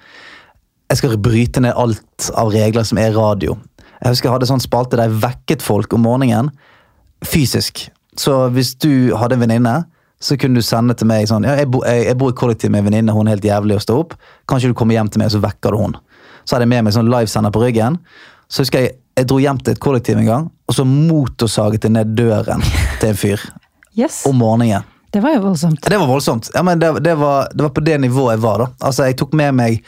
Jeg 0.88 1.01
skal 1.01 1.18
bryte 1.21 1.61
ned 1.61 1.77
alt 1.77 2.31
av 2.38 2.53
regler 2.55 2.87
som 2.87 3.01
er 3.03 3.12
radio. 3.16 3.59
Jeg 3.99 4.14
husker 4.14 4.29
jeg 4.29 4.37
hadde 4.38 4.49
sånn 4.49 4.62
spalte 4.62 4.97
der 4.97 5.11
jeg 5.11 5.21
vekket 5.25 5.64
folk 5.64 5.92
om 5.92 6.07
morgenen 6.07 6.53
fysisk. 7.27 7.88
Så 8.18 8.35
hvis 8.55 8.73
du 8.79 9.14
hadde 9.18 9.37
en 9.37 9.42
venninne, 9.42 9.75
så 10.23 10.38
kunne 10.38 10.59
du 10.59 10.66
sende 10.66 10.97
til 10.99 11.07
meg 11.11 11.29
sånn 11.31 11.44
ja, 11.47 11.55
jeg, 11.61 11.68
bo, 11.71 11.83
jeg, 11.87 12.07
jeg 12.09 12.18
bor 12.18 12.33
i 12.33 12.38
kollektiv 12.38 12.73
med 12.75 12.83
en 12.83 12.88
venninne, 12.88 13.14
hun 13.14 13.29
er 13.29 13.37
helt 13.37 13.47
jævlig 13.47 13.77
å 13.79 13.83
stå 13.83 13.99
opp. 14.03 14.16
Kanskje 14.51 14.71
du 14.71 14.79
kommer 14.79 14.97
hjem 14.97 15.11
til 15.12 15.23
meg, 15.23 15.31
og 15.31 15.37
så 15.37 15.42
vekker 15.44 15.75
du 15.75 15.83
hun. 15.83 15.99
Så 16.44 16.57
hadde 16.57 16.66
jeg 16.66 16.73
med 16.73 16.87
meg 16.87 16.97
sånn 16.97 17.11
livesender 17.11 17.55
på 17.55 17.62
ryggen. 17.62 17.99
Så 18.49 18.64
husker 18.64 18.87
jeg 18.87 18.97
jeg 19.18 19.28
dro 19.31 19.38
hjem 19.42 19.59
til 19.62 19.74
et 19.76 19.81
kollektiv 19.83 20.18
en 20.20 20.28
gang, 20.28 20.46
og 20.68 20.76
så 20.76 20.85
motorsaget 20.88 21.85
jeg 21.88 21.94
ned 21.96 22.14
døren 22.18 22.62
til 23.00 23.11
en 23.12 23.18
fyr 23.18 23.42
Yes, 23.98 24.20
om 24.28 24.37
morgenen. 24.38 24.85
det 25.11 25.22
var 25.24 25.33
jo 25.35 25.40
voldsomt. 25.48 25.83
Det 25.83 25.98
var 25.98 26.07
voldsomt. 26.07 26.50
Ja, 26.54 26.62
men 26.62 26.78
det, 26.78 26.92
det, 27.02 27.16
var, 27.18 27.48
det 27.54 27.64
var 27.66 27.72
på 27.74 27.83
det 27.83 27.96
nivået 28.00 28.37
jeg 28.37 28.42
var. 28.44 28.59
da. 28.62 28.66
Altså, 28.87 29.04
Jeg 29.09 29.16
tok 29.18 29.33
med 29.35 29.52
meg, 29.59 29.81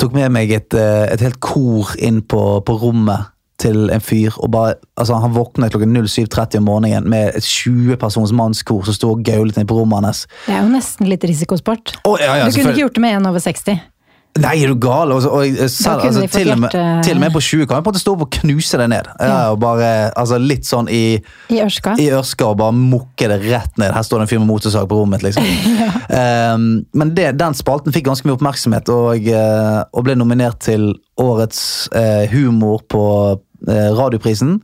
tok 0.00 0.14
med 0.16 0.32
meg 0.32 0.52
et, 0.56 0.72
eh, 0.74 1.04
et 1.12 1.20
helt 1.20 1.40
kor 1.44 1.90
inn 1.98 2.22
på, 2.22 2.40
på 2.64 2.76
rommet 2.80 3.26
til 3.60 3.90
en 3.92 4.00
fyr. 4.02 4.32
og 4.42 4.50
bare, 4.50 4.74
altså 4.96 5.18
Han 5.20 5.34
våknet 5.36 5.70
klokken 5.74 5.92
07.30 5.96 6.56
om 6.58 6.64
morgenen 6.70 7.06
med 7.10 7.36
et 7.36 7.44
20 7.44 7.96
persons 8.00 8.32
mannskor 8.32 8.84
som 8.88 8.94
sto 8.96 9.10
og 9.12 9.22
gaulet 9.26 9.56
inne 9.60 9.68
på 9.68 9.76
rommet 9.78 10.04
hans. 10.08 10.24
Det 10.46 10.56
er 10.56 10.62
jo 10.64 10.72
nesten 10.72 11.10
litt 11.10 11.24
risikosport. 11.28 11.98
Oh, 12.04 12.16
ja, 12.20 12.38
ja, 12.40 12.48
du 12.48 12.56
kunne 12.56 12.72
ikke 12.72 12.86
gjort 12.86 12.96
det 12.96 13.04
med 13.04 13.18
en 13.18 13.28
over 13.30 13.44
60. 13.44 13.76
Nei, 14.42 14.54
er 14.64 14.72
du 14.72 14.78
gal? 14.82 15.12
Og, 15.14 15.22
og, 15.28 15.44
og, 15.46 15.70
selv, 15.70 16.00
altså, 16.08 16.24
til, 16.26 16.48
og 16.50 16.58
med, 16.64 16.72
til 17.06 17.14
og 17.14 17.22
med 17.22 17.34
på 17.36 17.40
20 17.44 17.68
kan 17.70 17.78
jeg 17.78 17.84
på 17.86 17.90
en 17.90 17.92
måte 17.92 18.00
stå 18.02 18.14
opp 18.16 18.24
og 18.24 18.30
knuse 18.34 18.80
det 18.80 18.86
ned. 18.90 19.10
Ja, 19.22 19.36
og 19.52 19.60
bare, 19.62 19.90
altså 20.18 20.40
Litt 20.42 20.66
sånn 20.66 20.90
i, 20.90 21.20
I 21.54 21.60
Ørska. 21.62 21.94
i 22.02 22.08
ørska 22.16 22.48
og 22.50 22.58
bare 22.58 22.74
mukke 22.74 23.28
det 23.30 23.38
rett 23.44 23.78
ned. 23.78 23.94
Her 23.94 24.06
står 24.06 24.20
det 24.20 24.26
en 24.26 24.32
fyr 24.32 24.42
med 24.42 24.50
motorsag 24.50 24.88
på 24.90 24.98
rommet. 24.98 25.22
liksom. 25.22 25.46
um, 26.56 26.66
men 26.98 27.12
det, 27.14 27.28
den 27.38 27.54
spalten 27.54 27.94
fikk 27.94 28.08
ganske 28.08 28.26
mye 28.26 28.34
oppmerksomhet 28.34 28.90
og, 28.90 29.30
eh, 29.30 29.78
og 29.94 30.08
ble 30.08 30.18
nominert 30.18 30.58
til 30.66 30.90
årets 31.22 31.62
uh, 31.94 32.26
humor 32.34 32.82
på 32.90 33.04
uh, 33.38 33.88
radioprisen. 33.94 34.58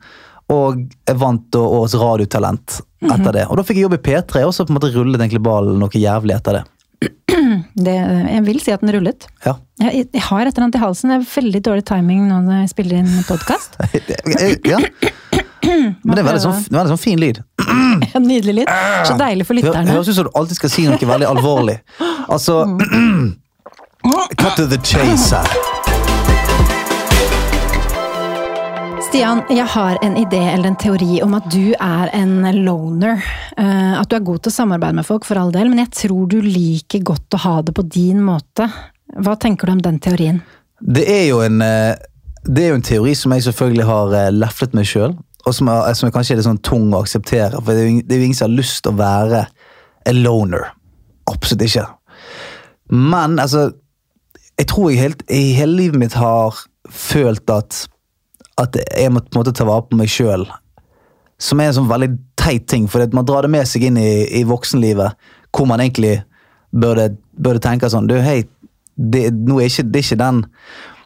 Og 0.50 0.82
jeg 1.06 1.20
vant 1.22 1.46
da 1.54 1.62
årets 1.62 1.94
radiotalent 2.00 2.80
etter 3.06 3.38
det. 3.38 3.46
Og 3.46 3.60
da 3.60 3.62
fikk 3.64 3.78
jeg 3.78 3.86
jobb 3.86 4.00
i 4.00 4.02
P3, 4.02 4.42
og 4.48 4.56
så 4.56 4.66
på 4.66 4.74
en 4.74 4.80
måte 4.80 4.90
rullet 4.96 5.22
egentlig 5.22 5.44
ballen 5.46 5.78
noe 5.78 5.94
jævlig 5.94 6.34
etter 6.40 6.58
det. 6.58 6.66
Det, 7.86 7.94
jeg 7.94 8.42
vil 8.44 8.58
si 8.60 8.72
at 8.74 8.82
den 8.82 8.92
rullet. 8.96 9.26
Ja. 9.46 9.54
Jeg, 9.80 10.06
jeg 10.12 10.22
har 10.26 10.42
et 10.44 10.52
eller 10.52 10.66
annet 10.66 10.76
i 10.76 10.82
halsen. 10.82 11.12
Det 11.12 11.18
er 11.20 11.28
veldig 11.30 11.62
dårlig 11.70 11.84
timing 11.88 12.26
når 12.28 12.50
jeg 12.58 12.72
spiller 12.74 13.00
inn 13.00 13.10
podkast. 13.28 13.78
ja. 14.72 14.80
Men 16.04 16.12
det 16.12 16.20
er 16.22 16.26
veldig 16.26 16.42
sånn, 16.44 16.62
veldig 16.68 16.92
sånn 16.94 17.02
fin 17.02 17.20
lyd. 17.20 17.42
Nydelig 18.30 18.60
lyd. 18.62 18.72
Så 19.08 19.16
deilig 19.20 19.48
for 19.48 19.58
lytterne. 19.58 19.84
lytterne. 19.86 19.96
Høres 19.96 20.12
ut 20.12 20.20
som 20.20 20.28
du 20.28 20.38
alltid 20.42 20.60
skal 20.60 20.74
si 20.76 20.86
noe 20.88 21.10
veldig 21.14 21.28
alvorlig. 21.30 21.80
Altså 22.28 22.62
Cut 24.36 24.56
to 24.56 24.66
the 24.66 24.80
chase 24.82 25.36
her. 25.36 25.69
Stian, 29.10 29.40
jeg 29.50 29.66
har 29.66 29.98
en 30.06 30.14
idé 30.14 30.38
eller 30.52 30.70
en 30.70 30.76
teori 30.78 31.16
om 31.24 31.32
at 31.34 31.48
du 31.50 31.72
er 31.74 32.12
en 32.14 32.44
loner. 32.62 33.18
Eh, 33.58 33.96
At 33.98 34.06
du 34.06 34.14
er 34.14 34.22
god 34.22 34.44
til 34.44 34.52
å 34.52 34.54
samarbeide 34.54 35.00
med 35.00 35.08
folk, 35.08 35.26
for 35.26 35.40
all 35.40 35.50
del, 35.50 35.66
men 35.66 35.80
jeg 35.82 35.90
tror 36.04 36.28
du 36.30 36.36
liker 36.44 37.02
godt 37.08 37.34
å 37.34 37.40
ha 37.42 37.56
det 37.66 37.74
på 37.74 37.82
din 37.90 38.20
måte. 38.22 38.68
Hva 39.18 39.34
tenker 39.34 39.66
du 39.66 39.72
om 39.74 39.82
den 39.82 39.98
teorien? 39.98 40.38
Det 40.78 41.08
er 41.10 41.26
jo 41.26 41.40
en, 41.42 41.58
eh, 41.60 41.98
er 42.54 42.68
jo 42.70 42.78
en 42.78 42.86
teori 42.86 43.16
som 43.18 43.34
jeg 43.34 43.48
selvfølgelig 43.50 43.88
har 43.90 44.14
eh, 44.14 44.30
leflet 44.30 44.78
med 44.78 44.86
sjøl, 44.86 45.18
og 45.42 45.58
som, 45.58 45.74
er, 45.74 45.92
som 45.98 46.06
er 46.06 46.14
kanskje 46.14 46.36
er 46.36 46.42
litt 46.44 46.50
sånn 46.52 46.62
tung 46.62 46.94
å 46.94 47.02
akseptere. 47.02 47.58
For 47.58 47.74
det 47.74 47.82
er, 47.82 47.90
jo 47.90 48.06
det 48.06 48.14
er 48.14 48.22
jo 48.22 48.30
ingen 48.30 48.38
som 48.38 48.46
har 48.46 48.58
lyst 48.62 48.84
til 48.84 48.94
å 48.94 49.00
være 49.02 49.46
en 50.06 50.22
loner. 50.22 50.70
Absolutt 51.26 51.66
ikke. 51.66 51.88
Men 52.94 53.40
altså 53.42 53.72
Jeg 54.54 54.68
tror 54.70 54.90
jeg 54.92 55.02
helt, 55.02 55.30
i 55.32 55.56
hele 55.56 55.74
livet 55.82 55.98
mitt 55.98 56.14
har 56.14 56.54
følt 56.86 57.50
at 57.50 57.88
at 58.58 58.76
jeg 58.80 59.12
må 59.12 59.22
på 59.22 59.36
en 59.36 59.40
måte 59.42 59.54
ta 59.56 59.66
vare 59.68 59.86
på 59.88 59.98
meg 59.98 60.10
sjøl. 60.12 60.46
Som 61.40 61.60
er 61.60 61.70
en 61.70 61.78
sånn 61.78 61.90
veldig 61.90 62.10
teit 62.40 62.66
ting, 62.68 62.88
for 62.90 63.04
man 63.16 63.26
drar 63.28 63.46
det 63.46 63.52
med 63.52 63.68
seg 63.68 63.86
inn 63.88 63.98
i, 64.00 64.26
i 64.40 64.44
voksenlivet. 64.48 65.16
Hvor 65.54 65.68
man 65.68 65.82
egentlig 65.82 66.20
burde, 66.70 67.10
burde 67.34 67.62
tenke 67.64 67.90
sånn 67.90 68.06
Du, 68.06 68.14
hei, 68.22 68.44
det, 68.94 69.30
nå 69.34 69.60
er 69.60 69.70
ikke, 69.70 69.86
det, 69.88 70.02
er 70.02 70.06
ikke 70.06 70.20
den, 70.20 70.42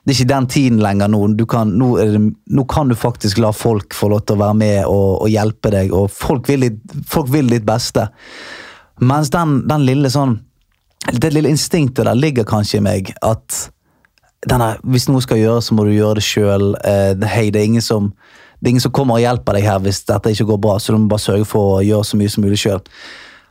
det 0.05 0.13
er 0.13 0.19
ikke 0.19 0.33
den 0.33 0.49
tiden 0.57 0.83
lenger 0.85 1.13
nå. 1.13 1.23
Kan, 1.51 1.77
nå, 1.81 1.91
det, 2.01 2.23
nå 2.59 2.67
kan 2.71 2.91
du 2.91 2.99
faktisk 2.99 3.41
la 3.43 3.53
folk 3.57 3.97
få 3.97 4.11
lov 4.13 4.25
til 4.27 4.39
å 4.39 4.43
være 4.45 4.59
med 4.61 4.81
og, 4.85 5.09
og 5.25 5.33
hjelpe 5.33 5.73
deg, 5.75 5.95
og 5.95 6.11
folk 6.13 6.51
vil, 6.51 6.69
ditt, 6.69 6.99
folk 7.11 7.31
vil 7.33 7.53
ditt 7.53 7.67
beste. 7.69 8.09
Mens 9.03 9.31
den, 9.35 9.65
den 9.67 9.83
lille 9.83 10.11
sånn 10.13 10.37
Det 11.19 11.33
lille 11.33 11.51
instinktet 11.51 12.07
der 12.07 12.15
ligger 12.15 12.47
kanskje 12.47 12.79
i 12.79 12.85
meg 12.85 13.11
at 13.27 13.57
denne, 14.51 14.75
hvis 14.85 15.09
noe 15.09 15.25
skal 15.25 15.41
gjøres, 15.41 15.69
så 15.69 15.77
må 15.77 15.87
du 15.87 15.95
gjøre 15.95 16.19
det 16.21 16.27
sjøl. 16.27 16.75
hei, 17.29 17.51
det 17.51 17.61
er 17.61 17.69
ingen 17.71 17.85
som 17.85 18.13
det 18.65 18.71
er 18.71 18.73
ingen 18.79 18.85
som 18.87 18.93
kommer 18.97 19.19
og 19.19 19.21
hjelper 19.21 19.59
deg 19.59 19.67
her 19.67 19.81
hvis 19.85 19.99
dette 20.09 20.31
ikke 20.33 20.47
går 20.49 20.61
bra, 20.65 20.79
så 20.81 20.95
du 20.95 21.03
må 21.03 21.11
bare 21.11 21.21
sørge 21.21 21.45
for 21.45 21.75
å 21.75 21.83
gjøre 21.85 22.07
så 22.09 22.17
mye 22.17 22.33
som 22.33 22.47
mulig 22.47 22.57
sjøl. 22.63 22.81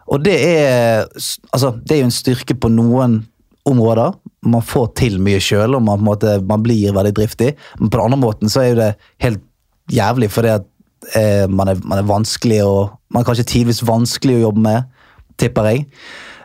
Og 0.09 0.23
det 0.25 0.33
er, 0.41 1.05
altså, 1.53 1.69
det 1.77 1.95
er 1.95 2.01
jo 2.01 2.07
en 2.07 2.15
styrke 2.15 2.55
på 2.57 2.71
noen 2.73 3.19
områder. 3.69 4.17
Man 4.49 4.65
får 4.65 4.89
til 4.99 5.19
mye 5.23 5.37
sjøl, 5.43 5.77
og 5.77 5.85
man, 5.85 6.01
måte, 6.03 6.39
man 6.49 6.63
blir 6.65 6.95
veldig 6.95 7.13
driftig. 7.19 7.53
Men 7.77 7.91
på 7.91 7.99
den 7.99 8.05
andre 8.07 8.19
måten 8.23 8.51
så 8.51 8.65
er 8.65 8.79
det 8.79 8.89
helt 9.23 9.43
jævlig, 9.93 10.31
fordi 10.33 10.55
at 10.55 10.67
eh, 11.19 11.45
man, 11.45 11.71
er, 11.71 11.85
man 11.85 12.01
er 12.01 12.09
vanskelig 12.09 12.63
å 12.65 12.75
Man 13.13 13.21
er 13.21 13.27
kanskje 13.27 13.43
tidvis 13.45 13.83
vanskelig 13.85 14.39
å 14.39 14.45
jobbe 14.47 14.61
med, 14.65 14.85
tipper 15.37 15.67
jeg. 15.69 15.83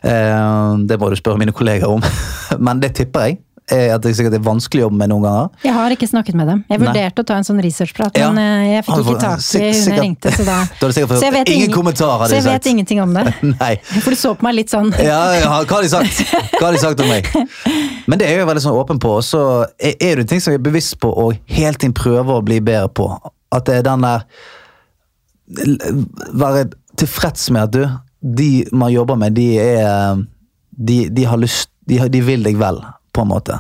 Eh, 0.05 0.73
det 0.85 0.99
må 1.01 1.09
du 1.09 1.15
spørre 1.17 1.41
mine 1.41 1.55
kolleger 1.57 1.89
om, 1.89 2.05
men 2.67 2.83
det 2.83 2.91
tipper 2.99 3.25
jeg. 3.25 3.39
Eh, 3.71 3.95
At 3.95 4.03
det 4.03 4.15
sikkert 4.17 4.35
er 4.39 4.43
vanskelig 4.45 4.83
å 4.83 4.87
jobbe 4.89 4.99
med 5.01 5.11
noen 5.13 5.23
ganger. 5.27 5.49
Jeg 5.65 5.73
har 5.77 5.91
ikke 5.95 6.09
snakket 6.09 6.35
med 6.39 6.47
dem. 6.49 6.65
Jeg 6.69 6.79
Nei. 6.81 6.87
vurderte 6.87 7.23
å 7.23 7.27
ta 7.27 7.37
en 7.41 7.45
sånn 7.49 7.61
researchprat, 7.65 8.17
Ja. 8.19 8.31
men 8.33 8.39
eh, 8.43 8.75
jeg 8.77 8.85
fikk 8.87 8.99
ikke 9.03 9.21
tak 9.21 9.41
i 9.55 9.63
hun 9.65 9.93
jeg 9.93 10.01
ringte, 10.01 10.33
så 10.37 10.45
da 10.49 10.59
Da 10.81 10.91
Så 10.93 11.01
jeg 11.01 11.09
vet 11.09 11.49
ingen 11.49 11.63
ingen- 11.69 11.75
kommentar, 11.77 12.19
hadde 12.19 12.31
Så 12.31 12.35
jeg 12.41 12.45
vet 12.45 12.53
sagt. 12.63 12.67
ingenting 12.73 13.01
om 13.03 13.15
det. 13.15 13.25
Nei. 13.61 13.75
For 14.01 14.11
du 14.11 14.17
så 14.17 14.35
på 14.39 14.43
meg 14.49 14.55
litt 14.59 14.71
sånn 14.71 14.93
Ja, 14.99 15.21
ja, 15.39 15.51
hva 15.65 15.79
har 15.79 15.83
de 15.83 15.89
sagt? 15.93 16.23
Hva 16.59 16.67
har 16.69 16.73
de 16.73 16.79
sagt 16.83 17.01
om 17.01 17.09
meg? 17.09 17.27
Men 18.09 18.19
det 18.19 18.29
er 18.29 18.39
jeg 18.41 18.47
veldig 18.49 18.63
sånn 18.65 18.77
åpen 18.79 18.99
på. 19.03 19.17
Og 19.21 19.25
så 19.27 19.43
er 19.79 20.17
det 20.23 20.29
ting 20.31 20.41
som 20.41 20.53
jeg 20.55 20.61
er 20.61 20.65
bevisst 20.71 20.99
på 21.01 21.11
og 21.13 21.37
hele 21.47 21.75
tiden 21.77 21.93
prøver 21.97 22.39
å 22.39 22.45
bli 22.45 22.61
bedre 22.65 22.89
på. 22.89 23.09
At 23.53 23.65
det 23.69 23.81
er 23.81 23.83
den 23.91 24.05
der 24.05 24.25
Være 26.37 26.67
tilfreds 27.01 27.47
med 27.55 27.63
at 27.69 27.73
du, 27.73 27.85
de 28.21 28.49
man 28.77 28.93
jobber 28.93 29.17
med, 29.17 29.33
de 29.39 29.47
er 29.63 30.19
De, 30.79 31.09
de 31.11 31.25
har 31.25 31.39
lyst 31.41 31.71
de, 31.89 31.97
de 32.13 32.21
vil 32.21 32.43
deg 32.45 32.59
vel, 32.61 32.77
på 33.19 33.27
en 33.27 33.33
måte. 33.33 33.59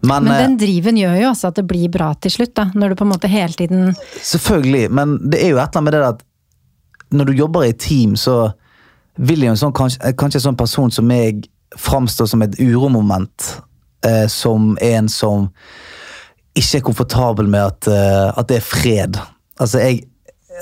Men, 0.00 0.24
Men 0.24 0.32
eh, 0.32 0.44
den 0.46 0.56
driven 0.60 0.98
gjør 1.00 1.16
jo 1.18 1.28
også 1.32 1.50
at 1.50 1.58
det 1.58 1.66
blir 1.68 1.90
bra 1.92 2.12
til 2.22 2.32
slutt, 2.32 2.54
da. 2.56 2.68
Når 2.74 2.92
du 2.94 3.00
på 3.00 3.06
en 3.06 3.12
måte 3.12 3.30
hele 3.30 3.54
tiden 3.58 3.92
Selvfølgelig, 4.22 4.88
men 4.94 5.16
det 5.26 5.42
er 5.42 5.52
jo 5.52 5.58
et 5.58 5.64
eller 5.64 5.80
annet 5.80 5.86
med 5.88 5.96
det 5.96 6.02
at 6.06 6.24
når 7.18 7.30
du 7.30 7.38
jobber 7.38 7.64
i 7.64 7.72
team, 7.72 8.16
så 8.20 8.50
vil 9.18 9.46
jo 9.46 9.52
en 9.54 9.58
sånn, 9.58 9.72
kanskje, 9.74 10.12
kanskje 10.20 10.42
en 10.42 10.46
sånn 10.50 10.60
person 10.60 10.92
som 10.92 11.08
meg 11.08 11.46
framstå 11.78 12.26
som 12.28 12.44
et 12.44 12.58
uromoment. 12.60 13.48
Eh, 14.06 14.26
som 14.30 14.76
en 14.84 15.08
som 15.10 15.48
ikke 16.58 16.78
er 16.78 16.84
komfortabel 16.86 17.48
med 17.50 17.64
at, 17.64 17.88
eh, 17.90 18.28
at 18.38 18.50
det 18.50 18.60
er 18.60 18.66
fred. 18.66 19.18
Altså, 19.58 19.80
jeg, 19.82 20.04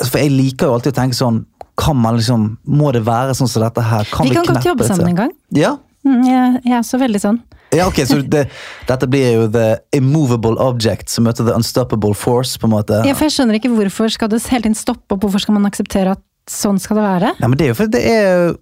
for 0.07 0.23
jeg 0.23 0.33
liker 0.33 0.71
jo 0.71 0.79
alltid 0.79 0.95
å 0.95 0.99
tenke 1.03 1.19
sånn 1.19 1.45
kan 1.77 1.97
man 2.01 2.17
liksom 2.17 2.45
Må 2.65 2.89
det 2.97 3.03
være 3.05 3.35
sånn 3.37 3.51
som 3.53 3.61
dette 3.61 3.83
her? 3.85 4.07
Kan 4.09 4.25
Vi 4.25 4.33
kan 4.33 4.47
godt 4.49 4.65
jobbe 4.65 4.87
sammen 4.89 5.11
en 5.11 5.19
gang. 5.19 5.35
Ja, 5.53 5.75
Mm, 6.07 6.21
jeg, 6.29 6.61
jeg 6.65 6.77
er 6.79 6.85
så 6.87 6.99
veldig 7.03 7.21
sånn. 7.23 7.39
ja 7.75 7.87
ok, 7.91 7.99
så 8.07 8.21
det, 8.23 8.45
dette 8.89 9.09
blir 9.11 9.27
jo 9.35 9.47
the 9.53 9.65
immovable 9.99 10.55
object 10.63 11.11
som 11.11 11.27
møter 11.27 11.45
the 11.49 11.55
unstoppable 11.57 12.15
force, 12.15 12.57
på 12.63 12.69
en 12.71 12.77
måte. 12.77 13.01
Ja, 13.09 13.17
for 13.19 13.27
jeg 13.27 13.35
skjønner 13.35 13.59
ikke 13.59 13.73
hvorfor 13.75 14.13
skal 14.15 14.31
det 14.31 14.39
hele 14.47 14.69
tiden 14.69 14.79
stoppe 14.79 15.17
opp, 15.17 15.25
hvorfor 15.27 15.43
skal 15.43 15.59
man 15.59 15.67
akseptere 15.67 16.15
at 16.15 16.23
sånn 16.47 16.79
skal 16.79 17.01
det 17.01 17.05
være? 17.09 17.33
Nei, 17.41 17.49
men 17.51 17.59
det 17.59 17.67
er 17.67 17.73
jo 17.75 17.79
for 17.81 17.91
det 17.91 18.05
er 18.07 18.55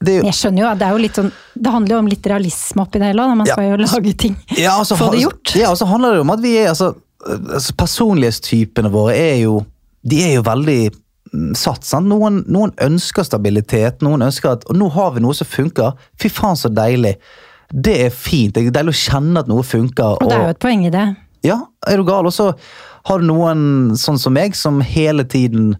det 0.00 0.12
er 0.14 0.18
jo 0.20 0.28
Jeg 0.30 0.36
skjønner 0.38 0.62
jo 0.62 0.68
at 0.70 0.78
det 0.80 0.86
er 0.86 0.94
jo 0.96 1.00
litt 1.02 1.16
sånn 1.18 1.26
Det 1.60 1.72
handler 1.74 1.92
jo 1.92 1.98
om 2.00 2.06
litt 2.08 2.26
realisme 2.30 2.84
oppi 2.86 3.00
det 3.02 3.10
hele 3.10 3.20
òg, 3.24 3.32
når 3.32 3.36
man 3.36 3.48
Ja. 3.50 3.56
skal 3.56 3.66
jo 3.68 3.80
lage 3.84 4.12
ting. 4.16 4.36
Ja, 4.56 4.78
altså, 4.80 4.96
Få 4.96 5.10
det 5.12 5.20
gjort. 5.26 5.52
Ja, 5.60 5.70
og 5.72 5.76
så 5.76 5.88
handler 5.90 6.14
det 6.16 6.20
om 6.24 6.30
at 6.32 6.40
vi 6.40 6.54
er 6.56 6.70
altså, 6.70 6.94
altså 7.26 7.74
Personlighetstypene 7.76 8.88
våre 8.92 9.12
er 9.16 9.42
jo 9.42 9.58
De 10.00 10.22
er 10.24 10.34
jo 10.38 10.42
veldig 10.46 10.78
satt. 11.56 11.86
sant? 11.86 12.08
Noen, 12.10 12.42
noen 12.50 12.74
ønsker 12.82 13.26
stabilitet, 13.26 14.02
noen 14.04 14.24
ønsker 14.26 14.56
at 14.56 14.66
Og 14.70 14.78
nå 14.78 14.90
har 14.94 15.14
vi 15.14 15.24
noe 15.24 15.36
som 15.36 15.48
funker. 15.48 15.96
Fy 16.20 16.30
faen, 16.32 16.58
så 16.58 16.70
deilig. 16.72 17.16
Det 17.70 17.96
er 18.06 18.14
fint. 18.14 18.54
Det 18.54 18.66
er 18.66 18.78
deilig 18.80 18.96
å 18.96 19.00
kjenne 19.00 19.42
at 19.44 19.50
noe 19.50 19.66
funker. 19.66 20.18
Og 20.18 20.30
det 20.30 20.38
er 20.38 20.48
jo 20.48 20.54
et 20.56 20.62
poeng 20.62 20.86
i 20.86 20.94
det. 20.94 21.08
Ja, 21.46 21.60
er 21.88 22.00
du 22.00 22.04
gal? 22.04 22.26
Og 22.26 22.34
så 22.34 22.50
har 23.08 23.20
du 23.20 23.28
noen 23.28 23.94
sånn 23.96 24.18
som 24.20 24.34
meg, 24.36 24.56
som 24.58 24.82
hele 24.84 25.24
tiden 25.24 25.76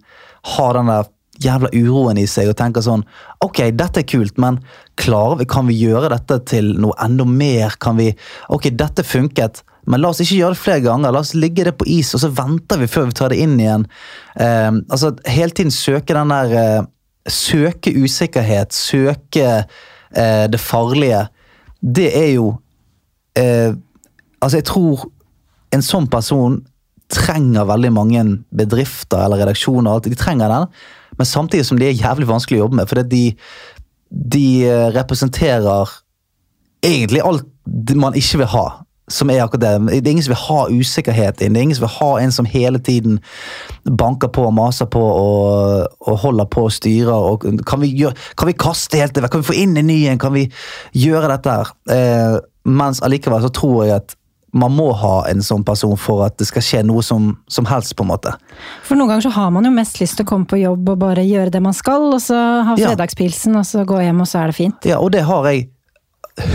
har 0.57 0.79
den 0.79 0.89
der 0.89 1.11
jævla 1.41 1.71
uroen 1.73 2.21
i 2.21 2.27
seg 2.29 2.51
og 2.51 2.59
tenker 2.59 2.85
sånn 2.85 3.03
Ok, 3.45 3.63
dette 3.73 4.03
er 4.03 4.09
kult, 4.09 4.37
men 4.41 4.59
klarer 5.01 5.41
vi, 5.41 5.47
kan 5.49 5.69
vi 5.71 5.79
gjøre 5.81 6.11
dette 6.13 6.41
til 6.51 6.75
noe 6.81 6.97
enda 7.01 7.25
mer? 7.25 7.77
Kan 7.81 7.97
vi 8.01 8.11
Ok, 8.53 8.71
dette 8.77 9.05
funket, 9.07 9.63
men 9.91 10.03
la 10.03 10.13
oss 10.13 10.21
ikke 10.23 10.39
gjøre 10.39 10.55
det 10.55 10.63
flere 10.63 10.85
ganger. 10.85 11.13
La 11.15 11.23
oss 11.25 11.35
ligge 11.35 11.67
det 11.67 11.75
på 11.79 11.89
is, 11.91 12.13
og 12.15 12.23
så 12.23 12.31
venter 12.35 12.81
vi 12.81 12.89
før 12.91 13.09
vi 13.11 13.17
tar 13.19 13.33
det 13.33 13.41
inn 13.43 13.59
igjen. 13.59 13.87
Eh, 14.39 14.71
altså, 14.71 15.13
hele 15.27 15.55
tiden 15.57 15.75
søke 15.75 16.17
den 16.17 16.35
der 16.35 16.57
eh, 16.63 16.89
Søke 17.31 17.93
usikkerhet, 17.93 18.73
søke 18.73 19.45
eh, 19.61 20.45
det 20.51 20.61
farlige. 20.61 21.27
Det 21.81 22.07
er 22.17 22.31
jo 22.33 22.47
eh, 23.37 23.77
Altså, 24.41 24.57
jeg 24.57 24.67
tror 24.71 25.03
en 25.77 25.85
sånn 25.85 26.07
person 26.11 26.57
trenger 27.13 27.69
veldig 27.69 27.91
mange 27.93 28.23
bedrifter 28.57 29.27
eller 29.27 29.43
redaksjoner. 29.43 29.91
og 29.91 29.99
alt, 29.99 30.09
De 30.09 30.17
trenger 30.17 30.49
den, 30.49 30.65
men 31.21 31.29
samtidig 31.29 31.67
som 31.69 31.79
de 31.79 31.91
er 31.91 31.99
jævlig 31.99 32.31
vanskelig 32.31 32.57
å 32.57 32.63
jobbe 32.65 32.79
med. 32.81 32.89
For 32.89 33.05
de, 33.05 33.25
de 34.09 34.47
representerer 34.97 35.93
egentlig 36.81 37.21
alt 37.21 37.45
man 38.01 38.17
ikke 38.17 38.41
vil 38.41 38.51
ha. 38.55 38.65
Som 39.11 39.31
er 39.35 39.41
akkurat 39.43 39.65
det. 39.65 39.73
Det 40.05 40.07
er 40.07 40.13
ingen 40.15 40.23
som 40.27 40.35
vil 40.37 40.45
ha 40.45 40.61
usikkerhet 40.71 41.41
inn. 41.43 41.55
Det 41.57 41.61
er 41.61 41.67
ingen 41.67 41.79
som 41.79 41.87
vil 41.89 41.97
ha 41.97 42.11
en 42.23 42.33
som 42.35 42.47
hele 42.47 42.79
tiden 42.87 43.19
banker 43.85 44.31
på 44.31 44.45
og 44.47 44.55
maser 44.55 44.87
på 44.87 45.01
og, 45.03 45.89
og 46.07 46.21
holder 46.23 46.47
på 46.53 46.69
og 46.69 46.73
styrer. 46.77 47.11
Og 47.33 47.49
kan, 47.67 47.83
vi 47.83 47.91
gjøre, 47.99 48.15
kan 48.39 48.51
vi 48.53 48.55
kaste 48.55 49.01
helt 49.03 49.17
det 49.17 49.25
vekk? 49.27 49.35
Kan 49.35 49.43
vi 49.43 49.51
få 49.51 49.59
inn 49.65 49.75
en 49.81 49.91
ny 49.91 49.99
en? 50.13 50.21
Kan 50.23 50.37
vi 50.37 50.47
gjøre 50.95 51.33
dette 51.35 51.59
her? 51.59 51.75
Eh, 51.91 52.39
mens 52.71 53.03
allikevel 53.03 53.43
så 53.43 53.51
tror 53.57 53.85
jeg 53.89 53.99
at 53.99 54.15
man 54.53 54.73
må 54.75 54.89
ha 54.99 55.29
en 55.31 55.43
sånn 55.47 55.63
person 55.63 55.95
for 55.99 56.25
at 56.27 56.35
det 56.41 56.49
skal 56.49 56.65
skje 56.67 56.81
noe 56.83 57.05
som, 57.07 57.29
som 57.47 57.69
helst, 57.71 57.95
på 57.95 58.03
en 58.03 58.11
måte. 58.11 58.33
For 58.83 58.99
noen 58.99 59.13
ganger 59.13 59.29
så 59.29 59.35
har 59.37 59.53
man 59.55 59.67
jo 59.69 59.71
mest 59.75 60.01
lyst 60.03 60.19
til 60.19 60.27
å 60.27 60.31
komme 60.33 60.49
på 60.51 60.59
jobb 60.59 60.89
og 60.91 60.99
bare 61.05 61.23
gjøre 61.23 61.53
det 61.55 61.61
man 61.63 61.77
skal, 61.77 62.09
og 62.15 62.19
så 62.25 62.39
ha 62.67 62.75
Ja. 62.75 62.91
fredagspilsen, 62.91 63.55
og 63.61 63.67
så 63.69 63.85
gå 63.87 64.01
hjem, 64.03 64.25
og 64.25 64.27
så 64.27 64.43
er 64.43 64.51
det 64.51 64.59
fint. 64.59 64.89
Ja, 64.91 64.99
og 64.99 65.13
det 65.15 65.23
har 65.29 65.47
jeg 65.47 65.69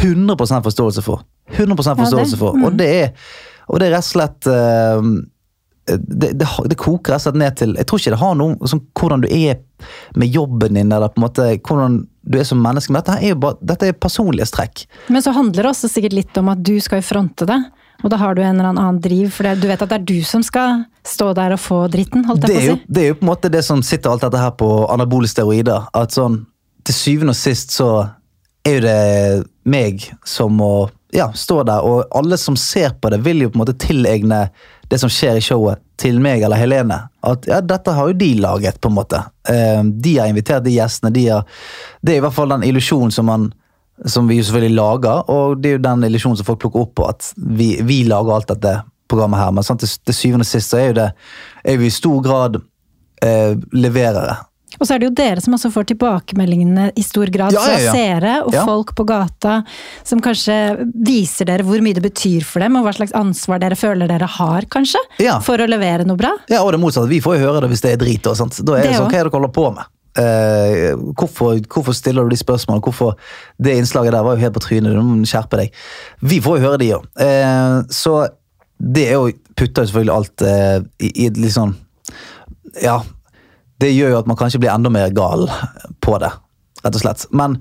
100% 0.03 0.63
forståelse 0.67 1.03
for. 1.05 1.23
100 1.53 1.77
forståelse 1.83 2.39
for. 2.41 2.57
Og 2.65 2.75
det 2.79 2.89
er, 3.03 3.31
og 3.69 3.79
det 3.81 3.89
er 3.89 3.97
rett 3.97 4.07
og 4.07 4.11
slett 4.11 4.49
eh, 4.49 5.09
det, 5.85 6.31
det, 6.39 6.47
det 6.65 6.77
koker 6.81 7.13
rett 7.13 7.21
og 7.21 7.27
slett 7.27 7.37
ned 7.37 7.57
til 7.59 7.75
Jeg 7.77 7.85
tror 7.85 8.01
ikke 8.01 8.13
det 8.15 8.21
har 8.23 8.37
noe 8.39 8.69
sånn 8.69 8.81
hvordan 8.97 9.21
du 9.21 9.29
er 9.29 9.59
med 10.17 10.33
jobben 10.33 10.77
din, 10.79 10.91
eller 10.91 11.11
på 11.13 11.19
en 11.19 11.27
måte 11.27 11.47
hvordan 11.59 12.03
du 12.25 12.39
er 12.39 12.47
som 12.47 12.61
menneske. 12.61 12.93
Men 12.93 13.03
dette 13.03 13.17
er 13.21 13.33
jo 13.35 13.39
bare, 13.43 13.59
dette 13.61 13.89
er 13.91 13.97
personlighetstrekk. 13.97 14.85
Men 15.13 15.21
så 15.21 15.33
handler 15.35 15.61
det 15.61 15.71
også 15.75 15.91
sikkert 15.91 16.15
litt 16.17 16.39
om 16.41 16.49
at 16.53 16.63
du 16.65 16.73
skal 16.81 17.03
jo 17.03 17.09
fronte 17.11 17.47
det. 17.49 17.59
Og 18.03 18.11
da 18.11 18.17
har 18.19 18.35
du 18.35 18.41
en 18.43 18.57
eller 18.57 18.71
annen 18.73 18.97
driv, 19.01 19.29
for 19.33 19.47
det, 19.47 19.55
du 19.61 19.69
vet 19.69 19.81
at 19.81 19.91
det 19.91 19.99
er 20.01 20.07
du 20.09 20.17
som 20.27 20.43
skal 20.43 20.83
stå 21.05 21.31
der 21.37 21.55
og 21.55 21.61
få 21.61 21.77
dritten, 21.91 22.25
holdt 22.27 22.47
jeg 22.47 22.57
på 22.57 22.65
jo, 22.65 22.75
å 22.75 22.81
si. 22.81 22.91
det 22.91 23.03
er 23.03 23.07
jo 23.11 23.19
på 23.19 23.25
en 23.25 23.31
måte 23.31 23.51
det 23.53 23.61
som 23.65 23.81
sitter 23.85 24.11
alt 24.11 24.25
dette 24.25 24.41
her 24.41 24.51
på 24.57 24.69
anabole 24.91 25.29
steroider. 25.31 25.87
At 25.95 26.17
sånn, 26.17 26.41
til 26.85 26.97
syvende 26.97 27.35
og 27.35 27.39
sist 27.39 27.73
så 27.75 27.89
er 28.65 28.79
jo 28.79 28.83
det 28.85 28.99
meg 29.69 30.09
som 30.27 30.57
må 30.59 30.73
ja, 31.15 31.29
står 31.33 31.63
der, 31.69 31.85
og 31.87 32.15
alle 32.15 32.37
som 32.37 32.57
ser 32.59 32.95
på 33.01 33.09
det, 33.13 33.21
vil 33.25 33.45
jo 33.45 33.51
på 33.51 33.59
en 33.59 33.63
måte 33.63 33.77
tilegne 33.79 34.45
det 34.91 34.99
som 35.01 35.09
skjer 35.09 35.39
i 35.39 35.43
showet, 35.43 35.81
til 35.97 36.19
meg 36.21 36.43
eller 36.43 36.59
Helene. 36.59 36.97
At 37.25 37.47
ja, 37.49 37.61
dette 37.63 37.93
har 37.95 38.09
jo 38.11 38.17
de 38.19 38.33
laget, 38.43 38.81
på 38.83 38.91
en 38.91 38.97
måte. 38.97 39.21
Eh, 39.49 39.83
de 39.83 40.17
har 40.19 40.27
invitert 40.29 40.65
de 40.65 40.75
gjestene. 40.75 41.13
De 41.15 41.29
har, 41.29 41.45
det 42.03 42.13
er 42.15 42.19
i 42.19 42.25
hvert 42.25 42.35
fall 42.35 42.51
den 42.51 42.67
illusjonen 42.67 43.13
som 43.15 43.31
som 44.05 44.27
vi 44.27 44.41
selvfølgelig 44.43 44.75
lager, 44.75 45.29
og 45.31 45.61
det 45.63 45.69
er 45.69 45.77
jo 45.77 45.83
den 45.85 46.03
illusjonen 46.03 46.35
som 46.35 46.47
folk 46.49 46.59
plukker 46.59 46.81
opp 46.83 46.97
på, 46.99 47.05
at 47.07 47.29
vi, 47.37 47.69
vi 47.87 48.01
lager 48.03 48.33
alt 48.35 48.49
dette 48.51 48.73
programmet 49.07 49.39
her. 49.39 49.53
Men 49.55 49.63
sant, 49.63 49.79
til, 49.79 49.93
til 50.03 50.17
syvende 50.17 50.43
og 50.43 50.49
sist 50.49 50.73
så 50.73 50.81
er 50.81 50.89
jo 50.89 50.97
det 50.97 51.05
er 51.63 51.79
vi 51.79 51.87
i 51.87 51.93
stor 51.93 52.19
grad 52.25 52.59
eh, 53.23 53.55
leverere. 53.71 54.35
Og 54.79 54.87
så 54.87 54.95
er 54.95 55.01
det 55.01 55.09
jo 55.09 55.15
dere 55.17 55.43
som 55.43 55.55
også 55.57 55.71
får 55.73 55.89
tilbakemeldingene 55.93 56.89
i 56.95 57.05
stor 57.05 57.31
grad 57.33 57.55
Ja, 57.55 57.63
ja, 57.71 57.79
ja, 57.79 57.85
ja. 57.87 57.95
seere 57.95 58.35
og 58.45 58.55
folk 58.67 58.95
på 58.97 59.05
gata, 59.07 59.59
som 60.03 60.21
kanskje 60.23 60.57
viser 61.07 61.49
dere 61.49 61.65
hvor 61.67 61.81
mye 61.83 61.97
det 61.97 62.03
betyr 62.05 62.45
for 62.47 62.63
dem, 62.63 62.77
og 62.79 62.87
hva 62.87 62.95
slags 62.97 63.15
ansvar 63.17 63.61
dere 63.63 63.77
føler 63.79 64.09
dere 64.11 64.29
har, 64.37 64.67
kanskje, 64.71 65.01
for 65.45 65.61
å 65.61 65.67
levere 65.69 66.07
noe 66.07 66.19
bra. 66.19 66.33
Ja, 66.51 66.63
og 66.63 66.73
det 66.75 66.81
motsatte. 66.83 67.11
Vi 67.11 67.21
får 67.23 67.39
jo 67.39 67.47
høre 67.47 67.65
det 67.65 67.71
hvis 67.73 67.83
det 67.85 67.95
er 67.95 68.01
drit. 68.01 68.25
Og 68.29 68.37
sånt. 68.39 68.57
Da 68.61 68.77
er 68.77 68.85
det, 68.85 68.93
Det 68.93 68.99
sånn, 68.99 69.11
hva 69.11 69.19
er 69.19 69.27
det 69.27 69.31
dere 69.31 69.37
holder 69.39 69.53
på 69.55 69.67
med? 69.75 69.91
Uh, 70.15 71.11
hvorfor, 71.19 71.57
hvorfor 71.67 71.95
stiller 71.95 72.23
du 72.23 72.31
de 72.31 72.39
spørsmålene? 72.39 72.83
Hvorfor 72.85 73.17
Det 73.59 73.73
innslaget 73.75 74.15
der 74.15 74.23
var 74.23 74.37
jo 74.37 74.45
helt 74.45 74.55
på 74.55 74.63
trynet. 74.63 74.95
Du 74.95 75.01
må 75.03 75.27
skjerpe 75.27 75.59
deg. 75.59 75.73
Vi 76.23 76.39
får 76.43 76.59
jo 76.59 76.65
høre 76.69 76.79
de 76.81 76.91
òg. 76.95 77.09
Uh, 77.19 77.81
så 77.91 78.21
det 78.79 79.09
er 79.09 79.19
jo 79.19 79.33
putter 79.55 79.83
jo 79.83 79.89
selvfølgelig 79.91 80.15
alt 80.15 80.43
uh, 80.43 80.79
i, 80.99 81.11
i 81.25 81.29
litt 81.35 81.55
sånn 81.55 81.75
Ja. 82.83 83.01
Det 83.79 83.91
gjør 83.91 84.13
jo 84.13 84.19
at 84.19 84.27
man 84.29 84.37
kanskje 84.39 84.61
blir 84.63 84.71
enda 84.73 84.91
mer 84.93 85.09
gal 85.15 85.47
på 86.03 86.19
det, 86.23 86.31
rett 86.83 86.95
og 86.95 87.01
slett. 87.01 87.25
Men 87.35 87.57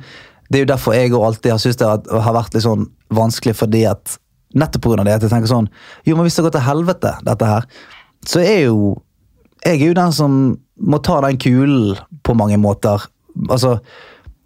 det 0.50 0.60
er 0.60 0.66
jo 0.66 0.72
derfor 0.74 0.94
jeg 0.94 1.14
alltid 1.14 1.50
har 1.50 1.58
syntes 1.62 1.80
det 1.80 1.88
har- 2.22 2.34
vært 2.34 2.54
litt 2.54 2.62
sånn 2.66 2.86
vanskelig, 3.10 3.56
fordi 3.56 3.84
at 3.90 4.18
Nettopp 4.54 4.86
av 4.86 5.04
det 5.04 5.14
at 5.14 5.22
jeg 5.22 5.30
tenker 5.30 5.50
sånn 5.50 5.68
Jo, 6.06 6.14
men 6.14 6.26
hvis 6.26 6.36
det 6.36 6.44
går 6.44 6.52
til 6.52 6.60
helvete, 6.60 7.10
dette 7.26 7.44
her, 7.44 7.64
så 8.24 8.38
er 8.38 8.66
jo 8.68 9.02
jeg 9.64 9.80
er 9.80 9.86
jo 9.88 9.94
den 9.94 10.12
som 10.12 10.58
må 10.78 11.02
ta 11.02 11.20
den 11.24 11.38
kulen 11.40 11.96
på 12.22 12.34
mange 12.36 12.58
måter. 12.60 13.00
Altså, 13.48 13.78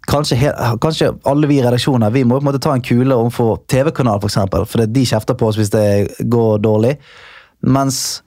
kanskje, 0.07 0.37
kanskje 0.79 1.09
alle 1.27 1.49
vi 1.49 1.57
i 1.59 1.63
redaksjonen 1.65 2.13
vi 2.13 2.23
må 2.23 2.37
på 2.37 2.45
en 2.45 2.47
måte 2.53 2.61
ta 2.63 2.71
en 2.73 2.81
kule 2.81 3.11
overfor 3.11 3.59
TV-kanal, 3.67 4.21
for 4.21 4.29
eksempel, 4.31 4.63
fordi 4.65 4.87
de 4.93 5.03
kjefter 5.05 5.35
på 5.35 5.49
oss 5.49 5.59
hvis 5.59 5.73
det 5.73 6.29
går 6.31 6.61
dårlig. 6.63 6.95
Mens 7.67 8.21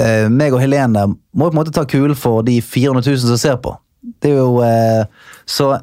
eh, 0.00 0.26
meg 0.32 0.54
og 0.54 0.62
Helene 0.62 1.06
må 1.12 1.48
på 1.48 1.52
en 1.52 1.60
måte 1.60 1.74
ta 1.74 1.84
kulen 1.88 2.18
for 2.18 2.44
de 2.46 2.58
400 2.62 3.04
000 3.04 3.22
som 3.24 3.40
ser 3.40 3.60
på. 3.62 3.74
Det 4.22 4.32
er 4.32 4.40
jo 4.40 4.58
eh, 4.66 5.04
så, 5.46 5.76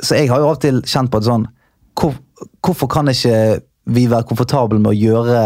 så 0.00 0.18
jeg 0.18 0.30
har 0.30 0.40
jo 0.40 0.48
av 0.48 0.56
og 0.56 0.64
til 0.64 0.80
kjent 0.88 1.12
på 1.12 1.20
at 1.20 1.28
sånn 1.28 1.46
hvor, 1.96 2.16
Hvorfor 2.64 2.90
kan 2.92 3.08
ikke 3.08 3.62
vi 3.88 4.02
være 4.10 4.26
komfortable 4.28 4.76
med 4.76 4.90
å 4.90 4.96
gjøre 4.98 5.44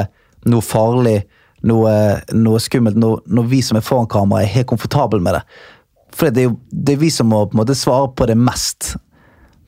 noe 0.51 0.65
farlig, 0.65 1.21
noe, 1.69 1.93
noe 2.35 2.63
skummelt, 2.63 2.97
når, 2.99 3.21
når 3.31 3.47
vi 3.53 3.61
som 3.63 3.79
er 3.79 3.85
foran 3.85 4.09
kamera, 4.11 4.43
er 4.43 4.51
helt 4.57 4.71
komfortable 4.73 5.21
med 5.23 5.39
det? 5.39 5.45
For 6.17 6.33
det 6.33 6.43
er 6.43 6.49
jo 6.49 6.57
det 6.73 6.97
er 6.97 7.05
vi 7.05 7.13
som 7.15 7.31
må 7.31 7.45
på 7.47 7.55
en 7.55 7.61
måte 7.63 7.77
svare 7.79 8.11
på 8.17 8.27
det 8.27 8.35
mest. 8.41 8.95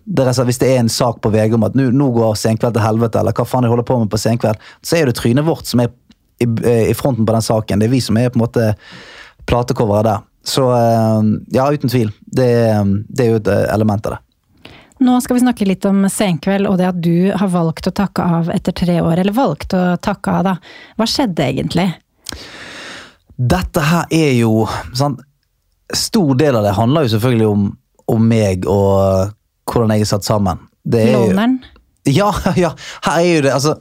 Det 0.02 0.24
er, 0.26 0.44
hvis 0.48 0.58
det 0.58 0.72
er 0.72 0.80
en 0.80 0.90
sak 0.90 1.20
på 1.22 1.30
VG 1.30 1.54
om 1.54 1.68
at 1.68 1.76
nå, 1.78 1.90
nå 1.94 2.08
går 2.16 2.34
Senkveld 2.40 2.74
til 2.74 2.82
helvete, 2.82 3.20
eller 3.20 3.36
hva 3.36 3.46
faen 3.46 3.68
jeg 3.68 3.70
holder 3.70 3.86
på 3.86 4.00
med 4.00 4.10
på 4.10 4.18
Senkveld, 4.18 4.66
så 4.82 4.98
er 4.98 5.06
det 5.06 5.14
trynet 5.20 5.46
vårt 5.46 5.70
som 5.70 5.84
er 5.84 5.92
i, 6.42 6.48
i 6.90 6.94
fronten 6.98 7.26
på 7.28 7.34
den 7.36 7.44
saken. 7.46 7.80
Det 7.82 7.88
er 7.88 7.94
vi 7.94 8.00
som 8.04 8.18
er 8.20 8.30
på 8.34 8.38
en 8.40 8.44
måte 8.46 8.66
platecoveret 9.48 10.06
der. 10.08 10.20
Så 10.46 10.64
eh, 10.74 11.30
ja, 11.54 11.68
uten 11.72 11.90
tvil. 11.92 12.10
Det, 12.26 12.46
er- 12.66 12.92
det 13.08 13.24
er 13.26 13.32
jo 13.36 13.40
et 13.42 13.50
eh, 13.52 13.66
element 13.74 14.06
av 14.10 14.16
det. 14.16 14.22
Nå 15.02 15.16
skal 15.22 15.34
vi 15.34 15.42
snakke 15.42 15.66
litt 15.66 15.82
om 15.88 16.04
Senkveld 16.10 16.68
og 16.70 16.76
det 16.78 16.86
at 16.92 16.98
du 17.02 17.32
har 17.34 17.48
valgt 17.50 17.88
å 17.90 17.94
takke 17.94 18.22
av 18.38 18.50
etter 18.54 18.74
tre 18.84 19.00
år. 19.02 19.18
Eller 19.18 19.34
valgt 19.34 19.74
å 19.74 19.96
takke 20.02 20.30
av, 20.38 20.44
da. 20.46 20.52
Hva 20.98 21.08
skjedde 21.10 21.46
egentlig? 21.48 21.88
Dette 23.36 23.82
her 23.82 24.04
er 24.14 24.32
jo 24.38 24.66
sant? 24.96 25.22
Stor 25.92 26.34
del 26.40 26.56
av 26.56 26.64
det 26.64 26.72
handler 26.76 27.04
jo 27.04 27.12
selvfølgelig 27.16 27.48
om, 27.52 27.64
om 28.14 28.22
meg 28.30 28.62
og 28.70 29.32
hvordan 29.68 29.92
jeg 29.96 30.06
er 30.06 30.10
satt 30.14 30.24
sammen. 30.24 30.62
Det 30.88 31.02
er 31.02 31.12
jo, 31.12 31.48
ja, 32.12 32.30
ja, 32.64 32.70
her 33.04 33.18
er 33.18 33.28
jo 33.28 33.42
det 33.44 33.52
altså 33.56 33.74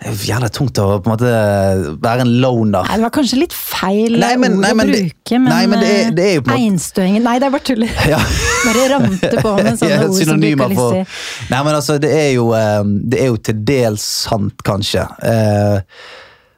Er 0.00 0.14
jævla 0.24 0.48
tungt 0.48 0.78
å 0.80 0.84
på 1.04 1.10
en 1.10 1.12
måte 1.12 1.30
være 2.00 2.22
en 2.24 2.30
loner. 2.40 2.86
Nei, 2.88 2.94
det 2.96 3.04
var 3.04 3.12
kanskje 3.12 3.36
litt 3.42 3.52
feil 3.52 4.14
Nei, 4.16 4.30
men- 4.40 4.54
ord 4.56 4.62
nei, 4.64 4.70
men 4.78 4.88
å 4.88 4.94
bruke, 4.94 5.32
men, 5.36 5.44
nei, 5.52 5.66
men 5.68 5.80
det 5.84 5.90
er- 6.06 6.14
det 6.16 6.24
er 6.24 6.34
jo 6.38 6.44
på 6.46 6.54
Einstøingen 6.56 7.22
Nei, 7.22 7.34
det 7.38 7.46
er 7.46 7.50
bare 7.50 7.66
tuller. 7.68 7.92
Ja. 8.08 8.18
Bare 8.64 8.86
ramte 8.94 9.30
på 9.44 9.52
med 9.60 9.76
sånne 9.80 9.90
Ja, 9.90 10.06
ord 10.08 10.24
som 10.24 10.40
du 10.40 10.46
ikke 10.48 10.62
har 10.64 10.72
lyst 10.72 10.96
til. 10.96 11.20
Nei, 11.50 11.60
men 11.64 11.74
altså, 11.74 11.98
det 12.00 12.10
er 12.16 12.30
jo, 12.38 12.46
eh, 12.56 12.82
det 13.12 13.20
er 13.20 13.28
jo 13.28 13.36
til 13.36 13.60
dels 13.68 14.02
sant, 14.24 14.56
kanskje. 14.64 15.04
Eh, 15.22 15.80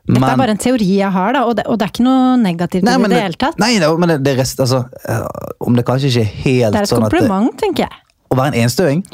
Dette 0.02 0.18
Men- 0.18 0.30
er 0.32 0.36
bare 0.36 0.50
en 0.50 0.58
teori 0.58 0.86
jeg 0.98 1.10
har, 1.14 1.32
da, 1.32 1.44
og 1.46 1.54
det, 1.56 1.64
og 1.70 1.78
det 1.78 1.86
er 1.86 1.90
ikke 1.92 2.02
noe 2.06 2.36
negativt 2.42 2.82
Nei, 2.82 2.94
i 2.98 3.08
det 3.08 3.20
hele 3.22 3.38
tatt. 3.38 3.58
nei, 3.62 3.78
men 3.78 4.08
det, 4.10 4.16
det 4.26 4.32
rest, 4.40 4.58
altså, 4.58 4.80
eh, 5.08 5.26
Om 5.62 5.76
det 5.78 5.84
kanskje 5.86 6.10
ikke 6.10 6.20
er 6.26 6.32
helt 6.42 6.62
sånn 6.62 6.66
at 6.66 6.72
Det 6.72 6.78
er 6.78 6.82
et 6.82 6.90
sånn 6.90 7.04
kompliment, 7.06 7.58
tenker 7.58 7.86
jeg. 7.86 8.00
Å 8.30 8.36
være 8.36 8.54
en 8.54 8.62
enstøing 8.66 9.04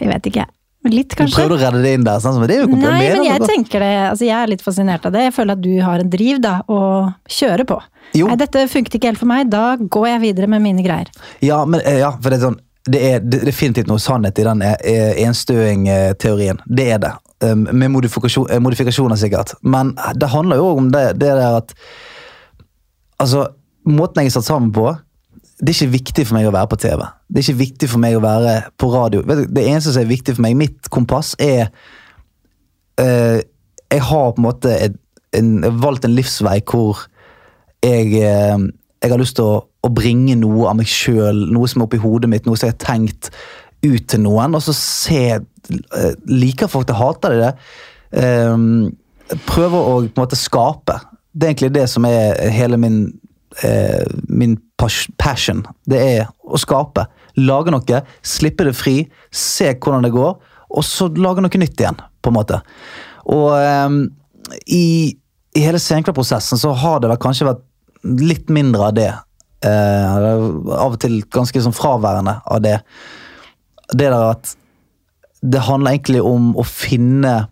Jeg 0.00 0.08
vet 0.08 0.30
ikke. 0.32 0.46
Litt, 0.92 1.14
kanskje. 1.16 1.32
Du 1.32 1.36
prøver 1.36 1.50
prøvde 1.50 1.56
å 1.56 1.62
redde 1.64 1.82
det 1.84 1.92
inn 1.96 2.06
der, 2.06 2.20
sånn, 2.22 2.38
men 2.40 2.50
det 2.50 2.56
er 2.56 2.62
jo 2.64 2.78
Nei, 2.78 3.00
men 3.10 3.26
jeg 3.26 3.48
tenker 3.48 3.82
det, 3.82 3.92
altså 4.12 4.26
jeg 4.28 4.36
er 4.38 4.52
litt 4.52 4.64
fascinert 4.64 5.06
av 5.08 5.14
det. 5.16 5.24
Jeg 5.26 5.34
føler 5.36 5.56
at 5.56 5.64
du 5.64 5.72
har 5.82 6.02
en 6.02 6.12
driv 6.12 6.40
da, 6.44 6.54
å 6.70 6.80
kjøre 7.32 7.66
på. 7.68 7.80
Jo. 8.16 8.28
Nei, 8.30 8.38
dette 8.40 8.66
funket 8.70 8.98
ikke 8.98 9.10
helt 9.10 9.20
for 9.20 9.30
meg, 9.30 9.50
da 9.52 9.74
går 9.80 10.08
jeg 10.12 10.22
videre 10.28 10.50
med 10.50 10.62
mine 10.64 10.84
greier. 10.86 11.10
Ja, 11.44 11.64
men, 11.68 11.82
eh, 11.82 12.00
ja, 12.04 12.12
for 12.14 12.30
det 12.30 12.40
er 12.40 12.48
sånn 12.48 12.60
Det 12.86 13.00
er 13.02 13.22
definitivt 13.26 13.88
noe 13.90 13.98
sannhet 13.98 14.38
i 14.38 14.44
den 14.46 14.60
eh, 14.62 15.16
enstøing-teorien. 15.26 16.60
Det 16.70 16.84
er 16.94 17.00
det. 17.02 17.10
Um, 17.42 17.64
Med 17.72 17.90
modifikasjon, 17.90 18.46
eh, 18.46 18.60
modifikasjoner, 18.62 19.18
sikkert. 19.18 19.56
Men 19.66 19.96
det 20.14 20.28
handler 20.30 20.60
jo 20.62 20.68
om 20.78 20.92
det, 20.94 21.18
det 21.18 21.32
der 21.34 21.58
at 21.58 21.74
Altså, 23.18 23.46
måten 23.88 24.22
jeg 24.22 24.28
er 24.28 24.34
satt 24.36 24.46
sammen 24.46 24.70
på 24.76 24.90
Det 25.56 25.72
er 25.72 25.76
ikke 25.78 25.94
viktig 25.94 26.26
for 26.28 26.36
meg 26.36 26.46
å 26.48 26.52
være 26.52 26.68
på 26.68 26.78
TV. 26.82 27.02
Det 27.32 27.40
er 27.40 27.46
ikke 27.46 27.60
viktig 27.62 27.88
for 27.88 28.02
meg 28.02 28.16
å 28.18 28.24
være 28.24 28.56
på 28.76 28.90
radio. 28.92 29.22
Det 29.24 29.62
eneste 29.62 29.94
som 29.94 30.02
er 30.02 30.10
viktig 30.10 30.34
for 30.36 30.44
meg, 30.44 30.56
mitt 30.60 30.90
kompass, 30.92 31.32
er 31.40 31.70
uh, 33.00 33.40
Jeg 33.40 34.02
har 34.02 34.32
på 34.34 34.42
en 34.42 34.48
måte 34.48 34.74
et, 34.74 34.98
en, 35.36 35.52
valgt 35.80 36.04
en 36.04 36.16
livsvei 36.16 36.58
hvor 36.68 37.06
jeg, 37.84 38.20
uh, 38.20 38.68
jeg 39.00 39.14
har 39.14 39.22
lyst 39.22 39.38
til 39.38 39.48
å, 39.48 39.62
å 39.64 39.92
bringe 39.96 40.36
noe 40.36 40.68
av 40.68 40.76
meg 40.76 40.90
sjøl, 40.92 41.46
noe 41.54 41.70
som 41.70 41.80
er 41.80 41.88
oppi 41.88 42.02
hodet 42.04 42.28
mitt, 42.32 42.44
noe 42.44 42.60
som 42.60 42.68
jeg 42.68 42.76
har 42.76 42.84
tenkt 42.84 43.30
ut 43.86 44.04
til 44.10 44.24
noen, 44.26 44.56
og 44.58 44.64
så 44.66 44.76
se 44.76 45.24
uh, 45.38 46.12
Liker 46.28 46.68
folk 46.68 46.88
det, 46.90 47.00
hater 47.00 47.32
de 47.32 47.44
det? 47.46 47.52
Uh, 48.12 49.38
prøver 49.48 49.78
å 49.80 50.00
på 50.04 50.12
en 50.12 50.26
måte 50.26 50.36
skape. 50.36 51.00
Det 51.32 51.46
er 51.46 51.54
egentlig 51.54 51.76
det 51.80 51.88
som 51.92 52.04
er 52.08 52.44
hele 52.52 52.76
min, 52.80 53.06
eh, 53.64 54.04
min 54.28 54.56
pas- 54.78 55.06
passion. 55.18 55.64
Det 55.88 56.00
er 56.00 56.26
å 56.44 56.58
skape. 56.60 57.06
Lage 57.36 57.72
noe, 57.72 58.02
slippe 58.24 58.66
det 58.68 58.76
fri, 58.76 58.98
se 59.30 59.72
hvordan 59.74 60.06
det 60.06 60.14
går, 60.14 60.36
og 60.76 60.84
så 60.84 61.08
lage 61.14 61.44
noe 61.44 61.60
nytt 61.62 61.80
igjen, 61.80 62.00
på 62.22 62.32
en 62.32 62.36
måte. 62.38 62.60
Og 63.32 63.52
eh, 63.58 63.96
i, 64.72 64.84
i 65.56 65.64
hele 65.64 65.80
Senkveld-prosessen 65.82 66.60
så 66.60 66.74
har 66.76 67.00
det 67.00 67.12
vel 67.12 67.22
kanskje 67.22 67.48
vært 67.50 67.64
litt 68.22 68.52
mindre 68.52 68.90
av 68.90 68.96
det. 68.96 69.10
Eh, 69.66 70.20
av 70.20 70.92
og 70.92 71.00
til 71.02 71.20
ganske 71.32 71.64
sånn 71.64 71.76
fraværende 71.76 72.38
av 72.44 72.62
det. 72.64 72.78
Det 73.92 74.08
der 74.10 74.32
at 74.34 74.56
det 75.46 75.62
handler 75.66 75.94
egentlig 75.94 76.22
om 76.24 76.54
å 76.58 76.64
finne 76.66 77.46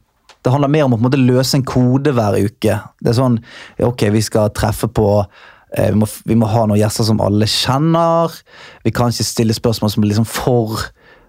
det 0.44 0.52
handler 0.52 0.68
mer 0.68 0.84
om 0.84 0.92
å 0.92 0.98
på 0.98 1.00
en 1.00 1.06
måte 1.06 1.20
løse 1.22 1.56
en 1.56 1.64
kode 1.64 2.12
hver 2.12 2.34
uke. 2.36 2.74
Det 3.00 3.10
er 3.10 3.16
sånn 3.16 3.38
Ok, 3.80 4.02
vi 4.12 4.20
skal 4.24 4.50
treffe 4.52 4.90
på 4.92 5.06
vi, 5.74 5.94
må, 5.98 6.08
vi 6.24 6.36
må 6.38 6.48
ha 6.50 6.66
noen 6.68 6.78
gjester 6.78 7.06
som 7.08 7.22
alle 7.24 7.48
kjenner. 7.50 8.34
Vi 8.84 8.92
kan 8.94 9.10
ikke 9.10 9.26
stille 9.26 9.56
spørsmål 9.56 9.90
som 9.90 10.04
blir 10.04 10.12
liksom 10.12 10.28
for, 10.28 10.84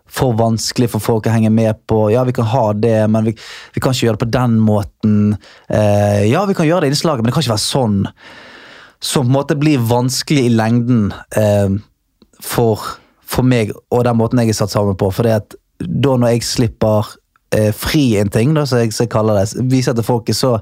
for 0.05 0.35
vanskelig 0.37 0.91
for 0.93 1.03
folk 1.03 1.29
å 1.29 1.33
henge 1.33 1.51
med 1.53 1.81
på. 1.89 2.05
Ja, 2.13 2.25
vi 2.27 2.35
kan 2.37 2.49
ha 2.51 2.67
det, 2.77 2.97
men 3.11 3.25
vi, 3.29 3.35
vi 3.73 3.81
kan 3.81 3.95
ikke 3.95 4.09
gjøre 4.09 4.19
det 4.19 4.25
på 4.25 4.33
den 4.37 4.59
måten. 4.61 5.17
Eh, 5.69 6.27
ja, 6.29 6.45
vi 6.45 6.57
kan 6.57 6.69
gjøre 6.69 6.85
det 6.85 6.93
innslaget, 6.93 7.23
men 7.23 7.31
det 7.31 7.37
kan 7.37 7.45
ikke 7.45 7.55
være 7.55 7.65
sånn. 7.65 7.99
Som 9.03 9.27
på 9.27 9.31
en 9.31 9.35
måte 9.39 9.59
blir 9.59 9.89
vanskelig 9.89 10.47
i 10.47 10.53
lengden 10.53 11.09
eh, 11.37 11.77
for, 12.45 12.85
for 13.25 13.45
meg 13.45 13.73
og 13.89 14.05
den 14.07 14.19
måten 14.19 14.41
jeg 14.41 14.53
er 14.53 14.61
satt 14.61 14.73
sammen 14.73 14.97
på. 14.99 15.09
For 15.13 15.29
at 15.29 15.57
da 15.81 16.15
når 16.17 16.35
jeg 16.35 16.47
slipper 16.47 17.15
eh, 17.55 17.71
fri 17.75 18.15
en 18.21 18.31
ting, 18.33 18.53
da, 18.55 18.65
som 18.69 18.81
jeg, 18.81 18.93
jeg 18.95 19.11
kaller 19.11 19.41
det, 19.41 19.65
viser 19.71 19.97
til 19.97 20.05
folket, 20.07 20.37
så 20.37 20.59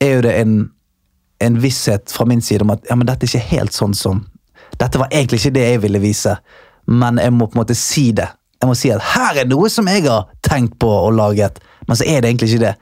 er 0.00 0.18
jo 0.18 0.26
det 0.28 0.34
en, 0.38 0.58
en 1.44 1.60
visshet 1.62 2.10
fra 2.12 2.26
min 2.28 2.42
side 2.42 2.64
om 2.66 2.74
at 2.74 2.86
ja, 2.88 2.96
men 2.98 3.06
dette 3.08 3.26
er 3.26 3.30
ikke 3.30 3.56
helt 3.56 3.76
sånn 3.76 3.94
som 3.96 4.24
Dette 4.78 5.00
var 5.00 5.08
egentlig 5.10 5.40
ikke 5.40 5.54
det 5.56 5.62
jeg 5.64 5.78
ville 5.82 5.98
vise, 5.98 6.36
men 6.86 7.16
jeg 7.18 7.32
må 7.34 7.48
på 7.48 7.56
en 7.56 7.62
måte 7.64 7.74
si 7.74 8.12
det. 8.14 8.28
Jeg 8.60 8.68
må 8.68 8.74
si 8.78 8.90
at 8.94 9.02
her 9.14 9.40
er 9.40 9.48
noe 9.48 9.66
som 9.72 9.88
jeg 9.90 10.04
har 10.04 10.28
tenkt 10.44 10.76
på 10.78 10.90
og 10.92 11.16
laget, 11.16 11.56
men 11.88 11.98
så 11.98 12.06
er 12.06 12.20
det 12.20 12.30
egentlig 12.30 12.50
ikke 12.52 12.62
det. 12.62 12.74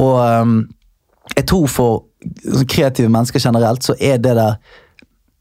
Og 0.00 0.16
um, 0.18 0.56
jeg 1.36 1.44
tror 1.46 1.68
for 1.70 2.00
sånn 2.42 2.70
kreative 2.72 3.12
mennesker 3.12 3.44
generelt, 3.44 3.86
så 3.86 3.94
er 4.00 4.18
det 4.18 4.34
der 4.40 4.56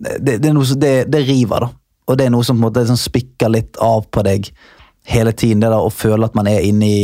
Det, 0.01 0.37
det, 0.41 0.49
er 0.49 0.53
noe 0.53 0.65
som, 0.65 0.79
det, 0.81 1.05
det 1.13 1.19
river, 1.27 1.61
da. 1.61 1.67
Og 2.09 2.17
det 2.17 2.25
er 2.25 2.31
noe 2.33 2.45
som 2.45 2.57
på 2.57 2.63
en 2.63 2.67
måte 2.67 2.85
sånn 2.89 2.97
spikker 2.97 3.51
litt 3.53 3.77
av 3.77 4.07
på 4.09 4.23
deg 4.25 4.47
hele 5.05 5.33
tiden. 5.33 5.61
Det 5.61 5.69
der 5.69 5.77
å 5.77 5.93
føle 5.93 6.25
at 6.25 6.37
man 6.37 6.49
er 6.49 6.65
inne 6.65 6.87
i 6.87 7.03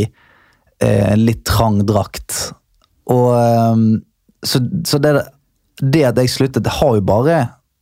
eh, 0.82 1.14
litt 1.14 1.44
trang 1.46 1.78
drakt. 1.86 2.50
Og 3.14 3.28
ehm, 3.38 3.84
Så, 4.44 4.60
så 4.86 4.98
det, 5.02 5.14
det 5.82 6.04
at 6.08 6.18
jeg 6.18 6.30
sluttet, 6.30 6.64
det 6.64 6.76
har 6.78 6.94
jo 6.94 7.02
bare 7.02 7.38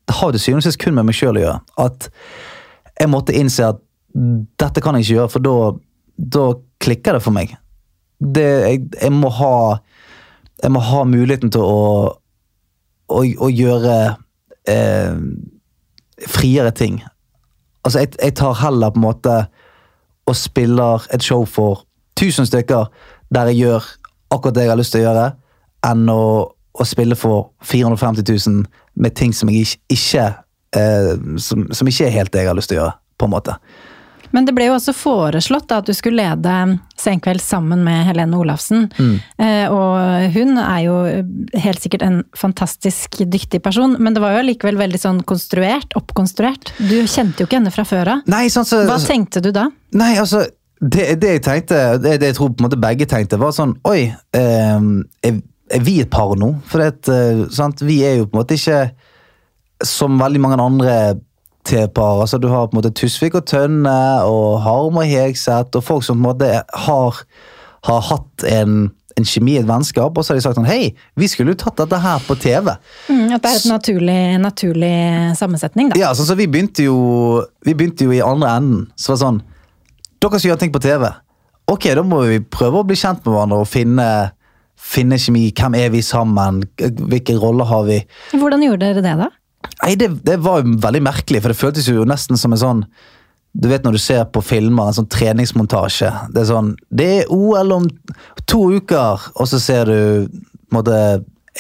Det 0.09 0.15
har 0.15 0.31
til 0.33 0.41
syvende 0.41 0.63
og 0.63 0.69
sist 0.69 0.81
kun 0.81 0.95
med 0.95 1.09
meg 1.09 1.17
sjøl 1.19 1.37
å 1.37 1.43
gjøre. 1.43 1.61
At 1.83 2.09
jeg 3.01 3.11
måtte 3.13 3.35
innse 3.37 3.73
at 3.75 3.83
dette 4.61 4.81
kan 4.81 4.97
jeg 4.97 5.05
ikke 5.05 5.17
gjøre, 5.19 5.33
for 5.35 5.45
da, 5.45 5.55
da 6.17 6.45
klikker 6.81 7.19
det 7.19 7.25
for 7.25 7.35
meg. 7.37 7.57
Det, 8.17 8.47
jeg, 8.47 8.85
jeg 8.97 9.13
må 9.13 9.29
ha 9.37 9.57
Jeg 10.63 10.73
må 10.73 10.81
ha 10.81 11.03
muligheten 11.05 11.51
til 11.53 11.61
å, 11.61 12.15
å, 13.13 13.19
å 13.21 13.49
gjøre 13.53 13.97
eh, 14.73 15.19
friere 16.25 16.71
ting. 16.73 17.03
Altså, 17.85 18.01
jeg, 18.01 18.15
jeg 18.23 18.35
tar 18.41 18.57
heller 18.63 18.95
på 18.95 19.03
en 19.03 19.05
måte 19.05 19.35
og 20.27 20.37
spiller 20.39 21.05
et 21.13 21.23
show 21.23 21.45
for 21.45 21.85
1000 22.17 22.49
stykker 22.49 22.89
der 23.35 23.51
jeg 23.53 23.67
gjør 23.67 23.91
akkurat 24.33 24.57
det 24.57 24.65
jeg 24.65 24.73
har 24.73 24.81
lyst 24.81 24.95
til 24.95 25.05
å 25.05 25.07
gjøre, 25.07 25.27
enn 25.87 26.07
å, 26.13 26.23
å 26.51 26.87
spille 26.89 27.19
for 27.19 27.51
450 27.65 28.27
000 28.27 28.65
med 28.97 29.17
ting 29.19 29.35
som, 29.37 29.51
jeg 29.53 29.67
ikke, 29.67 29.83
ikke 29.97 30.29
eh, 30.81 31.13
som, 31.43 31.67
som 31.73 31.91
ikke 31.91 32.09
er 32.09 32.17
helt 32.17 32.33
det 32.35 32.45
jeg 32.45 32.53
har 32.53 32.59
lyst 32.59 32.73
til 32.73 32.81
å 32.81 32.85
gjøre, 32.85 32.97
på 33.21 33.29
en 33.29 33.37
måte. 33.37 33.59
Men 34.35 34.47
det 34.47 34.53
ble 34.57 34.67
jo 34.69 34.75
også 34.77 34.93
foreslått 34.97 35.69
da, 35.71 35.79
at 35.81 35.89
du 35.89 35.95
skulle 35.97 36.25
lede 36.25 36.79
Senkveld 36.99 37.41
sammen 37.41 37.85
med 37.87 38.05
Helene 38.09 38.37
Olafsen. 38.41 38.89
Mm. 38.99 39.15
Eh, 39.43 39.73
og 39.73 40.35
hun 40.35 40.59
er 40.61 40.83
jo 40.85 40.97
helt 41.63 41.83
sikkert 41.85 42.05
en 42.07 42.21
fantastisk 42.37 43.21
dyktig 43.23 43.63
person, 43.65 43.97
men 44.03 44.17
det 44.17 44.25
var 44.25 44.35
jo 44.35 44.43
allikevel 44.43 44.81
veldig 44.81 45.01
sånn 45.01 45.23
konstruert, 45.29 45.95
oppkonstruert. 45.99 46.75
Du 46.77 46.99
kjente 47.05 47.43
jo 47.43 47.49
ikke 47.49 47.61
henne 47.61 47.75
fra 47.75 47.87
før 47.89 48.17
av. 48.17 48.37
Sånn 48.53 48.69
så, 48.69 48.85
Hva 48.89 49.01
tenkte 49.03 49.43
du 49.45 49.53
da? 49.55 49.69
Nei, 49.97 50.15
altså 50.21 50.45
det, 50.81 51.15
det 51.23 51.37
jeg 51.39 51.45
tenkte, 51.47 51.83
det, 52.03 52.19
det 52.21 52.33
jeg 52.33 52.37
tror 52.37 52.53
på 52.53 52.61
en 52.61 52.69
måte 52.69 52.81
begge 52.81 53.09
tenkte, 53.09 53.39
var 53.41 53.55
sånn 53.57 53.77
Oi, 53.89 54.11
eh, 54.37 54.89
er, 55.25 55.39
er 55.73 55.83
vi 55.83 56.01
et 56.03 56.11
par 56.11 56.37
nå? 56.39 56.53
For 56.69 56.83
det, 56.83 57.09
eh, 57.13 57.47
sant? 57.55 57.83
vi 57.83 58.03
er 58.07 58.21
jo 58.21 58.29
på 58.29 58.37
en 58.37 58.43
måte 58.43 58.59
ikke 58.59 58.83
som 59.85 60.19
veldig 60.21 60.41
mange 60.41 60.61
andre 60.63 60.99
T-par. 61.67 62.21
Altså, 62.23 62.39
du 62.39 62.49
har 62.49 62.69
på 62.69 62.77
en 62.77 62.81
måte 62.81 62.95
Tusvik 62.95 63.35
og 63.35 63.47
Tønne 63.51 63.97
og 64.29 64.61
Harm 64.65 65.01
og 65.01 65.09
Hegseth 65.09 65.77
og 65.77 65.85
folk 65.85 66.07
som 66.07 66.21
på 66.21 66.23
en 66.23 66.29
måte 66.29 66.53
har, 66.87 67.19
har 67.89 68.07
hatt 68.11 68.47
en, 68.47 68.87
en 69.19 69.27
kjemi, 69.27 69.57
et 69.59 69.69
vennskap, 69.69 70.17
og 70.17 70.25
så 70.25 70.33
har 70.33 70.39
de 70.39 70.47
sagt 70.47 70.61
sånn 70.61 70.69
Hei, 70.71 70.95
vi 71.19 71.29
skulle 71.31 71.55
jo 71.57 71.61
tatt 71.65 71.83
dette 71.83 72.01
her 72.01 72.23
på 72.29 72.39
TV. 72.41 72.71
Mm, 73.11 73.35
at 73.35 73.43
det 73.43 73.53
er 73.53 73.61
et 73.61 73.69
naturlig, 73.73 74.17
en 74.37 74.47
naturlig 74.47 74.95
sammensetning, 75.41 75.93
da. 75.93 76.01
Ja, 76.01 76.15
så, 76.15 76.29
så 76.29 76.39
vi 76.39 76.49
begynte 76.51 76.87
jo 76.87 76.97
Vi 77.67 77.75
begynte 77.75 78.07
jo 78.07 78.15
i 78.15 78.25
andre 78.25 78.57
enden. 78.61 78.89
Så 78.97 79.13
var 79.13 79.19
det 79.19 79.25
sånn 79.27 79.45
Dere 80.23 80.39
skal 80.39 80.55
gjøre 80.55 80.63
ting 80.63 80.73
på 80.73 80.81
TV. 80.81 81.11
Ok, 81.69 81.91
da 81.99 82.03
må 82.07 82.23
vi 82.25 82.39
prøve 82.41 82.81
å 82.81 82.87
bli 82.87 82.97
kjent 82.97 83.25
med 83.27 83.35
hverandre 83.35 83.59
og 83.61 83.69
finne, 83.69 84.07
finne 84.77 85.19
kjemi. 85.21 85.49
Hvem 85.57 85.77
er 85.79 85.91
vi 85.95 86.03
sammen? 86.05 86.63
Hvilke 86.77 87.37
roller 87.41 87.69
har 87.69 87.85
vi? 87.89 88.01
Hvordan 88.37 88.65
gjorde 88.65 88.87
dere 88.87 89.05
det, 89.05 89.17
da? 89.25 89.29
Nei, 89.83 89.93
det, 89.99 90.11
det 90.27 90.39
var 90.45 90.63
jo 90.63 90.79
veldig 90.83 91.03
merkelig, 91.05 91.43
for 91.43 91.53
det 91.53 91.59
føltes 91.59 91.89
jo 91.91 92.07
nesten 92.09 92.39
som 92.41 92.55
en 92.55 92.63
sånn 92.63 92.83
Du 93.57 93.71
vet 93.71 93.87
når 93.87 93.97
du 93.97 94.01
ser 94.03 94.27
på 94.29 94.43
filmer, 94.45 94.91
en 94.91 94.99
sånn 94.99 95.09
treningsmontasje. 95.13 96.11
Det 96.35 96.43
er 96.43 96.51
sånn 96.51 96.75
Det 96.89 97.07
er 97.21 97.33
OL 97.33 97.73
om 97.73 97.89
to 98.45 98.67
uker, 98.77 99.31
og 99.35 99.49
så 99.49 99.61
ser 99.63 99.89
du 99.89 100.29
på 100.29 100.75
en 100.75 100.79
måte 100.81 101.01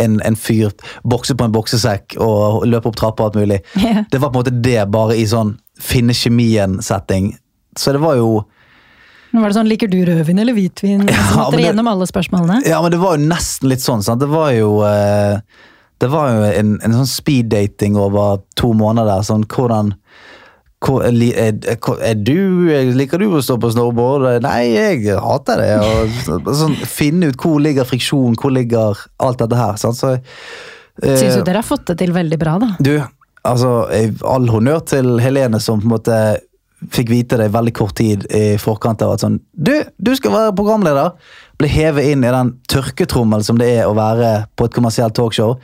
en, 0.02 0.18
en 0.20 0.36
fyr 0.36 0.74
bokse 1.08 1.34
på 1.34 1.46
en 1.46 1.54
boksesekk 1.54 2.18
og 2.20 2.66
løpe 2.68 2.90
opp 2.90 2.98
trapper 3.00 3.24
og 3.24 3.30
alt 3.30 3.38
mulig. 3.40 3.62
Yeah. 3.78 4.04
Det 4.10 4.20
var 4.20 4.28
på 4.28 4.36
en 4.36 4.44
måte 4.44 4.58
det, 4.60 4.80
bare 4.92 5.16
i 5.16 5.24
sånn 5.30 5.54
finne 5.80 6.12
kjemien-setting. 6.16 7.30
Så 7.76 7.94
det 7.96 8.02
var 8.04 8.18
jo 8.20 8.42
var 9.32 9.48
det 9.50 9.56
sånn, 9.58 9.68
Liker 9.68 9.90
du 9.90 9.98
rødvin 10.06 10.38
eller 10.38 10.54
hvitvin? 10.56 11.06
Ja, 11.10 11.22
så 11.30 11.38
måtte 11.38 11.50
dere 11.56 11.60
det- 11.60 11.68
gjennom 11.70 11.88
alle 11.92 12.06
spørsmålene. 12.06 12.60
Ja, 12.66 12.80
men 12.82 12.90
det 12.94 13.00
var 13.02 13.16
jo 13.16 13.26
nesten 13.26 13.68
litt 13.72 13.82
sånn. 13.84 14.02
Sant? 14.02 14.20
Det 14.20 14.28
var 14.30 14.52
jo 14.56 14.82
eh, 14.86 15.38
Det 15.98 16.08
var 16.12 16.28
jo 16.30 16.42
en, 16.44 16.74
en 16.84 16.92
sånn 16.92 17.08
speed-dating 17.08 17.96
over 17.96 18.42
to 18.54 18.72
måneder. 18.76 19.22
Sånn, 19.24 19.46
hvordan 19.48 19.94
er, 20.86 21.56
er, 22.04 22.14
du 22.14 22.92
Liker 22.94 23.18
du 23.18 23.30
å 23.32 23.40
stå 23.42 23.56
på 23.58 23.70
snowboard? 23.72 24.42
Nei, 24.44 24.74
jeg 24.74 25.16
hater 25.18 25.62
det. 25.62 25.70
Og, 25.80 26.50
sånn, 26.54 26.76
finne 26.76 27.32
ut 27.32 27.40
hvor 27.40 27.58
ligger 27.64 27.88
friksjon, 27.88 28.36
hvor 28.38 28.52
ligger 28.52 28.98
alt 29.18 29.40
dette 29.40 29.56
her. 29.56 29.76
Sant? 29.80 29.96
Så, 29.98 30.12
eh, 31.02 31.16
Syns 31.16 31.38
jo 31.38 31.44
dere 31.46 31.62
har 31.64 31.66
fått 31.66 31.86
det 31.90 31.98
til 32.04 32.12
veldig 32.14 32.38
bra, 32.38 32.58
da. 32.62 32.68
du, 32.78 32.92
altså, 33.46 33.72
all 34.26 34.48
honnør 34.52 34.84
til 34.92 35.16
Helene 35.22 35.60
som 35.62 35.80
på 35.80 35.88
en 35.88 35.96
måte 35.96 36.20
fikk 36.92 37.10
vite 37.10 37.38
det 37.40 37.48
veldig 37.54 37.72
kort 37.76 37.96
tid 37.98 38.26
i 38.34 38.56
forkant 38.60 39.02
av 39.04 39.14
at 39.14 39.24
sånn 39.24 39.38
Du, 39.52 39.72
du 39.96 40.12
skal 40.18 40.34
være 40.34 40.56
programleder! 40.56 41.14
Ble 41.56 41.70
hevet 41.72 42.12
inn 42.12 42.24
i 42.26 42.32
den 42.32 42.54
tørketrommel 42.68 43.44
som 43.46 43.60
det 43.60 43.70
er 43.78 43.86
å 43.88 43.94
være 43.96 44.46
på 44.58 44.68
et 44.68 44.74
kommersielt 44.76 45.16
talkshow. 45.16 45.54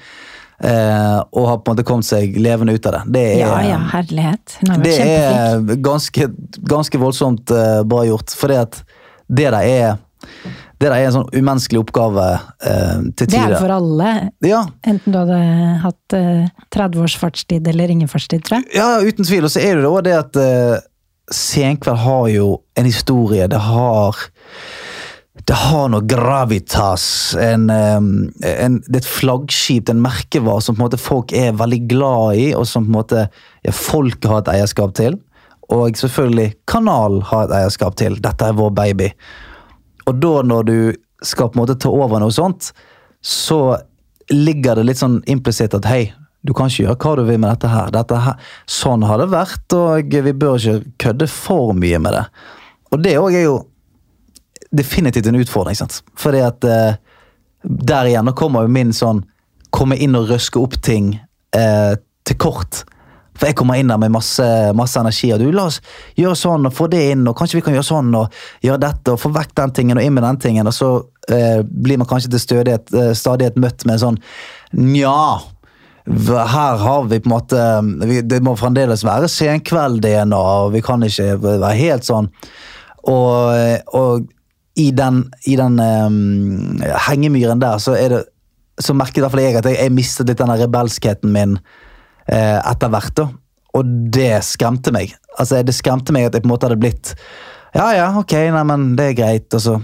Eh, 0.62 1.18
og 1.34 1.48
har 1.50 1.58
på 1.60 1.68
en 1.68 1.74
måte 1.74 1.84
kommet 1.84 2.06
seg 2.06 2.38
levende 2.40 2.72
ut 2.72 2.86
av 2.88 2.96
det. 2.96 3.02
Det 3.16 3.24
er, 3.34 3.36
Ja 3.42 3.58
ja, 3.66 3.78
herlighet. 3.92 4.56
Det 4.84 4.96
er 5.02 5.60
ganske, 5.84 6.30
ganske 6.70 7.02
voldsomt 7.02 7.52
eh, 7.52 7.82
bra 7.84 8.06
gjort. 8.08 8.32
For 8.38 8.54
at 8.56 8.80
det 9.28 9.50
der 9.50 9.60
er 9.60 10.00
det 10.82 10.88
der 10.90 10.96
er 10.96 11.06
en 11.06 11.14
sånn 11.14 11.28
umenneskelig 11.30 11.78
oppgave 11.78 12.24
eh, 12.66 13.02
til 13.14 13.28
Det 13.30 13.38
er 13.38 13.52
det 13.54 13.60
for 13.62 13.70
alle. 13.70 14.08
Ja, 14.42 14.64
Enten 14.82 15.14
du 15.14 15.18
hadde 15.20 15.38
hatt 15.84 16.16
eh, 16.18 16.48
30 16.74 17.04
års 17.04 17.14
fartstid 17.20 17.68
eller 17.70 17.92
ingen 17.92 18.10
fartstid, 18.10 18.42
tror 18.46 18.58
jeg. 18.58 18.72
Ja, 18.80 18.96
uten 18.98 19.28
tvil. 19.28 19.46
Og 19.46 19.54
så 19.54 19.62
er 19.62 19.78
det 19.78 19.86
jo 19.86 20.00
det 20.02 20.16
at 20.18 20.40
uh, 20.42 20.82
Senkveld 21.30 22.02
har 22.02 22.28
jo 22.32 22.48
en 22.78 22.88
historie. 22.88 23.46
Det 23.48 23.60
har 23.62 24.16
det 25.46 25.56
har 25.56 25.88
noe 25.90 26.04
gravitas. 26.06 27.34
En, 27.40 27.70
en, 27.70 28.08
det 28.42 28.98
er 28.98 29.00
et 29.00 29.08
flaggskip, 29.08 29.88
en 29.88 30.02
merkevare 30.04 30.62
som 30.62 30.78
en 30.78 30.98
folk 31.00 31.32
er 31.32 31.56
veldig 31.58 31.80
glad 31.90 32.36
i, 32.38 32.48
og 32.54 32.66
som 32.68 32.90
måte 32.92 33.26
ja, 33.64 33.72
folk 33.74 34.22
har 34.28 34.42
et 34.42 34.52
eierskap 34.58 34.94
til. 34.98 35.16
Og 35.72 35.96
selvfølgelig 35.96 36.52
kanal 36.68 37.22
har 37.30 37.46
et 37.46 37.56
eierskap 37.62 37.96
til. 37.98 38.18
Dette 38.22 38.50
er 38.50 38.58
vår 38.58 38.74
baby. 38.76 39.08
Og 40.06 40.18
da 40.20 40.34
når 40.46 40.68
du 40.68 40.76
skal 41.22 41.48
på 41.48 41.56
en 41.56 41.62
måte 41.62 41.78
ta 41.80 41.90
over 41.90 42.20
noe 42.20 42.34
sånt, 42.34 42.72
så 43.22 43.78
ligger 44.30 44.78
det 44.78 44.88
litt 44.90 45.00
sånn 45.00 45.20
implisitt 45.30 45.74
at 45.78 45.86
hei, 45.88 46.04
du 46.42 46.52
kan 46.56 46.70
ikke 46.70 46.88
gjøre 46.88 46.98
hva 46.98 47.14
du 47.18 47.22
vil 47.28 47.38
med 47.38 47.52
dette 47.52 47.70
her. 47.70 47.90
Dette 47.94 48.20
her. 48.24 48.54
Sånn 48.66 49.04
har 49.06 49.22
det 49.22 49.28
vært, 49.30 49.66
og 49.78 50.16
vi 50.26 50.34
bør 50.34 50.58
ikke 50.58 50.94
kødde 51.04 51.28
for 51.30 51.74
mye 51.78 52.00
med 52.02 52.16
det. 52.18 52.24
Og 52.92 53.02
det 53.04 53.16
òg 53.20 53.36
er 53.38 53.46
jo 53.46 53.58
definitivt 54.74 55.28
en 55.30 55.38
utfordring, 55.38 55.78
sant. 55.78 56.00
Fordi 56.18 56.40
at 56.42 56.64
eh, 56.66 56.96
der 57.62 58.10
igjen, 58.10 58.26
nå 58.26 58.34
kommer 58.36 58.66
jo 58.66 58.72
min 58.72 58.94
sånn 58.96 59.22
komme 59.72 59.96
inn 59.96 60.16
og 60.18 60.32
røske 60.32 60.60
opp 60.60 60.74
ting 60.84 61.14
eh, 61.56 61.94
til 62.26 62.38
kort. 62.42 62.82
For 63.38 63.48
jeg 63.48 63.56
kommer 63.56 63.78
inn 63.80 63.88
der 63.88 64.00
med 64.00 64.12
masse, 64.12 64.44
masse 64.76 65.00
energi. 65.00 65.32
og 65.32 65.40
du 65.40 65.48
La 65.54 65.68
oss 65.70 65.80
gjøre 66.18 66.36
sånn 66.36 66.68
og 66.68 66.74
få 66.76 66.88
det 66.92 67.04
inn, 67.14 67.24
og 67.28 67.36
kanskje 67.38 67.60
vi 67.60 67.64
kan 67.64 67.76
gjøre 67.76 67.88
sånn 67.88 68.12
og 68.18 68.42
gjøre 68.64 68.82
dette. 68.82 69.14
og 69.14 69.22
Få 69.22 69.32
vekk 69.32 69.54
den 69.62 69.74
tingen 69.78 70.00
og 70.00 70.04
inn 70.04 70.14
med 70.16 70.26
den 70.26 70.42
tingen. 70.42 70.68
Og 70.68 70.76
så 70.76 70.90
eh, 71.32 71.62
blir 71.62 72.00
man 72.00 72.10
kanskje 72.10 72.34
til 72.34 72.44
stødighet, 72.44 72.92
eh, 72.92 73.12
stadighet 73.16 73.56
møtt 73.60 73.86
med 73.86 73.96
en 73.96 74.04
sånn 74.06 74.22
Nja, 74.72 75.40
her 76.06 76.80
har 76.82 77.04
vi 77.06 77.20
på 77.22 77.28
en 77.28 77.34
måte 77.36 78.22
Det 78.26 78.40
må 78.42 78.56
fremdeles 78.58 79.04
være 79.06 79.28
senkveld-DNA, 79.30 80.38
og 80.38 80.72
vi 80.74 80.82
kan 80.82 81.02
ikke 81.06 81.36
være 81.42 81.76
helt 81.78 82.06
sånn. 82.08 82.30
Og, 83.06 83.86
og 83.94 84.26
i 84.78 84.90
den, 84.94 85.22
i 85.46 85.54
den 85.58 85.78
um, 85.78 86.82
hengemyren 87.06 87.62
der, 87.62 87.78
så 87.82 87.94
er 87.98 88.16
det 88.16 88.22
så 88.80 88.94
merket 88.96 89.22
jeg 89.22 89.56
at 89.58 89.68
jeg, 89.68 89.76
jeg 89.76 89.94
mistet 89.94 90.30
litt 90.30 90.40
den 90.40 90.52
rebelskheten 90.56 91.32
min 91.32 91.58
eh, 92.26 92.58
etter 92.58 92.90
hvert. 92.92 93.14
da. 93.18 93.28
Og 93.76 93.88
det 94.12 94.42
skremte 94.48 94.92
meg. 94.94 95.14
Altså, 95.38 95.62
Det 95.62 95.74
skremte 95.76 96.14
meg 96.14 96.26
at 96.26 96.34
jeg 96.34 96.44
på 96.44 96.48
en 96.48 96.54
måte 96.54 96.68
hadde 96.68 96.80
blitt 96.80 97.14
Ja, 97.72 97.92
ja, 97.96 98.08
ok, 98.20 98.34
nei, 98.52 98.64
men 98.68 98.90
det 98.98 99.10
er 99.10 99.18
greit. 99.20 99.48
Og 99.56 99.62
så 99.64 99.78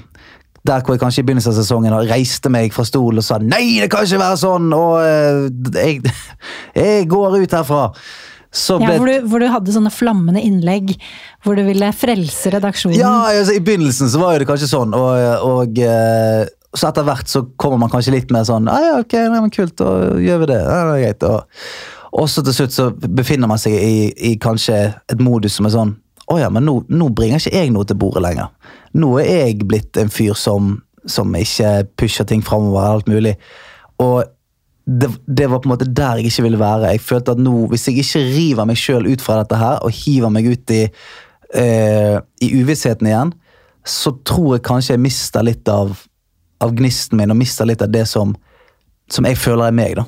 der 0.66 0.82
hvor 0.84 0.96
jeg 0.96 1.02
kanskje 1.02 1.22
i 1.22 1.26
begynnelsen 1.28 1.52
av 1.52 1.58
sesongen 1.60 1.94
reiste 2.08 2.50
meg 2.52 2.74
fra 2.74 2.84
stolen 2.86 3.22
og 3.22 3.26
sa 3.26 3.38
nei, 3.42 3.78
det 3.82 3.90
kan 3.92 4.06
ikke 4.06 4.22
være 4.22 4.40
sånn, 4.40 4.72
og 4.74 4.96
eh, 5.02 5.44
jeg, 5.78 6.16
jeg 6.82 7.06
går 7.10 7.38
ut 7.38 7.56
herfra. 7.58 7.84
Så 8.48 8.78
Ja, 8.80 8.94
hvor, 8.96 9.04
du, 9.06 9.26
hvor 9.28 9.42
du 9.44 9.48
hadde 9.52 9.72
sånne 9.74 9.92
flammende 9.92 10.40
innlegg 10.40 10.94
hvor 11.44 11.58
du 11.58 11.66
ville 11.66 11.90
frelse 11.92 12.52
redaksjonen. 12.54 12.96
Ja, 12.96 13.28
altså, 13.28 13.58
I 13.58 13.64
begynnelsen 13.64 14.08
så 14.08 14.22
var 14.22 14.40
det 14.40 14.48
kanskje 14.48 14.70
sånn, 14.70 14.96
og, 14.96 15.44
og 15.44 15.80
eh, 15.84 16.48
så 16.76 16.88
etter 16.90 17.06
hvert 17.06 17.28
så 17.28 17.44
kommer 17.60 17.80
man 17.84 17.92
kanskje 17.92 18.16
litt 18.16 18.32
mer 18.34 18.44
sånn 18.48 18.68
ah, 18.68 18.80
ja, 18.82 18.96
ok, 19.02 19.14
nei, 19.28 19.40
men 19.44 19.52
kult, 19.52 19.76
da 19.80 20.18
gjør 20.20 20.42
vi 20.42 20.50
det. 20.50 20.58
Ja, 20.64 20.80
det 20.88 20.96
er 20.96 21.04
greit. 21.04 21.28
Og, 21.28 21.70
og 22.18 22.28
så 22.32 22.44
til 22.44 22.56
slutt 22.56 22.76
så 22.76 22.90
befinner 22.96 23.50
man 23.50 23.60
seg 23.60 23.76
i, 23.76 24.10
i 24.30 24.34
kanskje 24.40 24.80
et 24.96 25.22
modus 25.22 25.58
som 25.58 25.68
er 25.68 25.76
sånn 25.76 25.96
å 26.28 26.38
ja, 26.40 26.48
men 26.52 26.66
nå, 26.68 26.82
nå 26.92 27.08
bringer 27.16 27.40
ikke 27.40 27.56
jeg 27.56 27.72
noe 27.72 27.88
til 27.88 27.96
bordet 28.00 28.22
lenger. 28.24 28.50
Nå 28.98 29.14
er 29.22 29.46
jeg 29.48 29.68
blitt 29.68 29.96
en 30.00 30.10
fyr 30.12 30.36
som, 30.36 30.74
som 31.08 31.32
ikke 31.36 31.86
pusher 31.96 32.28
ting 32.28 32.42
framover. 32.44 32.84
Alt 32.84 33.08
mulig. 33.08 33.34
Og 34.02 34.24
det, 34.88 35.08
det 35.26 35.46
var 35.48 35.60
på 35.60 35.68
en 35.68 35.74
måte 35.74 35.88
der 35.88 36.20
jeg 36.20 36.30
ikke 36.30 36.44
ville 36.46 36.60
være. 36.60 36.92
Jeg 36.94 37.04
følte 37.04 37.34
at 37.34 37.40
nå, 37.42 37.66
Hvis 37.72 37.88
jeg 37.88 38.02
ikke 38.02 38.24
river 38.24 38.68
meg 38.68 38.80
sjøl 38.80 39.08
ut 39.08 39.24
fra 39.24 39.40
dette 39.42 39.58
her 39.60 39.82
og 39.84 39.92
hiver 39.92 40.32
meg 40.32 40.48
ut 40.48 40.74
i, 40.74 40.82
eh, 41.54 42.16
i 42.44 42.50
uvissheten 42.60 43.08
igjen, 43.08 43.32
så 43.88 44.12
tror 44.24 44.56
jeg 44.56 44.66
kanskje 44.68 44.96
jeg 44.96 45.04
mister 45.04 45.44
litt 45.44 45.68
av, 45.72 45.96
av 46.60 46.76
gnisten 46.76 47.20
min 47.20 47.32
og 47.32 47.40
mister 47.40 47.68
litt 47.68 47.84
av 47.84 47.92
det 47.92 48.04
som, 48.08 48.34
som 49.12 49.28
jeg 49.28 49.40
føler 49.40 49.68
er 49.68 49.76
meg. 49.76 49.96
da, 49.96 50.04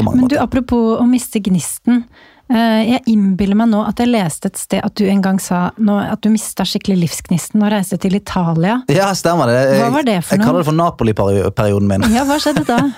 Men 0.00 0.12
du, 0.16 0.24
måter. 0.24 0.40
apropos 0.40 1.00
å 1.00 1.06
miste 1.08 1.40
gnisten. 1.44 2.04
Eh, 2.52 2.82
Jeg 2.90 3.02
innbiller 3.10 3.58
meg 3.58 3.72
nå 3.72 3.82
at 3.88 4.00
jeg 4.02 4.12
leste 4.12 4.52
et 4.52 4.60
sted 4.60 4.84
at 4.84 4.94
du 4.98 5.06
en 5.08 5.24
gang 5.24 5.40
sa 5.42 5.64
at 5.72 6.22
du 6.22 6.30
mista 6.32 6.66
skikkelig 6.68 7.00
livsgnisten 7.06 7.64
og 7.64 7.72
reiste 7.72 7.98
til 8.02 8.16
Italia. 8.18 8.80
Ja, 8.92 9.10
stemmer 9.18 9.50
det. 9.50 9.58
Jeg, 9.72 9.80
Hva 9.82 9.90
var 9.96 10.06
det 10.08 10.18
for 10.20 10.36
noe? 10.36 10.38
jeg 10.38 10.46
kaller 10.46 10.62
det 10.62 10.68
for 10.70 10.78
Napoli-perioden 10.78 11.90
min. 11.90 12.06
Ja, 12.14 12.26
hva 12.28 12.38
skjedde 12.42 12.66
da? 12.68 12.80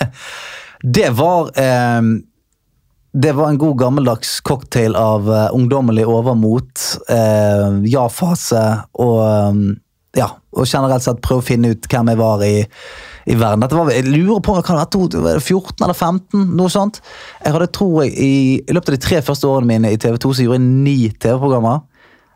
Det 0.85 1.07
var 1.17 1.47
eh, 1.57 2.03
Det 3.13 3.31
var 3.33 3.49
en 3.49 3.59
god 3.63 3.79
gammeldags 3.81 4.41
cocktail 4.45 4.97
av 4.99 5.31
uh, 5.31 5.55
ungdommelig 5.55 6.05
overmot, 6.11 6.83
uh, 7.09 7.79
ja-fase 7.87 8.65
og 8.99 9.21
um, 9.23 9.63
ja, 10.19 10.27
og 10.55 10.67
generelt 10.67 11.05
sett 11.05 11.23
prøve 11.25 11.43
å 11.43 11.47
finne 11.47 11.73
ut 11.75 11.89
hvem 11.91 12.11
jeg 12.13 12.21
var 12.21 12.43
i, 12.47 12.57
i 13.25 13.37
verden. 13.41 13.65
Var, 13.71 13.93
jeg 13.95 14.09
lurer 14.11 14.43
på, 14.45 14.55
om 14.55 14.61
det 14.61 15.25
vært 15.25 15.43
14 15.43 15.85
eller 15.85 15.97
15? 15.97 16.45
Noe 16.59 16.73
sånt. 16.73 17.01
Jeg 17.45 17.57
hadde, 17.57 17.73
tror 17.73 18.05
jeg, 18.05 18.15
i, 18.19 18.35
løpet 18.69 18.93
av 18.93 18.99
de 18.99 19.07
tre 19.07 19.23
første 19.25 19.49
årene 19.49 19.71
mine 19.73 19.93
i 19.95 20.01
TV 20.01 20.19
2 20.21 20.33
så 20.35 20.47
gjorde 20.47 20.61
jeg 20.61 20.69
ni 20.69 20.99
TV-programmer. 21.11 21.83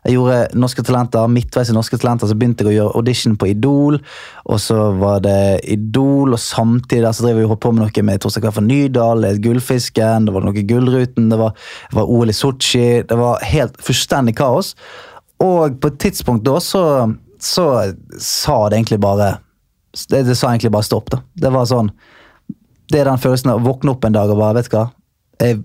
Jeg 0.05 0.15
gjorde 0.15 0.37
Norske 0.55 0.83
Talenter, 0.87 1.27
midtveis 1.27 1.69
i 1.69 1.75
Norske 1.75 1.97
Talenter 1.99 2.29
så 2.29 2.35
begynte 2.39 2.63
jeg 2.63 2.71
å 2.71 2.75
gjøre 2.77 3.01
audition 3.01 3.35
på 3.37 3.49
Idol. 3.51 3.99
Og 4.47 4.61
så 4.63 4.77
var 4.97 5.19
det 5.25 5.59
Idol, 5.75 6.33
og 6.37 6.41
samtidig 6.41 7.11
så 7.13 7.25
drev 7.25 7.41
og 7.43 7.53
holdt 7.53 7.63
på 7.65 7.73
med 7.75 7.83
noe 7.83 8.05
med 8.07 8.23
Torstein 8.23 8.45
Kaffe 8.47 8.63
Nydal, 8.63 9.27
Gullfisken, 9.43 10.29
det 10.29 10.35
var 10.35 10.47
noe 10.47 10.63
Gullruten, 10.71 11.27
det 11.29 11.41
var, 11.41 11.51
det 11.91 11.99
var 11.99 12.13
OL 12.15 12.31
i 12.31 12.37
Sotsji. 12.37 12.87
Det 13.09 13.19
var 13.19 13.43
helt 13.51 13.75
fullstendig 13.83 14.37
kaos. 14.39 14.73
Og 15.43 15.77
på 15.79 15.91
et 15.91 15.99
tidspunkt 16.07 16.47
da 16.47 16.57
så, 16.63 16.83
så 17.43 17.67
sa 18.23 18.57
det 18.69 18.79
egentlig 18.79 19.03
bare 19.03 19.35
det, 20.09 20.23
det 20.27 20.37
sa 20.37 20.51
egentlig 20.51 20.71
bare 20.73 20.87
stopp, 20.87 21.09
da. 21.13 21.21
Det 21.33 21.51
var 21.53 21.65
sånn 21.69 21.91
Det 22.89 23.01
er 23.01 23.09
den 23.09 23.21
følelsen 23.21 23.51
av 23.53 23.61
å 23.61 23.71
våkne 23.71 23.93
opp 23.95 24.05
en 24.05 24.15
dag 24.15 24.29
og 24.29 24.39
bare 24.41 24.59
Vet 24.59 24.69
du 24.69 24.77
hva? 24.77 24.85
Jeg, 25.39 25.59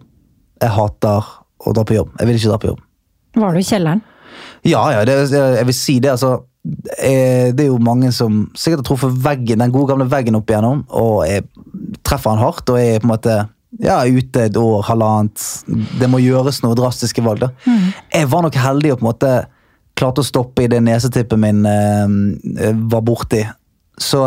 jeg 0.63 0.73
hater 0.77 1.31
å 1.65 1.73
dra 1.75 1.85
på 1.89 1.97
jobb. 1.97 2.11
Jeg 2.21 2.29
vil 2.29 2.37
ikke 2.39 2.51
dra 2.53 2.59
på 2.61 2.69
jobb. 2.73 2.83
Var 3.41 3.55
du 3.55 3.61
i 3.61 3.67
kjelleren? 3.67 4.03
Ja, 4.67 4.83
ja, 4.93 5.05
det, 5.09 5.15
jeg 5.33 5.67
vil 5.69 5.77
si 5.77 5.97
det. 6.03 6.13
altså 6.15 6.45
eh, 6.99 7.51
Det 7.55 7.65
er 7.65 7.71
jo 7.71 7.81
mange 7.83 8.13
som 8.15 8.45
sikkert 8.57 8.83
har 8.83 8.89
truffet 8.91 9.19
veggen, 9.25 9.63
den 9.63 9.75
gode 9.75 9.93
gamle 9.93 10.07
veggen 10.11 10.39
opp 10.39 10.51
igjennom, 10.51 10.85
og 10.95 11.25
jeg 11.29 11.47
treffer 12.07 12.35
han 12.35 12.43
hardt 12.43 12.71
og 12.73 12.81
er 12.81 13.01
på 13.01 13.09
en 13.09 13.15
måte 13.15 13.37
ja, 13.83 13.99
ute 14.07 14.47
et 14.47 14.57
år, 14.61 14.85
halvannet. 14.87 15.43
Det 16.01 16.09
må 16.11 16.21
gjøres 16.23 16.63
noe 16.63 16.77
drastiske 16.79 17.25
valg. 17.25 17.43
da. 17.43 17.51
Jeg 18.13 18.31
var 18.31 18.45
nok 18.47 18.61
heldig 18.61 18.95
og 18.95 19.01
på 19.01 19.07
en 19.07 19.11
måte 19.11 19.35
klarte 19.99 20.23
å 20.23 20.27
stoppe 20.27 20.65
i 20.65 20.71
det 20.71 20.81
nesetippet 20.83 21.41
min 21.41 21.65
eh, 21.67 22.71
var 22.91 23.05
borti. 23.07 23.43
Så 24.01 24.27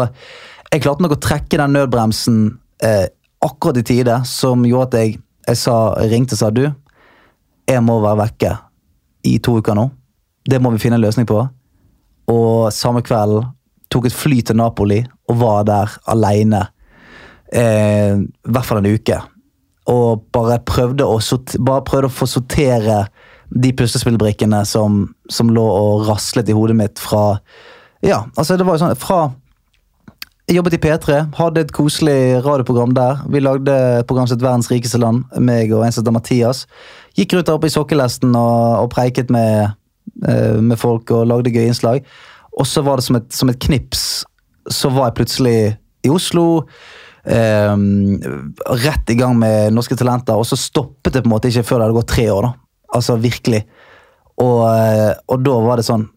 jeg 0.72 0.84
klarte 0.84 1.04
nok 1.04 1.18
å 1.18 1.22
trekke 1.22 1.60
den 1.60 1.76
nødbremsen 1.76 2.42
eh, 2.84 3.08
akkurat 3.44 3.80
i 3.82 3.86
tide, 3.88 4.22
som 4.28 4.66
gjorde 4.68 4.88
at 4.90 4.98
jeg, 5.02 5.20
jeg 5.48 5.60
sa, 5.62 5.78
ringte 6.12 6.36
og 6.38 6.42
sa 6.42 6.52
du, 6.54 6.66
jeg 7.68 7.84
må 7.84 8.00
være 8.04 8.22
vekke 8.24 8.56
i 9.28 9.38
to 9.44 9.58
uker 9.60 9.78
nå. 9.78 9.90
Det 10.48 10.60
må 10.64 10.72
vi 10.74 10.82
finne 10.82 11.00
en 11.00 11.04
løsning 11.04 11.28
på. 11.28 11.42
Og 12.32 12.74
samme 12.76 13.04
kveld 13.06 13.42
tok 13.92 14.08
et 14.08 14.16
fly 14.16 14.42
til 14.44 14.60
Napoli 14.60 15.02
og 15.32 15.40
var 15.40 15.64
der 15.68 15.96
aleine. 16.12 16.66
Eh, 17.52 18.20
I 18.20 18.52
hvert 18.52 18.68
fall 18.68 18.82
en 18.82 18.92
uke. 18.92 19.20
Og 19.92 20.24
bare 20.36 20.60
prøvde 20.68 21.08
å, 21.08 21.20
bare 21.64 21.86
prøvde 21.88 22.12
å 22.12 22.18
få 22.18 22.28
sortere 22.28 23.06
de 23.48 23.72
puslespillbrikkene 23.76 24.64
som, 24.68 25.06
som 25.32 25.52
lå 25.56 25.64
og 25.64 26.08
raslet 26.10 26.50
i 26.52 26.56
hodet 26.56 26.76
mitt 26.76 27.00
fra 27.00 27.38
Ja, 28.04 28.26
altså 28.36 28.58
det 28.60 28.66
var 28.68 28.76
jo 28.76 28.84
sånn 28.84 29.00
fra 29.00 29.22
jobbet 30.56 30.78
i 30.78 30.80
P3, 30.80 31.16
hadde 31.36 31.64
et 31.66 31.72
koselig 31.76 32.40
radioprogram 32.46 32.94
der. 32.96 33.20
Vi 33.28 33.42
lagde 33.44 34.04
program 34.08 34.28
som 34.28 34.38
het 34.38 34.46
Verdens 34.46 34.70
rikeste 34.72 35.00
land, 35.02 35.26
meg 35.44 35.74
og 35.76 35.84
en 35.84 35.92
som 35.92 36.04
heter 36.04 36.16
Mathias. 36.16 36.62
Gikk 37.18 37.36
rundt 37.36 37.50
der 37.50 37.58
oppe 37.58 37.68
i 37.68 37.74
sokkelesten 37.74 38.36
og, 38.38 38.86
og 38.86 38.92
preiket 38.94 39.34
med, 39.34 39.74
eh, 40.24 40.56
med 40.64 40.80
folk 40.80 41.12
og 41.12 41.28
lagde 41.28 41.52
gøye 41.52 41.68
innslag. 41.74 42.08
Og 42.56 42.68
så 42.70 42.84
var 42.86 42.98
det 42.98 43.08
som 43.10 43.20
et, 43.20 43.28
som 43.34 43.52
et 43.52 43.60
knips, 43.68 44.24
så 44.72 44.92
var 44.94 45.10
jeg 45.10 45.18
plutselig 45.20 45.58
i 46.08 46.14
Oslo. 46.14 46.64
eh, 47.28 47.76
rett 48.88 49.10
i 49.12 49.18
gang 49.20 49.36
med 49.36 49.74
Norske 49.76 49.98
Talenter, 50.00 50.40
og 50.40 50.48
så 50.48 50.56
stoppet 50.56 51.12
det 51.12 51.26
på 51.26 51.28
en 51.28 51.36
måte 51.36 51.52
ikke 51.52 51.68
før 51.68 51.82
det 51.82 51.90
hadde 51.90 52.00
gått 52.00 52.14
tre 52.16 52.30
år. 52.32 52.48
da. 52.48 52.54
Altså 52.96 53.18
virkelig. 53.20 53.66
Og, 54.40 54.64
eh, 54.70 55.12
og 55.28 55.44
da 55.44 55.60
var 55.66 55.76
det 55.76 55.90
sånn 55.90 56.08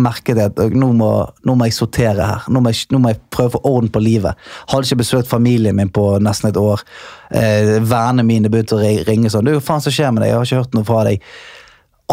merket 0.00 0.38
jeg 0.40 0.52
at 0.52 0.74
nå 0.74 0.90
må, 0.96 1.10
nå 1.46 1.54
må 1.58 1.68
jeg 1.68 1.76
sortere 1.76 2.26
her. 2.26 2.46
Nå 2.52 2.62
må 2.64 2.72
jeg, 2.72 2.88
nå 2.94 3.00
må 3.02 3.12
jeg 3.12 3.20
prøve 3.34 3.52
å 3.52 3.54
få 3.56 3.72
orden 3.76 3.92
på 3.94 4.02
livet. 4.02 4.38
Hadde 4.70 4.88
ikke 4.88 5.02
besøkt 5.02 5.30
familien 5.30 5.76
min 5.78 5.92
på 5.94 6.06
nesten 6.24 6.50
et 6.50 6.60
år. 6.60 6.84
Eh, 7.30 7.76
Vennene 7.78 8.26
mine 8.26 8.52
begynte 8.52 8.78
å 8.78 8.82
ringe 9.08 9.32
sånn. 9.32 9.48
Du, 9.48 9.58
faen 9.64 9.84
som 9.84 9.94
skjer 9.94 10.12
med 10.14 10.24
deg? 10.24 10.32
Jeg 10.32 10.38
har 10.38 10.48
ikke 10.48 10.62
hørt 10.62 10.78
noe 10.78 10.88
fra 10.88 11.04
deg. 11.08 11.28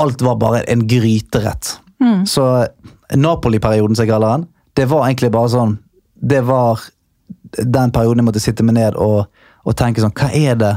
Alt 0.02 0.26
var 0.26 0.40
bare 0.42 0.64
en 0.72 0.86
gryterett. 0.90 1.78
Så 2.28 2.44
Napoli-perioden, 3.16 3.96
som 3.96 4.04
jeg 4.04 4.12
kaller 4.12 4.36
den, 4.36 4.50
det 4.76 4.90
var 4.92 5.06
egentlig 5.06 5.32
bare 5.32 5.50
sånn 5.54 5.78
Det 6.16 6.42
var 6.44 6.82
den 7.56 7.94
perioden 7.96 8.20
jeg 8.20 8.28
måtte 8.28 8.42
sitte 8.44 8.66
meg 8.68 8.76
ned 8.76 8.98
og, 9.00 9.30
og 9.64 9.78
tenke 9.80 10.04
sånn 10.04 10.14
Hva 10.16 10.28
er 10.36 10.58
det 10.60 10.74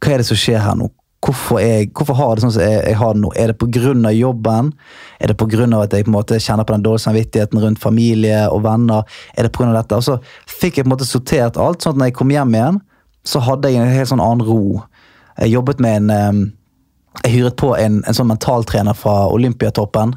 hva 0.00 0.12
er 0.12 0.22
det 0.22 0.28
som 0.28 0.38
skjer 0.38 0.60
her 0.60 0.76
nå? 0.78 0.88
Hvorfor, 1.24 1.58
jeg, 1.58 1.88
hvorfor 1.96 2.14
har 2.14 2.28
jeg 2.28 2.36
det 2.36 2.44
sånn 2.44 2.52
som 2.54 2.62
jeg, 2.62 2.80
jeg 2.86 2.98
har 3.00 3.14
det 3.16 3.22
nå? 3.22 3.30
Er 3.34 3.50
det 3.50 3.56
pga. 3.58 4.10
jobben? 4.12 4.72
Er 5.18 5.32
det 5.32 5.36
pga. 5.36 5.64
at 5.82 5.92
jeg 5.92 6.04
på 6.04 6.10
en 6.10 6.16
måte 6.18 6.38
kjenner 6.38 6.64
på 6.64 6.74
den 6.74 6.84
dårlige 6.84 7.06
samvittigheten 7.06 7.62
rundt 7.62 7.80
familie 7.82 8.48
og 8.50 8.62
venner? 8.62 9.02
Er 9.34 9.42
det 9.42 9.52
på 9.52 9.62
grunn 9.62 9.74
av 9.74 9.82
dette? 9.82 9.96
Og 9.96 10.04
så 10.04 10.18
fikk 10.46 10.76
jeg 10.76 10.84
på 10.84 10.90
en 10.90 10.94
måte 10.94 11.08
sortert 11.08 11.56
alt, 11.56 11.82
sånn 11.82 11.96
at 11.96 11.98
når 11.98 12.10
jeg 12.10 12.18
kom 12.20 12.30
hjem 12.30 12.54
igjen, 12.54 12.78
så 13.26 13.42
hadde 13.42 13.72
jeg 13.72 13.82
en 13.82 13.96
helt 13.96 14.12
sånn 14.12 14.22
annen 14.22 14.46
ro. 14.46 14.84
Jeg 15.40 15.56
jobbet 15.56 15.82
med 15.82 16.10
en 16.10 16.52
Jeg 17.24 17.32
hyret 17.32 17.56
på 17.56 17.70
en, 17.72 18.02
en 18.04 18.14
sånn 18.14 18.28
mentaltrener 18.28 18.92
fra 18.92 19.24
Olympiatoppen 19.32 20.10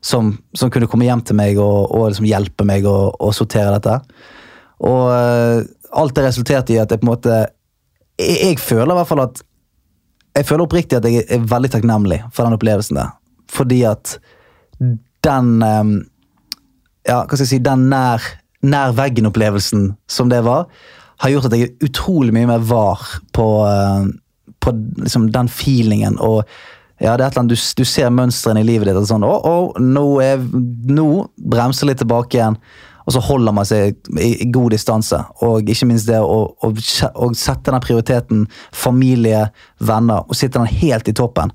som, 0.00 0.30
som 0.56 0.70
kunne 0.72 0.88
komme 0.88 1.04
hjem 1.04 1.20
til 1.20 1.36
meg 1.36 1.58
og, 1.60 1.90
og 1.92 2.06
liksom 2.08 2.24
hjelpe 2.24 2.64
meg 2.64 2.86
å, 2.88 3.12
å 3.12 3.28
sortere 3.36 3.74
dette. 3.74 3.98
Og 4.88 5.10
eh, 5.12 5.66
alt 5.92 6.16
det 6.16 6.24
resulterte 6.24 6.72
i 6.74 6.80
at 6.80 6.90
jeg 6.90 7.02
på 7.02 7.08
en 7.08 7.12
måte 7.12 7.36
jeg, 8.18 8.38
jeg 8.40 8.58
føler 8.62 8.94
i 8.94 8.98
hvert 8.98 9.10
fall 9.10 9.24
at 9.26 9.42
Jeg 10.38 10.46
føler 10.46 10.64
oppriktig 10.68 10.98
at 11.00 11.08
jeg 11.08 11.26
er 11.26 11.46
veldig 11.50 11.72
takknemlig 11.74 12.20
for 12.30 12.46
den 12.46 12.54
opplevelsen 12.54 13.00
der. 13.00 13.10
Fordi 13.50 13.82
at 13.88 14.18
den 15.26 15.58
eh, 15.66 15.84
Ja, 17.08 17.22
hva 17.24 17.32
skal 17.32 17.46
jeg 17.46 17.50
si 17.54 17.58
Den 17.64 17.86
nær, 17.90 18.22
nær 18.62 18.92
veggen-opplevelsen 18.94 19.94
som 20.10 20.28
det 20.30 20.42
var, 20.46 20.66
har 21.18 21.32
gjort 21.32 21.48
at 21.48 21.56
jeg 21.56 21.66
er 21.66 21.86
utrolig 21.88 22.34
mye 22.36 22.46
mer 22.50 22.62
var 22.68 23.00
på, 23.34 23.46
eh, 23.66 24.10
på 24.62 24.74
liksom 25.02 25.30
den 25.34 25.48
feelingen. 25.50 26.18
og 26.20 26.44
ja, 26.98 27.14
det 27.16 27.22
er 27.22 27.28
et 27.28 27.36
eller 27.36 27.44
annet, 27.44 27.54
du, 27.54 27.82
du 27.82 27.86
ser 27.86 28.10
mønstrene 28.10 28.62
i 28.62 28.66
livet 28.66 28.90
ditt. 28.90 29.06
sånn, 29.06 29.26
oh, 29.26 29.38
oh, 29.46 29.78
nå, 29.78 30.04
er, 30.22 30.42
nå 30.42 31.08
bremser 31.38 31.90
litt 31.90 32.00
tilbake 32.02 32.38
igjen. 32.38 32.58
Og 33.08 33.14
så 33.14 33.22
holder 33.24 33.54
man 33.56 33.64
seg 33.64 33.96
i, 34.20 34.44
god 34.52 34.74
distanse. 34.74 35.16
Og 35.46 35.70
ikke 35.72 35.86
minst 35.88 36.10
det 36.10 36.18
å, 36.20 36.40
å, 36.52 36.68
å 36.68 37.28
sette 37.32 37.72
den 37.72 37.80
prioriteten 37.80 38.42
familie, 38.76 39.46
venner, 39.80 40.26
og 40.28 40.36
sitte 40.36 40.60
den 40.60 40.68
helt 40.82 41.08
i 41.08 41.14
toppen. 41.16 41.54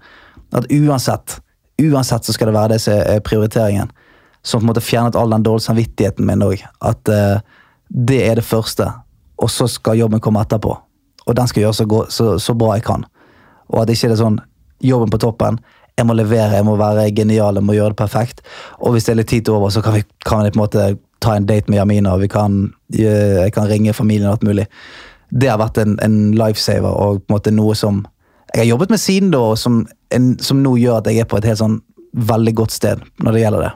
At 0.58 0.66
uansett, 0.74 1.38
uansett 1.78 2.26
så 2.26 2.34
skal 2.34 2.50
det 2.50 2.56
være 2.58 2.74
det 2.74 2.80
som 2.82 2.98
er 2.98 3.22
prioriteringen. 3.22 3.94
Som 4.42 4.64
på 4.64 4.66
en 4.66 4.72
måte 4.72 4.84
fjernet 4.84 5.20
all 5.20 5.30
den 5.30 5.46
dårlige 5.46 5.68
samvittigheten 5.68 6.26
min 6.26 6.42
òg. 6.42 6.66
At 6.82 7.14
uh, 7.14 7.38
det 7.94 8.24
er 8.26 8.42
det 8.42 8.48
første, 8.50 8.90
og 9.38 9.54
så 9.54 9.70
skal 9.70 10.02
jobben 10.02 10.26
komme 10.26 10.42
etterpå. 10.42 10.74
Og 11.24 11.38
den 11.38 11.48
skal 11.48 11.68
gjøre 11.68 11.78
så, 11.78 12.04
så, 12.10 12.34
så 12.42 12.58
bra 12.58 12.74
jeg 12.80 12.88
kan. 12.90 13.06
Og 13.70 13.84
at 13.84 13.94
ikke 13.94 14.10
det 14.10 14.18
er 14.18 14.24
sånn 14.26 14.42
jobben 14.84 15.14
på 15.14 15.22
toppen. 15.22 15.62
Jeg 15.94 16.10
må 16.10 16.18
levere, 16.18 16.58
jeg 16.58 16.66
må 16.66 16.74
være 16.82 17.12
genial, 17.14 17.62
jeg 17.62 17.66
må 17.70 17.78
gjøre 17.78 17.94
det 17.94 18.02
perfekt. 18.02 18.42
Og 18.82 18.96
hvis 18.96 19.06
det 19.06 19.14
er 19.14 19.22
litt 19.22 19.30
tid 19.30 19.46
til 19.46 19.60
over, 19.60 19.70
så 19.70 19.86
kan 19.86 20.00
vi, 20.00 20.02
kan 20.26 20.42
vi 20.42 20.50
på 20.50 20.58
en 20.58 20.66
måte 20.66 20.88
ta 21.24 21.38
en 21.38 21.48
date 21.50 21.72
med 21.72 21.80
Jamina, 21.80 22.16
og 22.16 22.26
kan, 22.32 22.74
eh, 22.94 23.44
jeg 23.44 23.54
kan 23.56 23.70
ringe 23.70 23.96
familien 23.96 24.30
og 24.30 24.38
alt 24.38 24.50
mulig. 24.50 24.68
Det 25.34 25.50
har 25.50 25.62
vært 25.62 25.80
en, 25.82 25.96
en 26.04 26.18
lifesaver 26.38 26.92
og 26.92 27.24
på 27.24 27.32
en 27.32 27.38
måte 27.38 27.56
noe 27.56 27.78
som 27.78 28.04
jeg 28.54 28.68
har 28.68 28.70
jobbet 28.76 28.92
med 28.94 29.02
siden 29.02 29.32
da, 29.34 29.40
og 29.54 29.58
som, 29.58 29.80
en, 30.14 30.34
som 30.44 30.60
nå 30.62 30.76
gjør 30.78 31.00
at 31.00 31.10
jeg 31.10 31.24
er 31.24 31.30
på 31.30 31.40
et 31.40 31.48
helt 31.50 31.62
sånn 31.62 31.80
veldig 32.14 32.54
godt 32.60 32.76
sted 32.76 33.02
når 33.24 33.34
det 33.34 33.42
gjelder 33.42 33.66
det. 33.66 33.72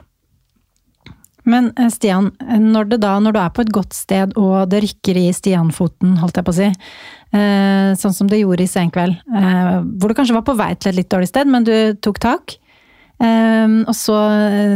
Men 1.48 1.70
eh, 1.80 1.88
Stian, 1.90 2.30
når, 2.46 2.92
det 2.92 3.00
da, 3.02 3.16
når 3.22 3.34
du 3.34 3.40
er 3.42 3.54
på 3.56 3.64
et 3.64 3.72
godt 3.74 3.96
sted 3.96 4.36
og 4.38 4.68
det 4.70 4.82
rykker 4.84 5.18
i 5.18 5.26
Stian-foten, 5.34 6.18
holdt 6.22 6.38
jeg 6.38 6.46
på 6.46 6.54
å 6.54 6.58
si, 6.58 6.68
eh, 6.68 7.90
sånn 7.98 8.14
som 8.14 8.30
det 8.30 8.42
gjorde 8.42 8.66
i 8.66 8.70
Senkveld, 8.70 9.18
eh, 9.40 9.74
hvor 9.98 10.12
du 10.12 10.18
kanskje 10.18 10.36
var 10.36 10.46
på 10.46 10.56
vei 10.58 10.70
til 10.76 10.92
et 10.92 11.00
litt 11.00 11.10
dårlig 11.10 11.30
sted, 11.32 11.50
men 11.50 11.66
du 11.66 11.74
tok 12.04 12.20
tak, 12.22 12.58
eh, 13.20 13.78
og 13.88 13.94
så 13.96 14.18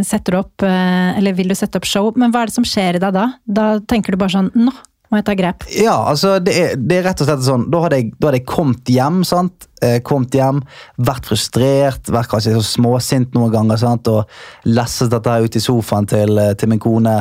setter 0.06 0.32
du 0.36 0.38
opp, 0.42 0.62
eh, 0.66 1.18
eller 1.18 1.32
vil 1.38 1.48
du 1.52 1.54
sette 1.58 1.78
opp 1.80 1.86
show, 1.88 2.12
men 2.16 2.32
hva 2.32 2.42
er 2.44 2.50
det 2.52 2.56
som 2.58 2.64
skjer 2.66 2.98
i 2.98 3.02
deg 3.02 3.12
da? 3.14 3.28
Da 3.46 3.66
tenker 3.80 4.12
du 4.14 4.20
bare 4.22 4.34
sånn, 4.34 4.50
nå 4.54 4.72
må 5.12 5.18
jeg 5.20 5.26
ta 5.28 5.34
grep. 5.36 5.64
Ja, 5.76 5.94
altså 6.08 6.38
det 6.40 6.52
er, 6.56 6.70
det 6.80 6.96
er 6.96 7.02
rett 7.10 7.20
og 7.20 7.26
slett 7.28 7.42
sånn. 7.44 7.66
Da 7.68 7.82
hadde 7.84 7.98
jeg, 8.00 8.12
da 8.16 8.30
hadde 8.30 8.38
jeg 8.40 8.46
kommet 8.48 8.88
hjem, 8.88 9.18
sant? 9.28 9.66
Eh, 9.84 9.98
kommet 10.08 10.32
hjem, 10.32 10.62
vært 11.04 11.26
frustrert, 11.28 12.08
vært 12.08 12.30
kanskje 12.32 12.54
så 12.56 12.62
småsint 12.64 13.34
noen 13.36 13.52
ganger, 13.52 13.76
sant? 13.82 14.08
og 14.08 14.24
lesset 14.64 15.10
dette 15.12 15.28
her 15.34 15.44
ut 15.44 15.58
i 15.58 15.60
sofaen 15.60 16.08
til, 16.08 16.38
eh, 16.40 16.54
til 16.56 16.70
min 16.72 16.80
kone. 16.80 17.18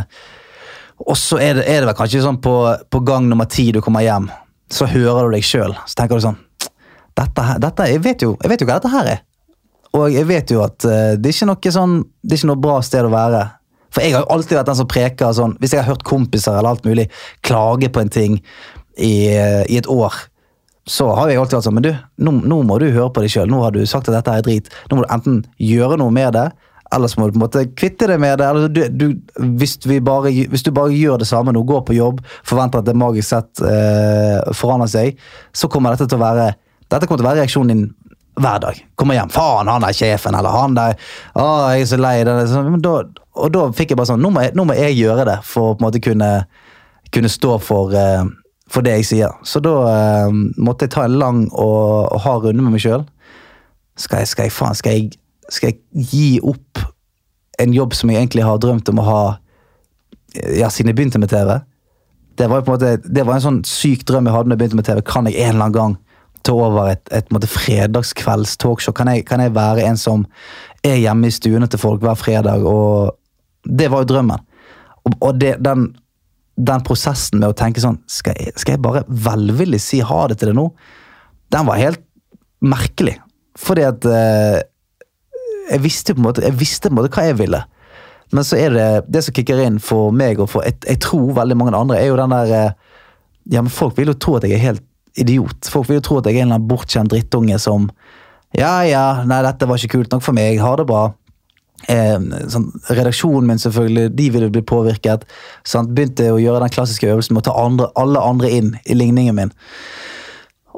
Og 1.03 1.17
så 1.19 1.39
er 1.41 1.57
det, 1.59 1.65
er 1.67 1.81
det 1.83 1.89
vel 1.89 1.97
kanskje 1.99 2.21
sånn 2.23 2.39
på, 2.45 2.53
på 2.93 3.01
gang 3.03 3.27
nummer 3.27 3.49
ti 3.51 3.71
du 3.75 3.81
kommer 3.83 4.05
hjem, 4.05 4.29
så 4.71 4.87
hører 4.87 5.27
du 5.27 5.35
deg 5.35 5.43
sjøl. 5.43 5.75
Så 5.83 5.97
tenker 5.99 6.15
du 6.21 6.23
sånn 6.29 6.39
dette, 7.17 7.43
her- 7.43 7.59
dette, 7.59 7.89
jeg, 7.91 7.99
vet 8.05 8.23
jo, 8.23 8.37
jeg 8.39 8.53
vet 8.53 8.61
jo 8.63 8.69
hva 8.69 8.79
dette 8.79 8.91
her 8.93 9.09
er. 9.17 9.19
Og 9.97 10.11
jeg 10.13 10.27
vet 10.29 10.51
jo 10.53 10.61
at 10.63 10.85
uh, 10.87 11.13
det 11.19 11.33
er 11.33 11.55
ikke 11.55 11.73
sånn, 11.75 12.01
det 12.23 12.35
er 12.35 12.41
ikke 12.41 12.51
noe 12.53 12.63
bra 12.63 12.77
sted 12.85 13.07
å 13.07 13.11
være. 13.11 13.43
For 13.91 14.05
jeg 14.05 14.15
har 14.15 14.23
jo 14.23 14.33
alltid 14.37 14.59
vært 14.59 14.71
den 14.71 14.79
som 14.79 14.89
preker 14.89 15.33
sånn, 15.35 15.55
hvis 15.59 15.75
jeg 15.75 15.83
har 15.83 15.91
hørt 15.91 16.07
kompiser 16.07 16.55
eller 16.55 16.71
alt 16.71 16.85
mulig 16.87 17.09
klage 17.43 17.91
på 17.91 18.03
en 18.03 18.11
ting 18.11 18.37
i, 18.95 19.13
eh, 19.35 19.63
i 19.67 19.79
et 19.81 19.89
år, 19.91 20.15
så 20.87 21.09
har 21.17 21.29
jeg 21.29 21.41
alltid 21.41 21.57
vært 21.57 21.67
sånn, 21.67 21.75
men 21.75 21.85
du, 21.85 21.91
nå, 22.23 22.33
nå 22.47 22.61
må 22.67 22.79
du 22.79 22.87
høre 22.87 23.11
på 23.13 23.23
deg 23.23 23.33
sjøl. 23.33 23.51
Nå 23.51 23.59
har 23.65 23.75
du 23.75 23.83
sagt 23.83 24.07
at 24.07 24.15
dette 24.15 24.37
er 24.39 24.45
drit. 24.47 24.71
Nå 24.87 24.97
må 24.97 25.03
du 25.03 25.11
enten 25.11 25.41
gjøre 25.59 25.99
noe 25.99 26.13
med 26.15 26.31
det, 26.37 26.47
eller 26.95 27.11
så 27.11 27.19
må 27.19 27.27
du 27.27 27.35
på 27.35 27.41
en 27.41 27.45
måte 27.45 27.65
kvitte 27.75 28.07
deg 28.07 28.19
med 28.23 28.39
det. 28.39 28.47
eller 28.47 28.71
du, 28.71 28.81
du, 28.89 29.05
hvis, 29.59 29.77
vi 29.83 29.99
bare, 30.03 30.31
hvis 30.31 30.63
du 30.63 30.71
bare 30.75 30.95
gjør 30.95 31.19
det 31.21 31.27
samme 31.27 31.51
nå, 31.55 31.63
går 31.67 31.83
på 31.87 31.99
jobb, 31.99 32.23
forventer 32.47 32.79
at 32.79 32.87
det 32.87 32.97
magisk 32.99 33.27
sett 33.29 33.63
eh, 33.67 34.39
forandrer 34.55 34.91
seg, 34.91 35.23
så 35.55 35.67
kommer 35.71 35.95
dette 35.95 36.07
til 36.11 36.19
å 36.19 36.25
være 36.25 36.53
dette 36.91 37.07
kommer 37.07 37.21
til 37.21 37.23
å 37.23 37.29
være 37.29 37.39
reaksjonen 37.39 37.71
din 37.71 37.83
hver 38.43 38.61
dag. 38.63 38.81
Kommer 38.99 39.17
hjem, 39.17 39.31
faen, 39.33 39.69
han 39.71 39.85
er 39.85 39.95
sjefen, 39.95 40.35
eller 40.37 40.55
han 40.55 40.75
der 40.77 40.97
Å, 41.39 41.45
jeg 41.73 41.85
er 41.85 41.89
så 41.89 41.99
lei. 42.01 42.15
Det, 42.27 42.35
da, 42.83 42.93
og 43.41 43.53
da 43.55 43.63
fikk 43.75 43.93
jeg 43.93 43.99
bare 43.99 44.11
sånn 44.11 44.21
nå 44.23 44.31
må 44.33 44.45
jeg, 44.45 44.55
nå 44.57 44.65
må 44.67 44.75
jeg 44.77 44.97
gjøre 44.99 45.25
det 45.29 45.39
for 45.47 45.71
å 45.71 45.73
på 45.75 45.83
en 45.83 45.87
måte 45.87 46.03
kunne, 46.03 46.31
kunne 47.13 47.31
stå 47.31 47.57
for, 47.63 47.95
eh, 47.97 48.23
for 48.71 48.85
det 48.85 48.97
jeg 48.99 49.09
sier. 49.13 49.39
Så 49.47 49.63
da 49.63 49.75
uh, 49.87 50.41
måtte 50.57 50.87
jeg 50.87 50.95
ta 50.95 51.05
en 51.07 51.19
lang 51.21 51.43
og, 51.51 52.11
og 52.11 52.23
hard 52.25 52.49
runde 52.49 52.65
med 52.65 52.75
meg 52.75 52.83
sjøl. 52.83 53.05
Skal 53.99 54.25
skal 54.27 54.47
jeg, 54.47 54.55
faen, 54.55 54.77
skal 54.77 54.97
jeg, 54.97 55.11
skal 55.51 55.71
jeg 55.71 56.07
gi 56.11 56.27
opp 56.47 56.81
en 57.61 57.73
jobb 57.75 57.93
som 57.93 58.09
jeg 58.09 58.23
egentlig 58.23 58.47
har 58.47 58.61
drømt 58.61 58.89
om 58.89 59.01
å 59.01 59.05
ha 59.05 59.23
ja, 60.55 60.69
siden 60.71 60.91
jeg 60.91 60.97
begynte 60.97 61.19
med 61.21 61.31
TV? 61.31 61.59
Det 62.39 62.47
var, 62.49 62.61
jo 62.61 62.65
på 62.65 62.71
en 62.71 62.79
måte, 62.79 62.93
det 63.03 63.25
var 63.27 63.37
en 63.37 63.43
sånn 63.43 63.59
syk 63.67 64.05
drøm 64.07 64.29
jeg 64.29 64.33
hadde 64.33 64.49
da 64.49 64.55
jeg 64.55 64.61
begynte 64.63 64.79
med 64.79 64.87
TV. 64.87 65.01
Kan 65.05 65.27
jeg 65.29 65.37
en 65.43 65.53
eller 65.53 65.67
annen 65.67 65.75
gang 65.75 65.97
ta 66.45 66.53
over 66.55 66.91
et, 66.93 67.03
et 67.13 67.31
måte, 67.33 67.49
fredagskvelds 67.49 68.57
talkshow? 68.61 68.95
Kan 68.97 69.11
jeg, 69.11 69.25
kan 69.29 69.43
jeg 69.43 69.55
være 69.55 69.85
en 69.87 69.99
som 69.99 70.25
er 70.85 70.99
hjemme 71.01 71.29
i 71.29 71.35
stuene 71.35 71.69
til 71.71 71.81
folk 71.81 72.03
hver 72.03 72.19
fredag? 72.19 72.65
Og 72.67 73.15
det 73.65 73.91
var 73.91 74.03
jo 74.03 74.11
drømmen. 74.13 74.45
Og, 75.05 75.17
og 75.17 75.41
det, 75.41 75.55
den, 75.65 75.89
den 76.57 76.85
prosessen 76.85 77.41
med 77.41 77.51
å 77.51 77.57
tenke 77.57 77.81
sånn 77.81 77.97
Skal 78.11 78.35
jeg, 78.37 78.53
skal 78.61 78.75
jeg 78.75 78.83
bare 78.85 79.01
velvillig 79.09 79.79
si 79.81 80.01
ha 80.05 80.19
det 80.29 80.37
til 80.41 80.51
det 80.51 80.57
nå? 80.59 80.67
Den 81.51 81.67
var 81.67 81.81
helt 81.81 82.03
merkelig. 82.61 83.17
Fordi 83.59 83.85
at 83.87 84.05
eh, 84.07 84.61
jeg 85.71 85.83
visste 85.83 86.15
på 86.15 86.21
en 86.21 86.27
måte, 86.29 86.43
jeg 86.45 86.57
visste 86.59 86.89
på 86.89 86.95
en 86.95 87.01
måte 87.01 87.11
hva 87.15 87.25
jeg 87.27 87.39
ville. 87.41 87.61
Men 88.31 88.47
så 88.47 88.59
er 88.61 88.75
det 88.75 88.87
det 89.11 89.23
som 89.25 89.35
kicker 89.35 89.59
inn 89.65 89.81
for 89.83 90.13
meg 90.15 90.39
og 90.39 90.47
for 90.53 90.63
jeg, 90.67 90.77
jeg 90.87 91.01
tror 91.03 91.33
veldig 91.41 91.57
mange 91.59 91.75
andre, 91.75 91.99
er 91.99 92.11
jo 92.11 92.19
den 92.19 92.35
der 92.35 92.55
eh, 92.57 92.79
Ja, 93.51 93.63
men 93.65 93.73
folk 93.73 93.97
vil 93.97 94.11
jo 94.11 94.19
tro 94.21 94.35
at 94.37 94.45
jeg 94.45 94.53
er 94.53 94.61
helt 94.61 94.83
idiot. 95.19 95.69
Folk 95.71 95.89
vil 95.89 95.99
jo 95.99 96.05
tro 96.07 96.19
at 96.19 96.29
jeg 96.29 96.37
er 96.37 96.43
en 96.43 96.51
eller 96.51 96.59
annen 96.59 96.69
bortskjemt 96.69 97.11
drittunge 97.13 97.59
som 97.61 97.89
Ja, 98.51 98.81
ja, 98.83 99.23
nei, 99.23 99.39
dette 99.45 99.67
var 99.67 99.79
ikke 99.79 99.97
kult 99.97 100.11
nok 100.11 100.23
for 100.25 100.35
meg. 100.35 100.59
Ha 100.59 100.73
det 100.75 100.85
bra. 100.89 101.05
Eh, 101.89 102.17
sånn, 102.51 102.67
redaksjonen 102.91 103.47
min 103.47 103.61
selvfølgelig, 103.61 104.11
de 104.17 104.27
ville 104.33 104.49
bli 104.53 104.63
påvirket. 104.67 105.23
Sant? 105.63 105.93
Begynte 105.95 106.29
å 106.33 106.39
gjøre 106.41 106.65
den 106.65 106.73
klassiske 106.73 107.09
øvelsen 107.09 107.37
med 107.37 107.45
å 107.45 107.49
ta 107.49 107.57
andre, 107.63 107.87
alle 107.95 108.21
andre 108.21 108.51
inn 108.51 108.73
i 108.85 108.97
ligningen 108.97 109.37
min. 109.37 109.53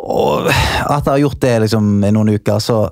Og 0.04 0.50
etter 0.52 1.10
å 1.10 1.16
ha 1.16 1.20
gjort 1.22 1.42
det 1.44 1.56
liksom, 1.66 1.96
i 2.06 2.12
noen 2.14 2.34
uker, 2.36 2.62
så 2.64 2.86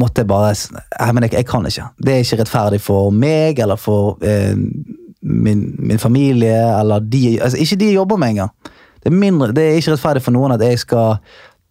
måtte 0.00 0.22
jeg 0.22 0.30
bare 0.30 0.54
jeg, 0.54 0.82
jeg, 0.98 1.32
jeg 1.36 1.48
kan 1.48 1.66
ikke. 1.68 1.88
Det 1.98 2.14
er 2.14 2.24
ikke 2.24 2.40
rettferdig 2.42 2.80
for 2.82 3.14
meg 3.14 3.60
eller 3.62 3.78
for 3.80 4.22
eh, 4.26 4.56
min, 5.24 5.66
min 5.78 6.00
familie 6.02 6.56
eller 6.80 7.00
de 7.00 7.38
altså, 7.38 7.58
Ikke 7.58 7.78
de 7.80 7.92
jeg 7.92 8.00
jobber 8.00 8.18
med 8.20 8.34
engang. 8.34 8.54
Det 9.04 9.12
er, 9.12 9.16
mindre, 9.20 9.52
det 9.52 9.62
er 9.62 9.78
ikke 9.78 9.92
rettferdig 9.94 10.24
for 10.24 10.32
noen 10.32 10.54
at 10.54 10.62
jeg 10.64 10.80
skal 10.80 11.18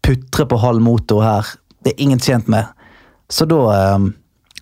putre 0.06 0.46
på 0.46 0.60
halv 0.62 0.84
motor 0.86 1.24
her. 1.26 1.50
Det 1.82 1.96
er 1.96 2.04
ingen 2.06 2.22
tjent 2.22 2.50
med. 2.52 2.70
Så 3.32 3.48
da, 3.50 3.60
eh, 3.74 4.06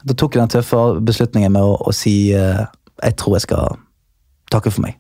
da 0.07 0.15
tok 0.15 0.37
jeg 0.37 0.45
den 0.45 0.53
tøffe 0.55 0.83
beslutningen 1.03 1.51
med 1.51 1.67
å, 1.67 1.75
å 1.83 1.93
si 1.95 2.31
eh, 2.31 2.63
jeg 3.01 3.17
tror 3.19 3.35
jeg 3.35 3.47
skal 3.49 3.79
takke 4.53 4.71
for 4.71 4.85
meg. 4.85 4.95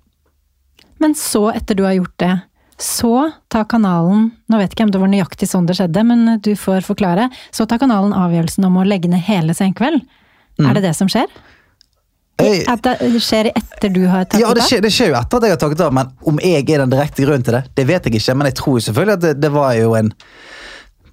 Men 1.01 1.15
så, 1.17 1.47
etter 1.55 1.77
du 1.77 1.85
har 1.87 1.97
gjort 1.97 2.17
det, 2.21 2.37
Så 2.81 3.31
tar 3.53 3.67
kanalen, 3.69 4.31
nå 4.49 4.57
vet 4.57 4.71
ikke 4.73 4.87
om 4.87 4.91
det 4.91 4.97
var 4.97 5.09
nøyaktig 5.11 5.45
sånn 5.45 5.67
det 5.69 5.75
skjedde, 5.77 6.01
men 6.01 6.39
du 6.41 6.55
får 6.57 6.81
forklare. 6.81 7.27
Så 7.53 7.67
tar 7.69 7.77
kanalen 7.77 8.09
avgjørelsen 8.17 8.65
om 8.65 8.79
å 8.81 8.85
legge 8.89 9.05
ned 9.11 9.21
hele 9.21 9.53
Senkveld. 9.53 10.01
Mm. 10.57 10.65
Er 10.65 10.73
det 10.79 10.81
det 10.87 10.95
som 10.97 11.11
skjer? 11.11 11.29
Jeg- 12.43 12.67
At 12.69 12.81
det 12.83 13.21
skjer 13.23 13.51
etter 13.55 13.89
du 13.93 14.07
har 14.07 14.25
takket 14.25 14.39
Ja, 14.41 14.53
det 14.53 14.63
av? 14.63 14.67
skjer, 14.69 14.81
det 14.81 14.91
skjer 14.91 15.07
jo 15.11 15.15
etter 15.19 15.37
at 15.37 15.43
jeg 15.43 15.51
har 15.55 15.61
takket 15.63 15.81
av, 15.85 15.93
men 15.93 16.11
om 16.25 16.39
jeg 16.43 16.69
er 16.69 16.77
den 16.83 16.89
direkte 16.93 17.25
grunnen 17.25 17.43
til 17.43 17.53
det, 17.53 17.63
det 17.75 17.87
vet 17.87 18.03
jeg 18.05 18.13
ikke. 18.19 18.35
Men 18.37 18.45
jeg 18.51 18.55
tror 18.55 18.79
jo 18.79 18.85
selvfølgelig 18.91 19.13
at 19.13 19.21
det, 19.27 19.33
det 19.41 19.51
var 19.51 19.73
jo 19.75 19.93
en 19.95 20.13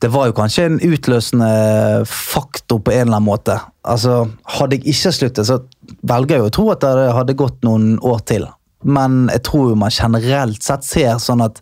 Det 0.01 0.11
var 0.15 0.27
jo 0.29 0.33
kanskje 0.33 0.65
en 0.67 0.79
utløsende 0.79 2.07
faktor 2.07 2.79
på 2.79 2.93
en 2.93 3.01
eller 3.09 3.17
annen 3.17 3.27
måte. 3.27 3.57
Altså, 3.85 4.29
Hadde 4.47 4.77
jeg 4.77 4.85
ikke 4.95 5.11
sluttet, 5.11 5.47
så 5.49 5.57
velger 6.07 6.37
jeg 6.37 6.39
jo 6.45 6.47
å 6.47 6.55
tro 6.55 6.67
at 6.71 6.81
det 6.85 7.13
hadde 7.17 7.35
gått 7.35 7.65
noen 7.67 7.99
år 8.07 8.21
til. 8.25 8.47
Men 8.85 9.27
jeg 9.33 9.43
tror 9.43 9.71
jo 9.71 9.75
man 9.75 9.91
generelt 9.91 10.63
sett 10.63 10.85
ser 10.87 11.19
sånn 11.19 11.43
at, 11.43 11.59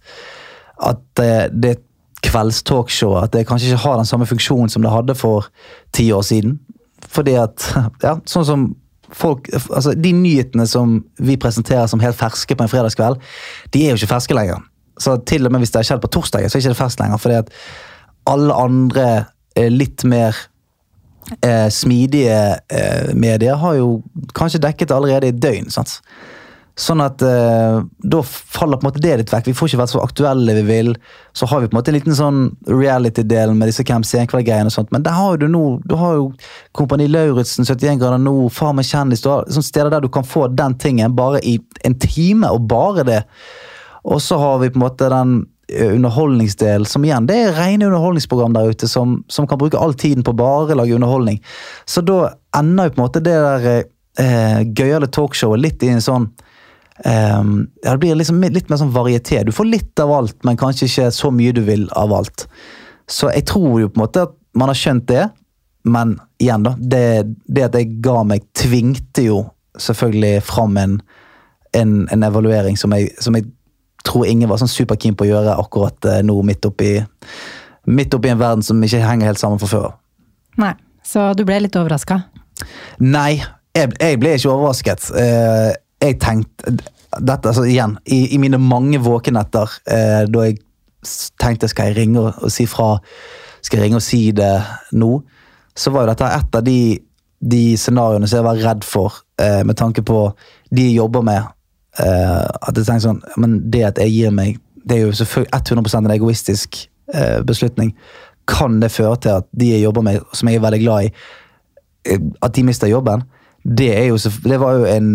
at 0.85 1.23
eh, 1.25 1.49
det 1.49 1.79
kveldstalkshowet 2.27 3.25
at 3.25 3.33
det 3.33 3.47
kanskje 3.49 3.71
ikke 3.73 3.85
har 3.87 3.97
den 4.03 4.09
samme 4.09 4.27
funksjonen 4.29 4.69
som 4.69 4.83
det 4.85 4.93
hadde 4.93 5.14
for 5.17 5.49
ti 5.97 6.11
år 6.12 6.23
siden. 6.27 6.59
Fordi 7.09 7.39
at, 7.41 7.71
ja, 8.05 8.19
sånn 8.29 8.45
som 8.49 8.67
folk, 9.13 9.49
altså 9.53 9.95
De 9.95 10.13
nyhetene 10.13 10.67
som 10.67 11.05
vi 11.19 11.37
presenterer 11.37 11.87
som 11.87 12.01
helt 12.01 12.19
ferske 12.19 12.57
på 12.57 12.65
en 12.65 12.73
fredagskveld, 12.73 13.21
de 13.75 13.85
er 13.85 13.95
jo 13.95 14.01
ikke 14.01 14.15
ferske 14.15 14.35
lenger. 14.35 14.65
Så 14.99 15.17
til 15.29 15.47
og 15.47 15.53
med 15.53 15.61
hvis 15.61 15.71
det 15.71 15.83
har 15.83 15.89
skjedd 15.91 16.05
på 16.05 16.13
torsdagen, 16.17 16.51
så 16.51 16.59
er 16.59 16.63
det 16.63 16.71
ikke 16.71 16.83
ferskt 16.85 17.01
lenger. 17.01 17.17
fordi 17.21 17.35
at 17.35 17.51
alle 18.27 18.55
andre 18.55 19.09
litt 19.71 20.05
mer 20.05 20.37
eh, 21.43 21.69
smidige 21.71 22.59
eh, 22.69 23.15
medier 23.15 23.55
har 23.55 23.75
jo 23.75 24.03
kanskje 24.35 24.63
dekket 24.63 24.89
det 24.89 24.97
allerede 24.97 25.29
i 25.29 25.37
døgn. 25.37 25.71
sant? 25.71 26.01
Sånn 26.77 27.01
at 27.01 27.22
eh, 27.24 27.79
da 28.05 28.18
faller 28.27 28.77
på 28.77 28.85
en 28.85 28.89
måte 28.91 29.01
det 29.01 29.14
litt 29.16 29.31
vekk. 29.33 29.47
Vi 29.49 29.55
får 29.57 29.70
ikke 29.70 29.79
vært 29.81 29.93
så 29.95 30.03
aktuelle 30.05 30.57
vi 30.59 30.64
vil. 30.68 30.91
Så 31.33 31.49
har 31.49 31.62
vi 31.62 31.70
på 31.70 31.72
en 31.72 31.79
måte 31.79 31.89
en 31.89 31.97
liten 31.97 32.16
sånn 32.18 32.43
reality-del 32.68 33.55
med 33.57 33.70
disse 33.70 33.85
Camp 33.89 34.05
Senkveld-greiene 34.05 34.68
og 34.68 34.74
sånt. 34.74 34.93
Men 34.93 35.07
der 35.07 35.16
har 35.16 35.41
du 35.41 35.47
nå 35.49 35.62
du 35.89 35.97
har 35.97 36.18
jo 36.18 36.27
Kompani 36.77 37.09
Lauritzen, 37.09 37.64
71 37.64 38.03
grader 38.03 38.20
nå, 38.20 38.35
Far 38.53 38.77
med 38.77 38.85
kjendis. 38.85 39.24
Du 39.24 39.31
har 39.33 39.49
steder 39.49 39.95
der 39.95 40.05
du 40.05 40.11
kan 40.12 40.29
få 40.29 40.51
den 40.53 40.77
tingen 40.77 41.16
bare 41.16 41.41
i 41.41 41.57
en 41.89 41.97
time, 42.03 42.53
og 42.53 42.68
bare 42.68 43.09
det. 43.09 43.22
Og 44.05 44.20
så 44.20 44.37
har 44.37 44.61
vi 44.61 44.68
på 44.68 44.77
en 44.77 44.85
måte 44.85 45.09
den 45.09 45.37
eh, 45.72 45.95
underholdningsdelen, 45.95 46.85
som 46.85 47.09
igjen 47.09 47.24
det 47.31 47.39
er 47.41 47.57
rene 47.57 47.89
underholdningsprogram 47.89 48.53
der 48.53 48.74
ute, 48.77 48.89
som, 48.93 49.22
som 49.33 49.49
kan 49.49 49.64
bruke 49.64 49.81
all 49.81 49.97
tiden 49.97 50.29
på 50.29 50.37
bare 50.37 50.77
å 50.77 50.83
lage 50.83 51.01
underholdning. 51.01 51.41
Så 51.89 52.05
da 52.05 52.35
ender 52.61 52.91
jo 52.91 52.99
på 52.99 53.01
en 53.01 53.07
måte 53.09 53.24
det 53.24 53.39
der 53.41 53.70
eh, 53.72 54.61
gøyale 54.77 55.09
talkshowet 55.09 55.64
litt 55.64 55.87
i 55.87 55.97
en 55.97 56.05
sånn 56.05 56.35
Ehm, 57.05 57.66
ja, 57.82 57.90
det 57.90 57.99
blir 57.99 58.16
liksom 58.16 58.40
litt 58.40 58.70
mer 58.70 58.80
sånn 58.80 58.94
varieté. 58.94 59.42
Du 59.44 59.53
får 59.55 59.68
litt 59.68 60.01
av 60.03 60.12
alt, 60.12 60.38
men 60.49 60.59
kanskje 60.61 60.88
ikke 60.88 61.11
så 61.14 61.32
mye 61.34 61.55
du 61.57 61.62
vil 61.66 61.88
av 61.97 62.14
alt. 62.16 62.47
Så 63.11 63.30
jeg 63.34 63.47
tror 63.51 63.80
jo 63.80 63.90
på 63.90 64.01
en 64.01 64.07
måte 64.07 64.24
at 64.28 64.32
man 64.57 64.72
har 64.72 64.78
skjønt 64.78 65.07
det, 65.11 65.28
men 65.86 66.16
igjen, 66.42 66.64
da. 66.66 66.74
Det, 66.78 67.03
det 67.47 67.68
at 67.68 67.76
jeg 67.78 68.01
ga 68.05 68.22
meg, 68.26 68.47
tvingte 68.57 69.26
jo 69.28 69.42
selvfølgelig 69.78 70.40
fram 70.47 70.78
en, 70.80 70.97
en, 71.76 71.92
en 72.12 72.26
evaluering 72.26 72.78
som 72.80 72.94
jeg, 72.97 73.12
som 73.22 73.36
jeg 73.36 73.47
tror 74.07 74.26
ingen 74.26 74.51
var 74.51 74.59
sånn 74.62 74.70
superkeen 74.70 75.16
på 75.18 75.26
å 75.26 75.30
gjøre 75.30 75.59
akkurat 75.61 76.09
eh, 76.09 76.22
nå, 76.26 76.38
midt 76.47 76.66
oppi, 76.66 76.97
midt 77.90 78.14
oppi 78.16 78.32
en 78.32 78.40
verden 78.40 78.64
som 78.66 78.82
ikke 78.82 79.03
henger 79.05 79.30
helt 79.30 79.42
sammen 79.42 79.61
fra 79.62 79.70
før. 79.70 79.88
Nei. 80.62 80.74
Så 81.07 81.28
du 81.38 81.44
ble 81.47 81.61
litt 81.62 81.76
overraska? 81.78 82.16
Nei, 82.99 83.36
jeg, 83.76 83.92
jeg 84.01 84.18
ble 84.18 84.32
ikke 84.34 84.51
overrasket. 84.51 85.05
Eh, 85.14 85.68
jeg 86.11 86.21
tenkte 86.23 86.77
dette, 87.17 87.49
altså 87.49 87.65
igjen, 87.65 87.97
i, 88.05 88.35
i 88.35 88.39
mine 88.43 88.59
mange 88.61 89.01
våkenetter, 89.01 89.79
eh, 89.89 90.23
da 90.29 90.47
jeg 90.47 90.59
tenkte 91.41 91.69
skal 91.71 91.91
jeg 91.91 92.01
ringe 92.01 92.21
og, 92.21 92.43
og 92.45 92.53
si 92.53 92.67
fra, 92.69 92.97
skal 93.65 93.81
jeg 93.81 93.87
ringe 93.87 94.01
og 94.01 94.05
si 94.05 94.21
det 94.37 94.53
nå, 94.99 95.11
så 95.77 95.93
var 95.93 96.05
jo 96.05 96.13
dette 96.13 96.31
et 96.39 96.59
av 96.59 96.65
de, 96.67 96.81
de 97.41 97.63
scenarioene 97.79 98.29
som 98.29 98.41
jeg 98.41 98.49
var 98.49 98.63
redd 98.65 98.87
for, 98.87 99.21
eh, 99.41 99.63
med 99.67 99.79
tanke 99.79 100.05
på 100.07 100.21
de 100.75 100.91
jeg 100.91 100.99
jobber 100.99 101.25
med. 101.27 101.53
Eh, 102.01 102.45
at 102.45 102.77
jeg 102.77 102.85
tenkte 102.85 103.07
sånn, 103.07 103.23
men 103.41 103.59
det 103.73 103.85
at 103.89 104.01
jeg 104.03 104.13
gir 104.13 104.35
meg, 104.35 104.61
det 104.87 104.99
er 104.99 105.07
jo 105.07 105.17
selvfølgelig 105.17 105.53
100 105.57 105.99
en 105.99 106.15
egoistisk 106.15 106.83
eh, 107.15 107.41
beslutning. 107.47 107.95
Kan 108.49 108.81
det 108.83 108.93
føre 108.95 109.17
til 109.23 109.41
at 109.41 109.49
de 109.53 109.73
jeg 109.73 109.85
jobber 109.87 110.05
med, 110.07 110.21
som 110.33 110.49
jeg 110.51 110.61
er 110.61 110.67
veldig 110.67 110.83
glad 110.83 111.09
i, 111.09 111.15
eh, 112.13 112.29
at 112.43 112.55
de 112.57 112.67
mister 112.67 112.91
jobben, 112.91 113.25
det, 113.67 113.91
jo, 114.07 114.19
det 114.45 114.61
var 114.63 114.79
jo 114.79 114.85
en, 114.87 115.09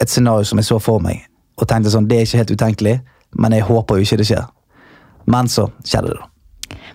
et 0.00 0.10
scenario 0.10 0.46
som 0.48 0.60
jeg 0.60 0.68
så 0.68 0.80
for 0.82 1.02
meg. 1.04 1.22
Og 1.60 1.68
tenkte 1.68 1.92
sånn, 1.92 2.08
det 2.08 2.18
er 2.18 2.28
ikke 2.28 2.40
helt 2.40 2.54
utenkelig, 2.56 2.96
men 3.40 3.54
jeg 3.56 3.66
håper 3.68 4.00
jo 4.00 4.06
ikke 4.06 4.20
det 4.22 4.28
skjer. 4.30 4.46
Men 5.30 5.50
så 5.52 5.68
skjedde 5.84 6.14
det, 6.14 6.18
da. 6.20 6.26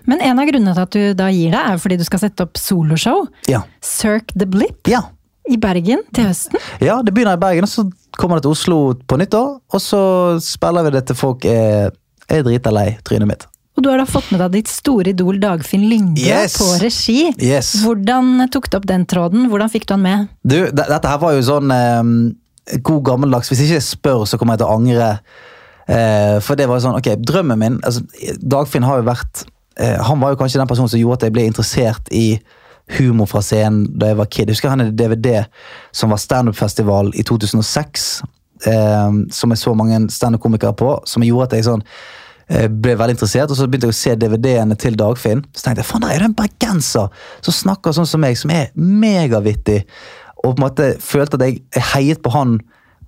Men 0.06 0.22
en 0.22 0.38
av 0.38 0.46
grunnene 0.48 0.74
til 0.74 0.84
at 0.86 0.94
du 0.94 1.18
da 1.18 1.28
gir 1.34 1.52
deg, 1.54 1.72
er 1.72 1.80
fordi 1.82 1.98
du 2.00 2.04
skal 2.06 2.22
sette 2.22 2.46
opp 2.46 2.58
soloshow. 2.60 3.26
Ja. 3.50 3.64
Cirque 3.84 4.34
the 4.38 4.46
Blip 4.48 4.88
ja. 4.90 5.02
i 5.50 5.58
Bergen 5.60 6.04
til 6.14 6.28
høsten. 6.30 6.60
Ja, 6.82 7.00
det 7.02 7.14
begynner 7.14 7.38
i 7.38 7.42
Bergen, 7.42 7.66
og 7.66 7.72
så 7.72 7.86
kommer 8.16 8.38
det 8.38 8.46
til 8.46 8.54
Oslo 8.54 8.78
på 9.06 9.18
nyttår. 9.20 9.58
Og 9.74 9.82
så 9.82 10.00
spiller 10.44 10.86
vi 10.86 10.94
det 10.96 11.04
til 11.10 11.18
folk 11.18 11.46
er, 11.50 11.92
er 12.30 12.46
drita 12.46 12.72
lei 12.74 12.92
trynet 13.06 13.30
mitt. 13.30 13.46
Og 13.76 13.84
du 13.84 13.90
har 13.90 14.00
da 14.00 14.06
fått 14.08 14.30
med 14.32 14.40
deg 14.40 14.54
ditt 14.54 14.70
store 14.72 15.12
idol 15.12 15.36
Dagfinn 15.42 15.84
Lyngbø 15.90 16.22
Yes! 16.22 16.54
på 16.56 16.68
regi. 16.80 17.18
Yes. 17.44 17.74
Hvordan 17.82 18.46
tok 18.52 18.70
du 18.72 18.78
opp 18.78 18.86
den 18.88 19.04
tråden? 19.10 19.50
Hvordan 19.52 19.68
fikk 19.72 19.84
du 19.90 19.92
han 19.98 20.04
med? 20.06 20.30
Du, 20.48 20.56
dette 20.72 21.02
her 21.04 21.20
var 21.20 21.34
jo 21.36 21.42
sånn 21.44 21.74
eh, 21.74 22.00
god 22.82 23.04
gammeldags 23.06 23.50
Hvis 23.52 23.62
ikke 23.64 23.78
jeg 23.78 23.86
spør, 23.86 24.24
så 24.26 24.38
kommer 24.38 24.56
jeg 24.56 24.64
til 24.64 24.68
å 24.70 24.76
angre. 24.76 25.10
Eh, 25.86 26.36
for 26.42 26.58
det 26.58 26.66
var 26.68 26.80
jo 26.80 26.86
sånn, 26.88 26.98
ok, 26.98 27.12
drømmen 27.22 27.60
min 27.60 27.76
altså, 27.86 28.02
Dagfinn 28.42 28.82
har 28.82 28.98
jo 28.98 29.04
vært 29.06 29.44
eh, 29.78 29.94
Han 30.02 30.18
var 30.18 30.32
jo 30.32 30.40
kanskje 30.40 30.58
den 30.58 30.66
personen 30.66 30.90
som 30.90 30.98
gjorde 30.98 31.20
at 31.20 31.28
jeg 31.28 31.36
ble 31.36 31.44
interessert 31.46 32.10
i 32.10 32.40
humor 32.96 33.30
fra 33.30 33.42
scenen 33.42 33.86
da 33.98 34.12
jeg 34.12 34.18
var 34.20 34.28
kid. 34.30 34.50
Husker 34.50 34.70
han 34.70 34.82
hadde 34.82 34.94
DVD 34.98 35.44
som 35.94 36.12
var 36.14 36.22
standup-festival 36.22 37.10
i 37.18 37.24
2006. 37.26 38.06
Eh, 38.64 39.10
som 39.34 39.52
jeg 39.52 39.60
så 39.60 39.74
mange 39.76 39.98
standup-komikere 40.12 40.76
på. 40.78 40.92
Som 41.06 41.26
gjorde 41.26 41.50
at 41.50 41.56
jeg 41.58 41.66
sånn 41.66 41.82
eh, 42.48 42.68
ble 42.70 42.94
veldig 42.98 43.16
interessert, 43.16 43.50
og 43.50 43.58
så 43.58 43.66
begynte 43.66 43.90
jeg 43.90 43.96
å 43.96 44.00
se 44.00 44.14
DVD-ene 44.22 44.78
til 44.80 44.98
Dagfinn. 44.98 45.42
Så 45.52 45.66
tenkte 45.66 45.82
jeg, 45.82 45.90
faen, 45.90 46.06
der 46.06 46.14
er 46.14 46.24
det 46.24 46.30
en 46.30 46.38
bergenser 46.38 47.26
som 47.40 47.58
snakker 47.62 47.96
sånn 47.96 48.08
som 48.08 48.22
meg, 48.22 48.38
som 48.38 48.54
er 48.54 48.70
megavittig. 48.74 49.82
Og 50.46 50.54
på 50.54 50.60
en 50.60 50.66
måte 50.68 50.88
følte 51.02 51.38
at 51.40 51.46
jeg, 51.48 51.62
heiet 51.92 52.22
på 52.22 52.30
han 52.34 52.58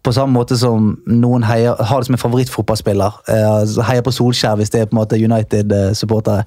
på 0.07 0.13
samme 0.15 0.33
måte 0.33 0.57
som 0.59 0.93
noen 1.11 1.45
heier, 1.47 1.79
har 1.79 2.01
det 2.01 2.09
som 2.09 2.15
en 2.15 2.23
favorittfotballspiller. 2.23 3.19
Eh, 3.29 3.47
altså 3.51 3.85
heier 3.89 4.05
på 4.07 4.15
Solskjær 4.15 4.59
hvis 4.61 4.71
det 4.75 4.83
er 4.83 4.89
på 4.91 4.97
en 4.97 5.01
måte 5.01 5.19
United-supportere. 5.19 6.47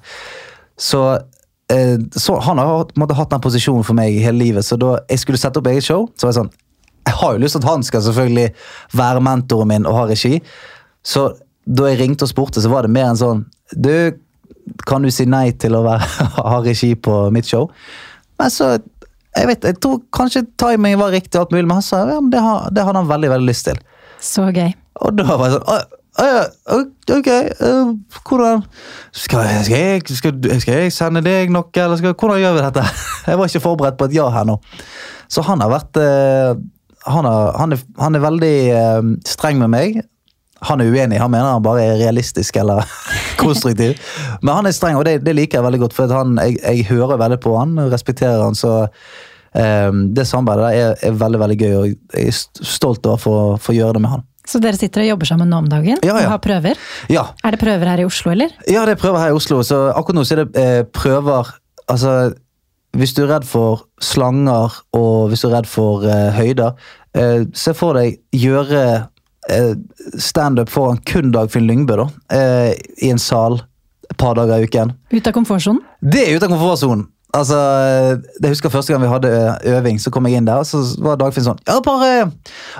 Så, 0.80 1.02
eh, 1.72 1.98
så 2.16 2.38
han 2.40 2.58
har 2.58 2.86
på 2.88 2.96
en 2.96 3.04
måte 3.04 3.16
hatt 3.18 3.30
den 3.30 3.44
posisjonen 3.44 3.84
for 3.84 3.98
meg 3.98 4.16
hele 4.24 4.38
livet, 4.40 4.64
så 4.64 4.78
da 4.80 4.96
jeg 5.10 5.22
skulle 5.22 5.40
sette 5.40 5.60
opp 5.60 5.68
eget 5.70 5.86
show, 5.86 6.08
så 6.16 6.26
var 6.26 6.32
jeg 6.32 6.40
sånn 6.40 6.52
Jeg 7.02 7.14
har 7.18 7.32
jo 7.34 7.42
lyst 7.42 7.56
til 7.56 7.64
at 7.64 7.66
han 7.66 7.82
skal 7.82 8.02
selvfølgelig 8.02 8.52
være 8.94 9.20
mentoren 9.26 9.68
min 9.68 9.86
og 9.90 9.96
ha 9.96 10.04
regi. 10.06 10.36
Så 11.02 11.32
da 11.66 11.88
jeg 11.90 11.98
ringte 11.98 12.24
og 12.24 12.30
spurte, 12.30 12.62
så 12.62 12.70
var 12.70 12.86
det 12.86 12.94
mer 12.94 13.10
en 13.10 13.18
sånn 13.18 13.44
Du, 13.74 14.14
kan 14.86 15.02
du 15.02 15.10
si 15.10 15.26
nei 15.26 15.50
til 15.52 15.74
å 15.74 15.82
være, 15.82 16.06
ha 16.38 16.60
regi 16.62 16.94
på 16.94 17.26
mitt 17.34 17.50
show? 17.50 17.68
Men 18.38 18.50
så 18.54 18.76
jeg 19.32 19.48
vet, 19.48 19.64
jeg 19.64 19.80
tror 19.80 19.98
kanskje 20.12 20.44
timingen 20.60 21.00
var 21.00 21.14
riktig, 21.14 21.38
og 21.38 21.46
alt 21.46 21.54
mulig, 21.54 21.66
men 21.66 21.78
han 21.78 21.86
sa 21.86 22.02
ja, 22.04 22.20
men 22.20 22.30
det, 22.32 22.42
har, 22.44 22.68
det 22.74 22.84
hadde 22.84 23.00
han 23.00 23.10
veldig 23.10 23.32
veldig 23.32 23.48
lyst 23.48 23.68
til. 23.70 23.80
Så 24.22 24.46
gøy. 24.52 24.72
Og 25.02 25.16
da 25.16 25.26
var 25.30 25.48
jeg 25.48 25.56
sånn 25.56 25.70
«Å, 25.72 25.78
å 26.20 26.26
ja, 26.28 26.42
ok, 27.16 27.30
øh, 27.64 27.94
hvordan 28.28 28.60
skal 29.16 29.46
jeg, 29.48 29.64
skal, 30.12 30.36
jeg, 30.44 30.60
skal, 30.60 30.82
jeg 30.84 30.92
sende 30.92 31.24
deg 31.24 31.52
noe, 31.54 31.72
eller 31.72 31.96
skal, 32.00 32.12
hvordan 32.12 32.42
gjør 32.42 32.58
vi 32.58 32.66
dette? 32.66 32.84
Jeg 33.30 33.38
var 33.38 33.48
ikke 33.48 33.62
forberedt 33.64 33.96
på 34.00 34.10
et 34.10 34.16
ja 34.18 34.26
her 34.34 34.44
nå. 34.44 34.58
Så 35.32 35.44
han 35.46 35.62
har 35.64 35.70
vært 35.72 36.00
eh, 36.02 36.52
han, 37.06 37.24
har, 37.24 37.52
han, 37.56 37.72
er, 37.72 37.84
han 38.02 38.18
er 38.18 38.24
veldig 38.24 38.56
eh, 38.76 39.12
streng 39.30 39.62
med 39.62 39.72
meg. 39.72 40.02
Han 40.68 40.80
er 40.80 40.92
uenig, 40.92 41.18
han 41.20 41.30
mener 41.32 41.56
han 41.56 41.64
bare 41.64 41.82
er 41.82 41.98
realistisk 42.00 42.56
eller 42.60 42.84
konstruktiv. 43.42 43.98
Men 44.42 44.54
han 44.60 44.66
er 44.70 44.76
streng, 44.76 44.96
og 45.00 45.04
det, 45.08 45.18
det 45.26 45.34
liker 45.36 45.58
jeg 45.58 45.66
veldig 45.66 45.80
godt, 45.86 45.96
for 45.96 46.12
han, 46.14 46.36
jeg, 46.38 46.58
jeg 46.62 46.86
hører 46.92 47.18
veldig 47.20 47.40
på 47.42 47.54
han 47.58 47.76
respekterer 47.92 48.42
han. 48.44 48.54
så 48.58 48.74
um, 49.54 50.04
Det 50.14 50.26
samarbeidet 50.28 50.68
der 50.68 50.90
er, 50.92 51.00
er 51.10 51.16
veldig 51.24 51.40
veldig 51.42 51.58
gøy, 51.62 51.72
og 51.80 51.88
jeg 51.88 52.28
er 52.30 52.36
stolt 52.74 53.06
over 53.06 53.22
for, 53.22 53.56
for 53.62 53.74
å 53.74 53.78
gjøre 53.80 53.98
det 53.98 54.04
med 54.04 54.14
han. 54.16 54.28
Så 54.48 54.58
dere 54.58 54.74
sitter 54.74 55.04
og 55.04 55.10
jobber 55.12 55.28
sammen 55.28 55.50
nå 55.52 55.58
om 55.62 55.68
dagen 55.70 56.00
Ja, 56.02 56.16
ja. 56.18 56.24
og 56.26 56.32
har 56.34 56.40
prøver? 56.42 56.78
Ja, 57.12 57.28
Er 57.46 57.54
det 57.54 57.60
prøver 57.62 57.86
her 57.92 58.00
i 58.02 58.06
Oslo, 58.08 58.32
eller? 58.34 58.50
Ja, 58.66 58.82
det 58.88 58.96
er 58.96 59.02
prøver 59.02 59.22
her 59.22 59.30
i 59.30 59.36
Oslo. 59.38 59.60
Så 59.66 59.84
akkurat 59.92 60.18
nå 60.18 60.24
så 60.26 60.34
er 60.36 60.44
det 60.44 60.62
eh, 60.62 60.80
prøver 60.90 61.52
Altså, 61.90 62.32
hvis 62.96 63.12
du 63.14 63.24
er 63.24 63.32
redd 63.34 63.44
for 63.48 63.82
slanger, 64.00 64.74
og 64.96 65.28
hvis 65.30 65.42
du 65.42 65.48
er 65.48 65.56
redd 65.58 65.66
for 65.68 66.04
eh, 66.06 66.28
høyder, 66.36 66.76
eh, 67.18 67.42
se 67.58 67.74
for 67.76 67.98
deg 67.98 68.20
gjøre 68.38 68.82
standup 70.18 70.70
foran 70.70 71.00
kun 71.08 71.32
Dagfinn 71.34 71.66
Lyngbø, 71.66 71.96
da. 71.98 72.08
Eh, 72.36 72.74
I 73.02 73.10
en 73.10 73.18
sal 73.22 73.60
et 74.10 74.18
par 74.20 74.36
dager 74.38 74.60
i 74.60 74.68
uken. 74.68 74.92
Ut 75.12 75.26
av 75.26 75.34
komfortsonen? 75.34 75.82
Det 76.00 76.22
er 76.26 76.36
ute 76.36 76.46
av 76.46 76.54
komfortsonen. 76.54 77.08
Altså, 77.32 77.56
jeg 78.42 78.50
husker 78.52 78.68
Første 78.68 78.92
gang 78.92 79.00
vi 79.00 79.08
hadde 79.08 79.30
øving, 79.72 79.96
så 80.00 80.10
kom 80.12 80.26
jeg 80.28 80.36
inn 80.36 80.44
der, 80.44 80.60
og 80.60 80.66
så 80.68 80.82
var 81.00 81.16
Dagfinn 81.16 81.46
sånn 81.46 81.62
Ja, 81.64 81.78
bare, 81.80 82.26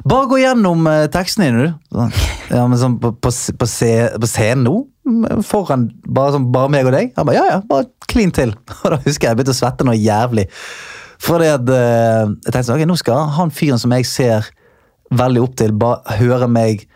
bare 0.05 0.29
gå 0.29 0.43
gjennom 0.43 0.85
teksten 0.85 1.15
tekstene 1.15 1.47
dine, 1.47 1.63
du. 1.63 1.97
Sånn, 1.97 2.13
Ja, 2.59 2.67
men 2.69 2.81
sånn 2.81 2.99
på, 3.01 3.15
på, 3.17 3.33
på, 3.33 3.69
på 3.73 4.29
scenen 4.29 4.67
nå? 4.69 4.75
Mm, 5.09 5.41
Foran 5.49 5.87
bare, 6.05 6.35
sånn, 6.37 6.51
bare 6.53 6.69
meg 6.75 6.91
og 6.91 6.93
deg? 6.93 7.15
Han 7.17 7.31
bare 7.31 7.39
ja, 7.39 7.47
ja, 7.49 7.61
bare 7.65 7.89
klin 8.13 8.35
til. 8.35 8.53
Og 8.83 8.93
da 8.93 8.99
husker 9.07 9.31
jeg 9.31 9.33
jeg 9.33 9.39
begynte 9.41 9.57
å 9.57 9.61
svette 9.63 9.87
noe 9.89 9.97
jævlig. 9.97 10.45
Fordi 11.23 11.49
at 11.49 11.73
eh, 11.73 12.29
jeg 12.29 12.51
tenkte 12.51 12.67
sånn, 12.69 12.77
ok, 12.77 12.89
nå 12.91 12.99
skal 13.01 13.33
han 13.39 13.55
fyren 13.57 13.81
som 13.81 13.95
jeg 13.97 14.09
ser 14.11 14.53
veldig 15.19 15.45
opp 15.45 15.55
til, 15.61 15.77
bare 15.77 16.19
høre 16.19 16.49
meg 16.51 16.87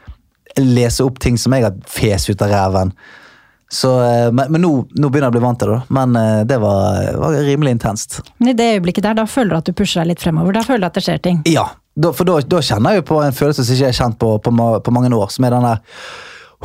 lese 0.57 1.05
opp 1.05 1.21
ting 1.21 1.37
som 1.41 1.53
jeg 1.53 1.67
har 1.67 1.79
fes 1.91 2.29
ut 2.31 2.43
av 2.43 2.53
ræven. 2.53 2.93
Så, 3.73 3.91
eh, 4.03 4.33
men 4.33 4.53
men 4.53 4.63
nå, 4.63 4.71
nå 4.95 5.09
begynner 5.11 5.27
jeg 5.27 5.35
å 5.35 5.37
bli 5.37 5.43
vant 5.43 5.59
til 5.59 5.73
det. 5.73 5.81
Men 5.97 6.17
eh, 6.17 6.45
det 6.47 6.59
var, 6.63 7.01
var 7.19 7.39
rimelig 7.49 7.75
intenst. 7.77 8.21
Men 8.39 8.53
i 8.53 8.57
det 8.59 8.69
øyeblikket 8.77 9.09
der, 9.09 9.19
da 9.19 9.27
føler 9.27 9.57
du 9.57 9.59
at 9.59 9.69
du 9.69 9.75
pusher 9.77 10.05
deg 10.05 10.15
litt 10.15 10.23
fremover. 10.23 10.55
Da 10.55 10.63
føler 10.67 10.87
du 10.87 10.89
at 10.91 11.01
det 11.01 11.05
skjer 11.09 11.23
ting. 11.25 11.43
Ja, 11.51 11.67
da, 11.97 12.13
for 12.15 12.29
da, 12.29 12.39
da 12.47 12.63
kjenner 12.63 12.95
jeg 12.95 13.03
jo 13.03 13.09
på 13.11 13.21
en 13.25 13.37
følelse 13.37 13.67
som 13.67 13.77
ikke 13.77 13.91
er 13.91 13.99
kjent 13.99 14.21
på, 14.23 14.31
på, 14.45 14.55
på 14.55 14.95
mange 14.95 15.11
år, 15.17 15.33
som 15.35 15.49
er 15.49 15.57
den 15.57 15.69
der 15.71 15.83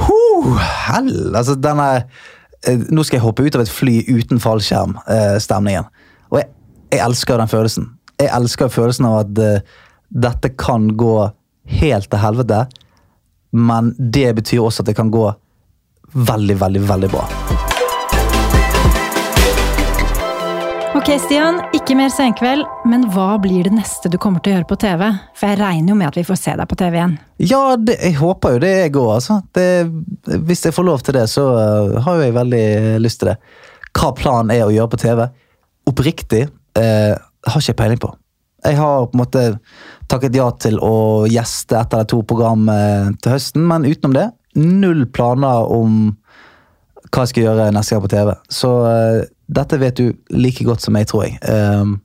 Huh, 0.02 0.56
hell, 0.88 1.36
altså 1.36 1.58
den 1.60 1.80
der 1.82 2.06
eh, 2.64 2.84
Nå 2.95 3.04
skal 3.04 3.18
jeg 3.18 3.26
hoppe 3.26 3.43
ut 3.43 3.58
av 3.58 3.66
et 3.66 3.72
fly 3.72 3.97
uten 4.08 4.39
fallskjerm-stemningen. 4.39 5.89
og 6.30 6.39
jeg, 6.39 6.47
jeg 6.93 7.04
elsker 7.04 7.41
den 7.41 7.52
følelsen. 7.52 7.89
Jeg 8.22 8.30
elsker 8.38 8.72
følelsen 8.72 9.10
av 9.10 9.18
at 9.26 9.41
eh, 9.41 9.82
dette 10.12 10.54
kan 10.60 10.88
gå 10.97 11.16
helt 11.80 12.09
til 12.11 12.22
helvete, 12.22 12.65
men 13.51 13.93
det 13.97 14.30
betyr 14.38 14.63
også 14.63 14.84
at 14.84 14.91
det 14.91 14.97
kan 14.99 15.11
gå 15.11 15.28
veldig, 16.11 16.57
veldig, 16.59 16.88
veldig 16.88 17.11
bra. 17.11 17.28
Ok, 20.91 21.07
Stian. 21.24 21.61
Ikke 21.74 21.95
mer 21.95 22.09
senkveld, 22.11 22.65
men 22.91 23.05
hva 23.13 23.38
blir 23.41 23.63
det 23.63 23.72
neste 23.74 24.09
du 24.11 24.17
kommer 24.19 24.43
til 24.43 24.51
å 24.51 24.57
gjøre 24.57 24.67
på 24.67 24.78
TV? 24.84 25.05
For 25.39 25.47
jeg 25.47 25.59
regner 25.61 25.93
jo 25.93 25.95
med 25.97 26.09
at 26.11 26.17
vi 26.19 26.24
får 26.28 26.39
se 26.41 26.55
deg 26.59 26.67
på 26.67 26.78
TV 26.78 26.97
igjen. 26.99 27.13
Ja, 27.39 27.61
det, 27.80 27.95
jeg 28.03 28.17
håper 28.19 28.57
jo 28.57 28.61
det 28.61 28.72
jeg 28.74 28.91
òg, 28.91 29.07
altså. 29.15 29.38
Det, 29.55 29.65
hvis 30.49 30.65
jeg 30.67 30.76
får 30.76 30.88
lov 30.89 31.05
til 31.07 31.15
det, 31.15 31.24
så 31.32 31.45
uh, 31.55 31.95
har 32.03 32.19
jo 32.19 32.26
jeg 32.28 32.36
veldig 32.36 32.65
lyst 33.01 33.22
til 33.24 33.32
det. 33.32 33.38
Hva 33.95 34.11
planen 34.19 34.51
er 34.53 34.65
å 34.65 34.74
gjøre 34.76 34.91
på 34.91 34.99
TV, 35.01 35.24
oppriktig, 35.89 36.43
uh, 36.78 37.15
har 37.15 37.63
ikke 37.63 37.72
jeg 37.72 37.80
peiling 37.80 38.03
på. 38.03 38.11
Jeg 38.66 38.78
har 38.78 39.07
på 39.09 39.16
en 39.18 39.22
måte 39.24 39.43
takket 40.12 40.36
ja 40.38 40.49
til 40.62 40.78
å 40.84 40.91
gjeste 41.32 41.78
ett 41.80 41.93
eller 41.95 42.07
to 42.12 42.22
program 42.28 42.68
uh, 42.70 43.09
til 43.24 43.32
høsten, 43.36 43.64
men 43.68 43.88
utenom 43.88 44.14
det, 44.18 44.28
null 44.59 45.05
planer 45.16 45.70
om 45.72 46.16
hva 47.12 47.24
jeg 47.26 47.32
skal 47.34 47.43
gjøre 47.47 47.70
neste 47.76 47.95
gang 47.95 48.03
på 48.05 48.12
TV. 48.14 48.34
Så 48.53 48.70
uh, 48.86 49.24
dette 49.51 49.80
vet 49.82 49.97
du 49.99 50.12
like 50.36 50.64
godt 50.68 50.84
som 50.86 50.93
meg, 50.95 51.07
tror 51.12 51.26
jeg. 51.28 51.39
Um, 51.47 51.97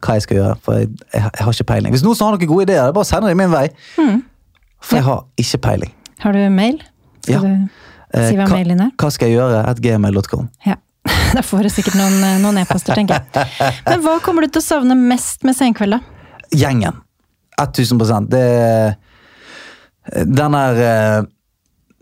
hva 0.00 0.16
jeg 0.16 0.24
skal 0.24 0.38
gjøre, 0.40 0.56
for 0.64 0.78
jeg, 0.80 0.88
jeg, 1.12 1.20
jeg 1.36 1.44
har 1.44 1.52
ikke 1.58 1.68
peiling. 1.74 1.92
Hvis 1.94 2.06
noen 2.06 2.16
som 2.18 2.30
har 2.30 2.38
noen 2.38 2.48
gode 2.50 2.64
ideer, 2.70 2.94
bare 2.96 3.04
send 3.10 3.26
dem 3.28 3.36
min 3.38 3.52
vei. 3.52 3.66
For 4.80 4.96
jeg 4.96 5.04
har 5.04 5.24
ikke 5.44 5.60
peiling. 5.68 5.92
Har 6.24 6.32
du 6.36 6.40
mail? 6.54 6.80
Skal 7.26 7.34
Ja. 7.36 7.40
du 7.44 7.86
Eh, 8.10 8.24
si 8.26 8.34
hva 8.34 8.42
hva, 8.48 8.56
mailen 8.56 8.80
er? 8.82 8.88
hva 8.98 9.06
skal 9.14 9.28
jeg 9.30 9.36
gjøre? 9.38 9.58
At 9.70 9.78
gmail.com. 9.84 10.48
Ja. 10.66 10.74
Da 11.36 11.42
får 11.46 11.62
du 11.66 11.70
sikkert 11.72 11.96
noen, 11.98 12.18
eh, 12.26 12.38
noen 12.42 12.58
e-poster, 12.62 12.94
tenker 12.98 13.20
jeg. 13.20 13.50
Men 13.86 14.02
hva 14.04 14.18
kommer 14.24 14.44
du 14.44 14.52
til 14.52 14.62
å 14.62 14.66
savne 14.66 14.96
mest 14.98 15.46
med 15.46 15.56
Senkveld, 15.56 15.98
da? 15.98 16.00
Gjengen. 16.50 16.98
1000 17.60 18.26
Det 18.30 18.96
Den 20.26 20.54
er 20.56 20.80
eh, 20.80 21.22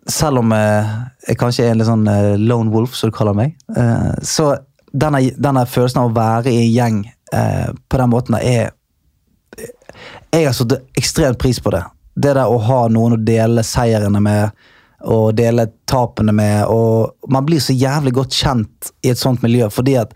Selv 0.08 0.38
om 0.38 0.52
eh, 0.52 0.92
jeg 1.28 1.38
kanskje 1.40 1.66
er 1.66 1.74
en 1.74 1.80
litt 1.80 1.88
sånn 1.88 2.06
eh, 2.08 2.36
lone 2.40 2.72
wolf, 2.72 2.94
som 2.96 3.10
du 3.10 3.16
kaller 3.16 3.36
meg, 3.36 3.56
eh, 3.76 4.14
så 4.24 4.54
denne, 4.88 5.20
denne 5.36 5.66
følelsen 5.68 6.00
av 6.00 6.08
å 6.08 6.14
være 6.16 6.48
i 6.48 6.62
en 6.62 6.72
gjeng 6.72 7.00
eh, 7.34 7.68
på 7.88 8.00
den 8.00 8.08
måten 8.08 8.38
er 8.38 8.70
Jeg 10.32 10.46
har 10.46 10.54
satt 10.56 10.78
ekstremt 10.96 11.38
pris 11.40 11.60
på 11.60 11.72
det. 11.74 11.82
Det 12.14 12.32
der 12.38 12.48
å 12.48 12.56
ha 12.62 12.80
noen 12.88 13.18
å 13.18 13.20
dele 13.20 13.64
seirene 13.66 14.20
med, 14.22 14.56
og 15.06 15.36
dele 15.38 15.68
tapene 15.86 16.32
med. 16.34 16.64
og 16.66 17.14
Man 17.30 17.46
blir 17.46 17.62
så 17.62 17.76
jævlig 17.76 18.14
godt 18.14 18.34
kjent 18.34 18.92
i 19.02 19.12
et 19.12 19.20
sånt 19.20 19.42
miljø, 19.42 19.68
fordi 19.70 19.94
at 20.00 20.14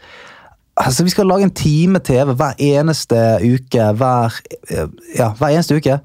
altså, 0.76 1.04
Vi 1.04 1.10
skal 1.10 1.26
lage 1.26 1.42
en 1.42 1.54
time 1.54 1.98
TV 1.98 2.34
hver 2.34 2.54
eneste 2.58 3.16
uke. 3.42 3.92
Hver, 3.92 4.40
eh, 4.70 4.88
ja, 5.18 5.32
hver 5.38 5.48
eneste 5.48 5.76
uke. 5.76 6.00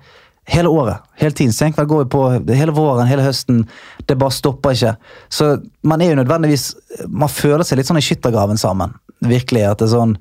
Hele 0.47 0.69
året. 0.69 1.03
Hele 1.15 1.31
tiden. 1.31 1.53
Senkveld 1.53 1.87
går 1.87 2.03
vi 2.03 2.09
på 2.09 2.53
hele 2.55 2.71
våren, 2.71 3.07
hele 3.07 3.23
høsten. 3.25 3.65
Det 4.07 4.17
bare 4.17 4.31
stopper 4.31 4.71
ikke. 4.71 4.95
Så 5.29 5.57
man 5.83 6.01
er 6.01 6.13
jo 6.13 6.21
nødvendigvis 6.21 6.75
Man 7.09 7.29
føler 7.29 7.63
seg 7.63 7.77
litt 7.77 7.87
sånn 7.87 7.99
i 7.99 8.05
skyttergraven 8.05 8.57
sammen. 8.57 8.93
Virkelig. 9.19 9.65
at 9.65 9.79
det 9.79 9.87
er 9.89 9.97
sånn 9.97 10.17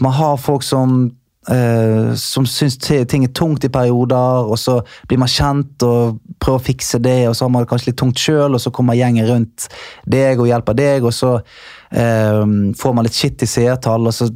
Man 0.00 0.12
har 0.12 0.36
folk 0.36 0.62
som 0.62 1.12
eh, 1.50 2.12
som 2.18 2.46
syns 2.46 2.78
ting 2.78 3.24
er 3.26 3.32
tungt 3.34 3.64
i 3.64 3.70
perioder, 3.72 4.48
og 4.50 4.58
så 4.60 4.78
blir 5.08 5.20
man 5.22 5.30
kjent 5.30 5.82
og 5.86 6.20
prøver 6.42 6.60
å 6.60 6.66
fikse 6.66 7.00
det, 7.02 7.18
og 7.28 7.36
så 7.36 7.46
har 7.46 7.54
man 7.54 7.64
det 7.64 7.70
kanskje 7.72 7.90
litt 7.90 8.00
tungt 8.02 8.22
sjøl, 8.22 8.54
og 8.54 8.62
så 8.62 8.72
kommer 8.74 8.98
gjengen 8.98 9.28
rundt 9.28 9.68
deg 10.04 10.40
og 10.42 10.50
hjelper 10.50 10.78
deg, 10.78 11.08
og 11.08 11.16
så 11.16 11.34
eh, 11.38 12.42
får 12.78 12.96
man 12.96 13.08
litt 13.08 13.18
shit 13.18 13.42
i 13.42 13.50
seertall, 13.50 14.10
og 14.10 14.16
så 14.16 14.30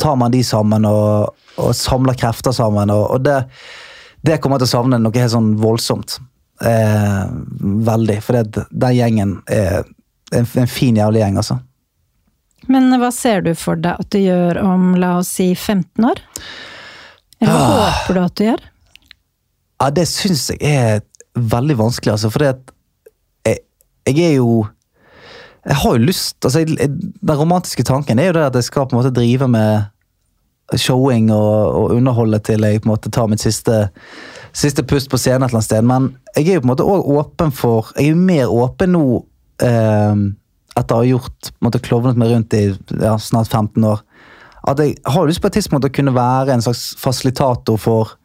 tar 0.00 0.16
man 0.18 0.32
de 0.34 0.40
sammen 0.44 0.86
og, 0.88 1.36
og 1.62 1.74
samler 1.76 2.16
krefter 2.18 2.54
sammen, 2.56 2.90
og, 2.94 3.04
og 3.16 3.26
det, 3.26 3.42
det 4.26 4.40
kommer 4.42 4.60
til 4.60 4.70
å 4.70 4.74
savne 4.76 5.00
noe 5.02 5.22
helt 5.22 5.34
sånn 5.34 5.54
voldsomt. 5.60 6.18
Eh, 6.64 7.24
veldig, 7.86 8.20
for 8.24 8.38
det, 8.38 8.66
den 8.70 8.96
gjengen 8.96 9.38
er 9.52 9.84
en, 10.32 10.46
en 10.46 10.70
fin 10.70 10.96
jævlig 10.96 11.22
gjeng, 11.22 11.40
altså. 11.42 11.60
Men 12.72 12.88
hva 13.00 13.10
ser 13.14 13.44
du 13.46 13.52
for 13.58 13.78
deg 13.78 14.00
at 14.02 14.10
du 14.10 14.18
gjør 14.18 14.58
om, 14.64 14.94
la 14.98 15.16
oss 15.20 15.28
si, 15.38 15.52
15 15.54 16.04
år? 16.08 16.22
Eller 17.40 17.52
hva 17.52 17.66
Ah. 17.86 17.90
håper 18.00 18.14
du 18.14 18.20
at 18.24 18.34
du 18.40 18.44
gjør? 18.48 18.62
Ja, 19.80 19.90
det 19.92 20.06
syns 20.08 20.46
jeg 20.54 20.62
er 20.62 21.02
veldig 21.36 21.76
vanskelig, 21.78 22.14
altså. 22.16 22.30
For 22.32 22.46
jeg, 22.46 22.56
jeg 24.06 24.18
er 24.30 24.34
jo 24.38 24.66
Jeg 25.66 25.74
har 25.82 25.96
jo 25.96 26.04
lyst 26.06 26.44
altså, 26.46 26.60
jeg, 26.62 26.76
Den 26.78 27.36
romantiske 27.40 27.82
tanken 27.84 28.18
er 28.22 28.28
jo 28.28 28.36
det 28.36 28.44
at 28.46 28.54
jeg 28.54 28.64
skal 28.68 28.86
på 28.86 28.94
en 28.96 29.00
måte 29.02 29.10
drive 29.14 29.48
med 29.50 29.84
showing 30.78 31.28
og, 31.30 31.74
og 31.74 31.90
underholde 31.94 32.38
til 32.42 32.62
jeg 32.66 32.80
på 32.82 32.88
en 32.88 32.92
måte 32.94 33.10
tar 33.14 33.26
mitt 33.30 33.42
siste, 33.42 33.88
siste 34.56 34.82
pust 34.82 35.10
på 35.10 35.18
scenen 35.18 35.44
et 35.44 35.50
eller 35.52 35.60
annet 35.60 35.68
sted. 35.68 35.84
Men 35.86 36.08
jeg 36.36 36.48
er 36.48 36.54
jo 36.56 36.62
på 36.64 36.66
en 36.66 36.72
måte 36.72 36.86
òg 36.86 37.10
åpen 37.20 37.52
for 37.54 37.92
Jeg 37.96 38.08
er 38.08 38.14
jo 38.14 38.16
mer 38.30 38.50
åpen 38.50 38.94
nå 38.96 39.04
eh, 39.62 40.14
etter 40.76 40.94
å 40.94 41.02
ha 41.02 41.08
gjort 41.08 41.50
måtte 41.64 41.80
klovnet 41.82 42.18
meg 42.20 42.32
rundt 42.32 42.54
i 42.56 42.66
ja, 43.00 43.16
snart 43.20 43.48
15 43.48 43.84
år. 43.88 44.02
At 44.66 44.80
jeg 44.82 44.96
har 45.06 45.28
lyst 45.28 45.42
på 45.42 45.50
et 45.50 45.58
tidspunkt 45.58 45.86
å 45.88 45.92
kunne 45.94 46.14
være 46.16 46.56
en 46.56 46.64
slags 46.64 46.90
fasilitator 47.00 47.78
for 47.80 48.16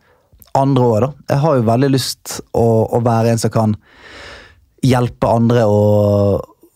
andre 0.57 0.87
da. 1.05 1.11
Jeg 1.31 1.43
har 1.43 1.59
jo 1.59 1.67
veldig 1.69 1.91
lyst 1.93 2.39
å, 2.57 2.65
å 2.91 3.01
være 3.05 3.33
en 3.33 3.41
som 3.41 3.53
kan 3.53 3.75
hjelpe 4.83 5.29
andre 5.29 5.67
å, 5.69 5.83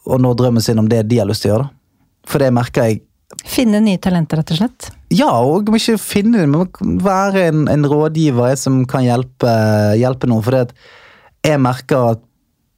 å 0.05 0.19
nå 0.21 0.34
drømmen 0.38 0.63
sin 0.63 0.80
om 0.80 0.89
det 0.89 1.03
de 1.09 1.19
har 1.19 1.28
lyst 1.30 1.43
til 1.45 1.51
å 1.51 1.55
gjøre. 1.55 1.67
da. 1.67 2.30
For 2.30 2.41
det 2.41 2.53
merker 2.55 2.89
jeg 2.89 3.03
Finne 3.45 3.80
nye 3.82 3.97
talenter, 3.99 4.38
rett 4.39 4.51
og 4.53 4.57
slett? 4.59 4.86
Ja, 5.11 5.28
og 5.43 5.67
må 5.73 5.80
ikke 5.80 5.97
finne 5.99 6.43
dem, 6.43 6.53
men 6.53 6.99
være 7.03 7.47
en, 7.49 7.63
en 7.67 7.88
rådgiver 7.89 8.51
jeg, 8.51 8.59
som 8.61 8.78
kan 8.88 9.03
hjelpe, 9.03 9.49
hjelpe 9.97 10.30
noen. 10.30 10.43
For 10.45 10.55
jeg 11.43 11.61
merker 11.61 12.13
at 12.13 12.21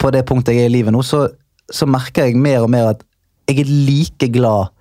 på 0.02 0.12
det 0.16 0.24
punktet 0.30 0.56
jeg 0.56 0.66
er 0.66 0.72
i 0.72 0.74
livet 0.78 0.96
nå, 0.96 1.04
så, 1.06 1.26
så 1.74 1.88
merker 1.90 2.28
jeg 2.28 2.40
mer 2.40 2.64
og 2.66 2.72
mer 2.72 2.94
at 2.94 3.04
jeg 3.48 3.64
er 3.64 3.72
like 3.88 4.30
glad 4.34 4.74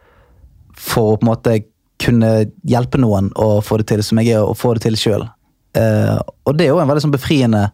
for 0.76 1.14
å 1.14 1.18
på 1.18 1.26
en 1.26 1.30
måte 1.30 1.56
kunne 2.02 2.30
hjelpe 2.68 3.00
noen 3.00 3.30
å 3.40 3.60
få 3.64 3.80
det 3.80 3.88
til, 3.92 4.02
som 4.04 4.20
jeg 4.20 4.36
er 4.36 4.44
å 4.44 4.56
få 4.56 4.74
det 4.76 4.86
til 4.86 4.98
sjøl. 5.00 5.26
Uh, 5.76 6.18
og 6.48 6.56
det 6.56 6.66
er 6.66 6.74
jo 6.74 6.80
en 6.80 6.88
veldig 6.88 7.06
sånn 7.06 7.14
befriende 7.14 7.68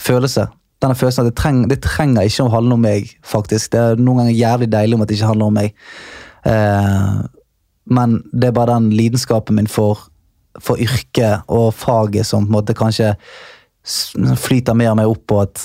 følelse. 0.00 0.46
Denne 0.82 0.96
følelsen 0.96 1.24
at 1.24 1.30
det, 1.30 1.36
treng, 1.40 1.62
det 1.70 1.80
trenger 1.84 2.28
ikke 2.28 2.46
å 2.46 2.52
handle 2.52 2.76
om 2.76 2.84
meg, 2.84 3.10
faktisk. 3.24 3.72
Det 3.72 3.82
er 3.82 4.00
noen 4.00 4.22
ganger 4.22 4.36
jævlig 4.36 4.70
deilig 4.72 4.96
om 4.96 5.04
at 5.04 5.10
det 5.10 5.18
ikke 5.18 5.30
handler 5.32 5.50
om 5.50 5.58
meg. 5.60 5.76
Uh, 6.46 7.24
men 7.96 8.18
det 8.32 8.50
er 8.50 8.56
bare 8.56 8.76
den 8.76 8.90
lidenskapen 8.96 9.58
min 9.58 9.70
for, 9.70 10.06
for 10.58 10.80
yrket 10.82 11.46
og 11.52 11.70
faget 11.76 12.28
som 12.28 12.44
på 12.44 12.50
en 12.50 12.58
måte 12.58 12.76
kanskje 12.76 13.14
flyter 14.42 14.74
mer 14.74 14.92
og 14.92 14.98
mer 14.98 15.12
opp 15.12 15.22
på 15.30 15.38
at 15.44 15.62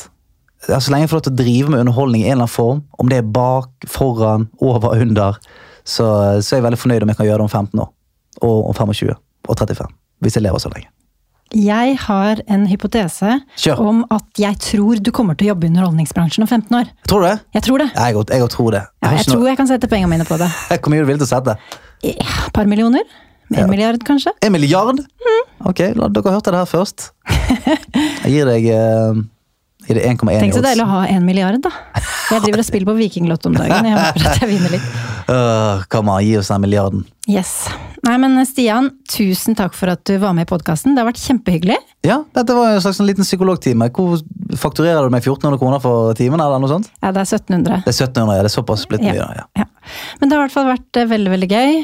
Så 0.67 0.91
lenge 0.93 1.07
jeg 1.07 1.09
får 1.09 1.17
lov 1.21 1.25
til 1.25 1.33
å 1.33 1.39
drive 1.41 1.69
med 1.73 1.79
underholdning 1.85 2.21
i 2.21 2.27
en 2.29 2.35
eller 2.35 2.45
annen 2.45 2.53
form, 2.53 2.81
om 3.01 3.09
det 3.09 3.17
er 3.17 3.27
bak, 3.33 3.69
foran, 3.89 4.47
over, 4.61 4.93
under, 5.01 5.39
så, 5.83 6.05
så 6.41 6.55
er 6.55 6.59
jeg 6.59 6.65
veldig 6.67 6.79
fornøyd 6.83 7.03
om 7.07 7.09
jeg 7.13 7.17
kan 7.17 7.25
gjøre 7.31 7.41
det 7.41 7.47
om 7.47 7.53
15 7.65 7.81
år. 7.81 7.89
Og 8.45 8.57
om 8.69 8.75
25 8.77 9.15
og 9.49 9.55
35. 9.57 9.87
Hvis 10.21 10.37
jeg 10.37 10.43
lever 10.45 10.61
så 10.61 10.69
lenge. 10.69 10.91
Jeg 11.51 11.97
har 11.99 12.39
en 12.47 12.61
hypotese 12.69 13.33
Kjør. 13.59 13.79
om 13.83 14.03
at 14.15 14.39
jeg 14.39 14.55
tror 14.63 15.01
du 15.03 15.09
kommer 15.11 15.35
til 15.35 15.49
å 15.49 15.51
jobbe 15.51 15.65
i 15.67 15.71
underholdningsbransjen 15.73 16.45
om 16.45 16.47
15 16.47 16.77
år. 16.77 16.91
Tror 17.11 17.25
du 17.25 17.27
det? 17.27 17.33
Jeg 17.57 17.65
tror 17.65 17.81
det. 17.83 17.89
Jeg 17.97 18.15
òg 18.21 18.31
jeg 18.31 18.47
tror 18.53 18.71
det. 18.77 18.83
Ja, 19.03 19.11
jeg 19.17 19.25
tror 19.27 19.49
jeg 19.49 19.57
kan 19.59 19.67
sette 19.67 19.89
pengene 19.91 20.13
mine 20.13 20.27
på 20.29 20.37
det. 20.39 20.47
Hvor 20.79 20.93
mye 20.93 21.01
du 21.03 21.09
villig 21.09 21.25
til 21.25 21.27
å 21.27 21.33
sette? 21.33 21.57
Ja, 22.05 22.13
Et 22.47 22.53
par 22.55 22.69
millioner? 22.71 23.03
En 23.51 23.65
Ja. 23.65 23.67
milliard, 23.67 23.99
kanskje? 24.07 24.31
En 24.41 24.53
milliard? 24.55 25.01
Ok, 25.67 25.81
la, 25.97 26.07
dere 26.07 26.31
hørte 26.37 26.53
det 26.55 26.61
her 26.61 26.69
først. 26.71 27.09
Jeg 28.23 28.31
gir 28.31 28.47
deg 28.47 28.69
eh, 28.71 28.71
I 28.71 28.79
det 28.79 29.19
1,1 29.19 29.25
i 29.25 29.40
Tenk 29.87 30.53
så 30.53 30.61
deilig 30.63 30.83
å 30.85 30.89
ha 30.91 30.99
en 31.09 31.23
milliard, 31.25 31.57
da. 31.63 31.71
Jeg 32.31 32.43
driver 32.45 32.61
og 32.61 32.67
spiller 32.67 32.87
på 32.91 32.93
Vikinglotto 32.99 33.49
om 33.49 33.55
dagen. 33.57 33.87
Jeg 33.89 33.97
håper 33.97 34.27
at 34.29 34.43
jeg 34.43 34.49
vinner 34.51 34.75
litt. 34.75 34.91
Kom 35.91 36.11
an, 36.11 36.21
gi 36.23 36.35
oss 36.39 36.51
den 36.53 36.61
milliarden. 36.63 37.01
Yes. 37.31 37.67
Nei, 38.05 38.15
men 38.21 38.39
Stian, 38.49 38.89
tusen 39.09 39.55
takk 39.57 39.75
for 39.77 39.91
at 39.93 40.03
du 40.09 40.15
var 40.21 40.33
med 40.37 40.47
i 40.47 40.49
podkasten. 40.49 40.95
Det 40.95 41.03
har 41.03 41.09
vært 41.09 41.21
kjempehyggelig. 41.21 41.77
Ja, 42.07 42.21
dette 42.37 42.55
var 42.57 42.75
en 42.75 42.83
slags 42.83 43.01
en 43.01 43.09
liten 43.09 43.25
psykologtime. 43.27 43.89
Hvor 43.93 44.21
Fakturerer 44.57 45.05
du 45.05 45.13
med 45.13 45.21
1400 45.23 45.59
kroner 45.61 45.83
for 45.83 46.13
timen, 46.17 46.41
eller 46.43 46.61
noe 46.61 46.71
sånt? 46.71 46.89
Ja, 47.01 47.11
det 47.13 47.23
er 47.23 47.29
1700. 47.29 47.83
Det 47.85 47.93
er 47.93 47.97
1700, 48.07 48.37
ja. 48.37 48.45
Det 48.45 48.51
er 48.51 48.55
såpass 48.55 48.85
blitt 48.89 49.05
mye. 49.05 49.17
Ja. 49.17 49.45
Ja. 49.57 49.67
Men 50.19 50.29
det 50.29 50.37
har 50.37 50.43
i 50.43 50.47
hvert 50.47 50.55
fall 50.57 50.71
vært 50.71 51.01
eh, 51.01 51.09
veldig, 51.11 51.33
veldig 51.35 51.51
gøy. 51.51 51.83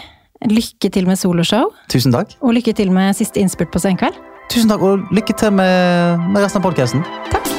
Lykke 0.53 0.91
til 0.93 1.07
med 1.09 1.17
soloshow, 1.17 1.71
Tusen 1.89 2.13
takk. 2.13 2.35
og 2.45 2.53
lykke 2.53 2.75
til 2.77 2.91
med 2.93 3.17
siste 3.17 3.41
innspurt 3.41 3.71
på 3.73 3.81
Senkveld. 3.81 4.19
Tusen 4.53 4.69
takk, 4.69 4.83
og 4.85 5.09
lykke 5.15 5.33
til 5.37 5.55
med, 5.57 6.27
med 6.29 6.43
resten 6.45 6.61
av 6.61 6.69
podkasten. 6.69 7.05
Takk. 7.33 7.56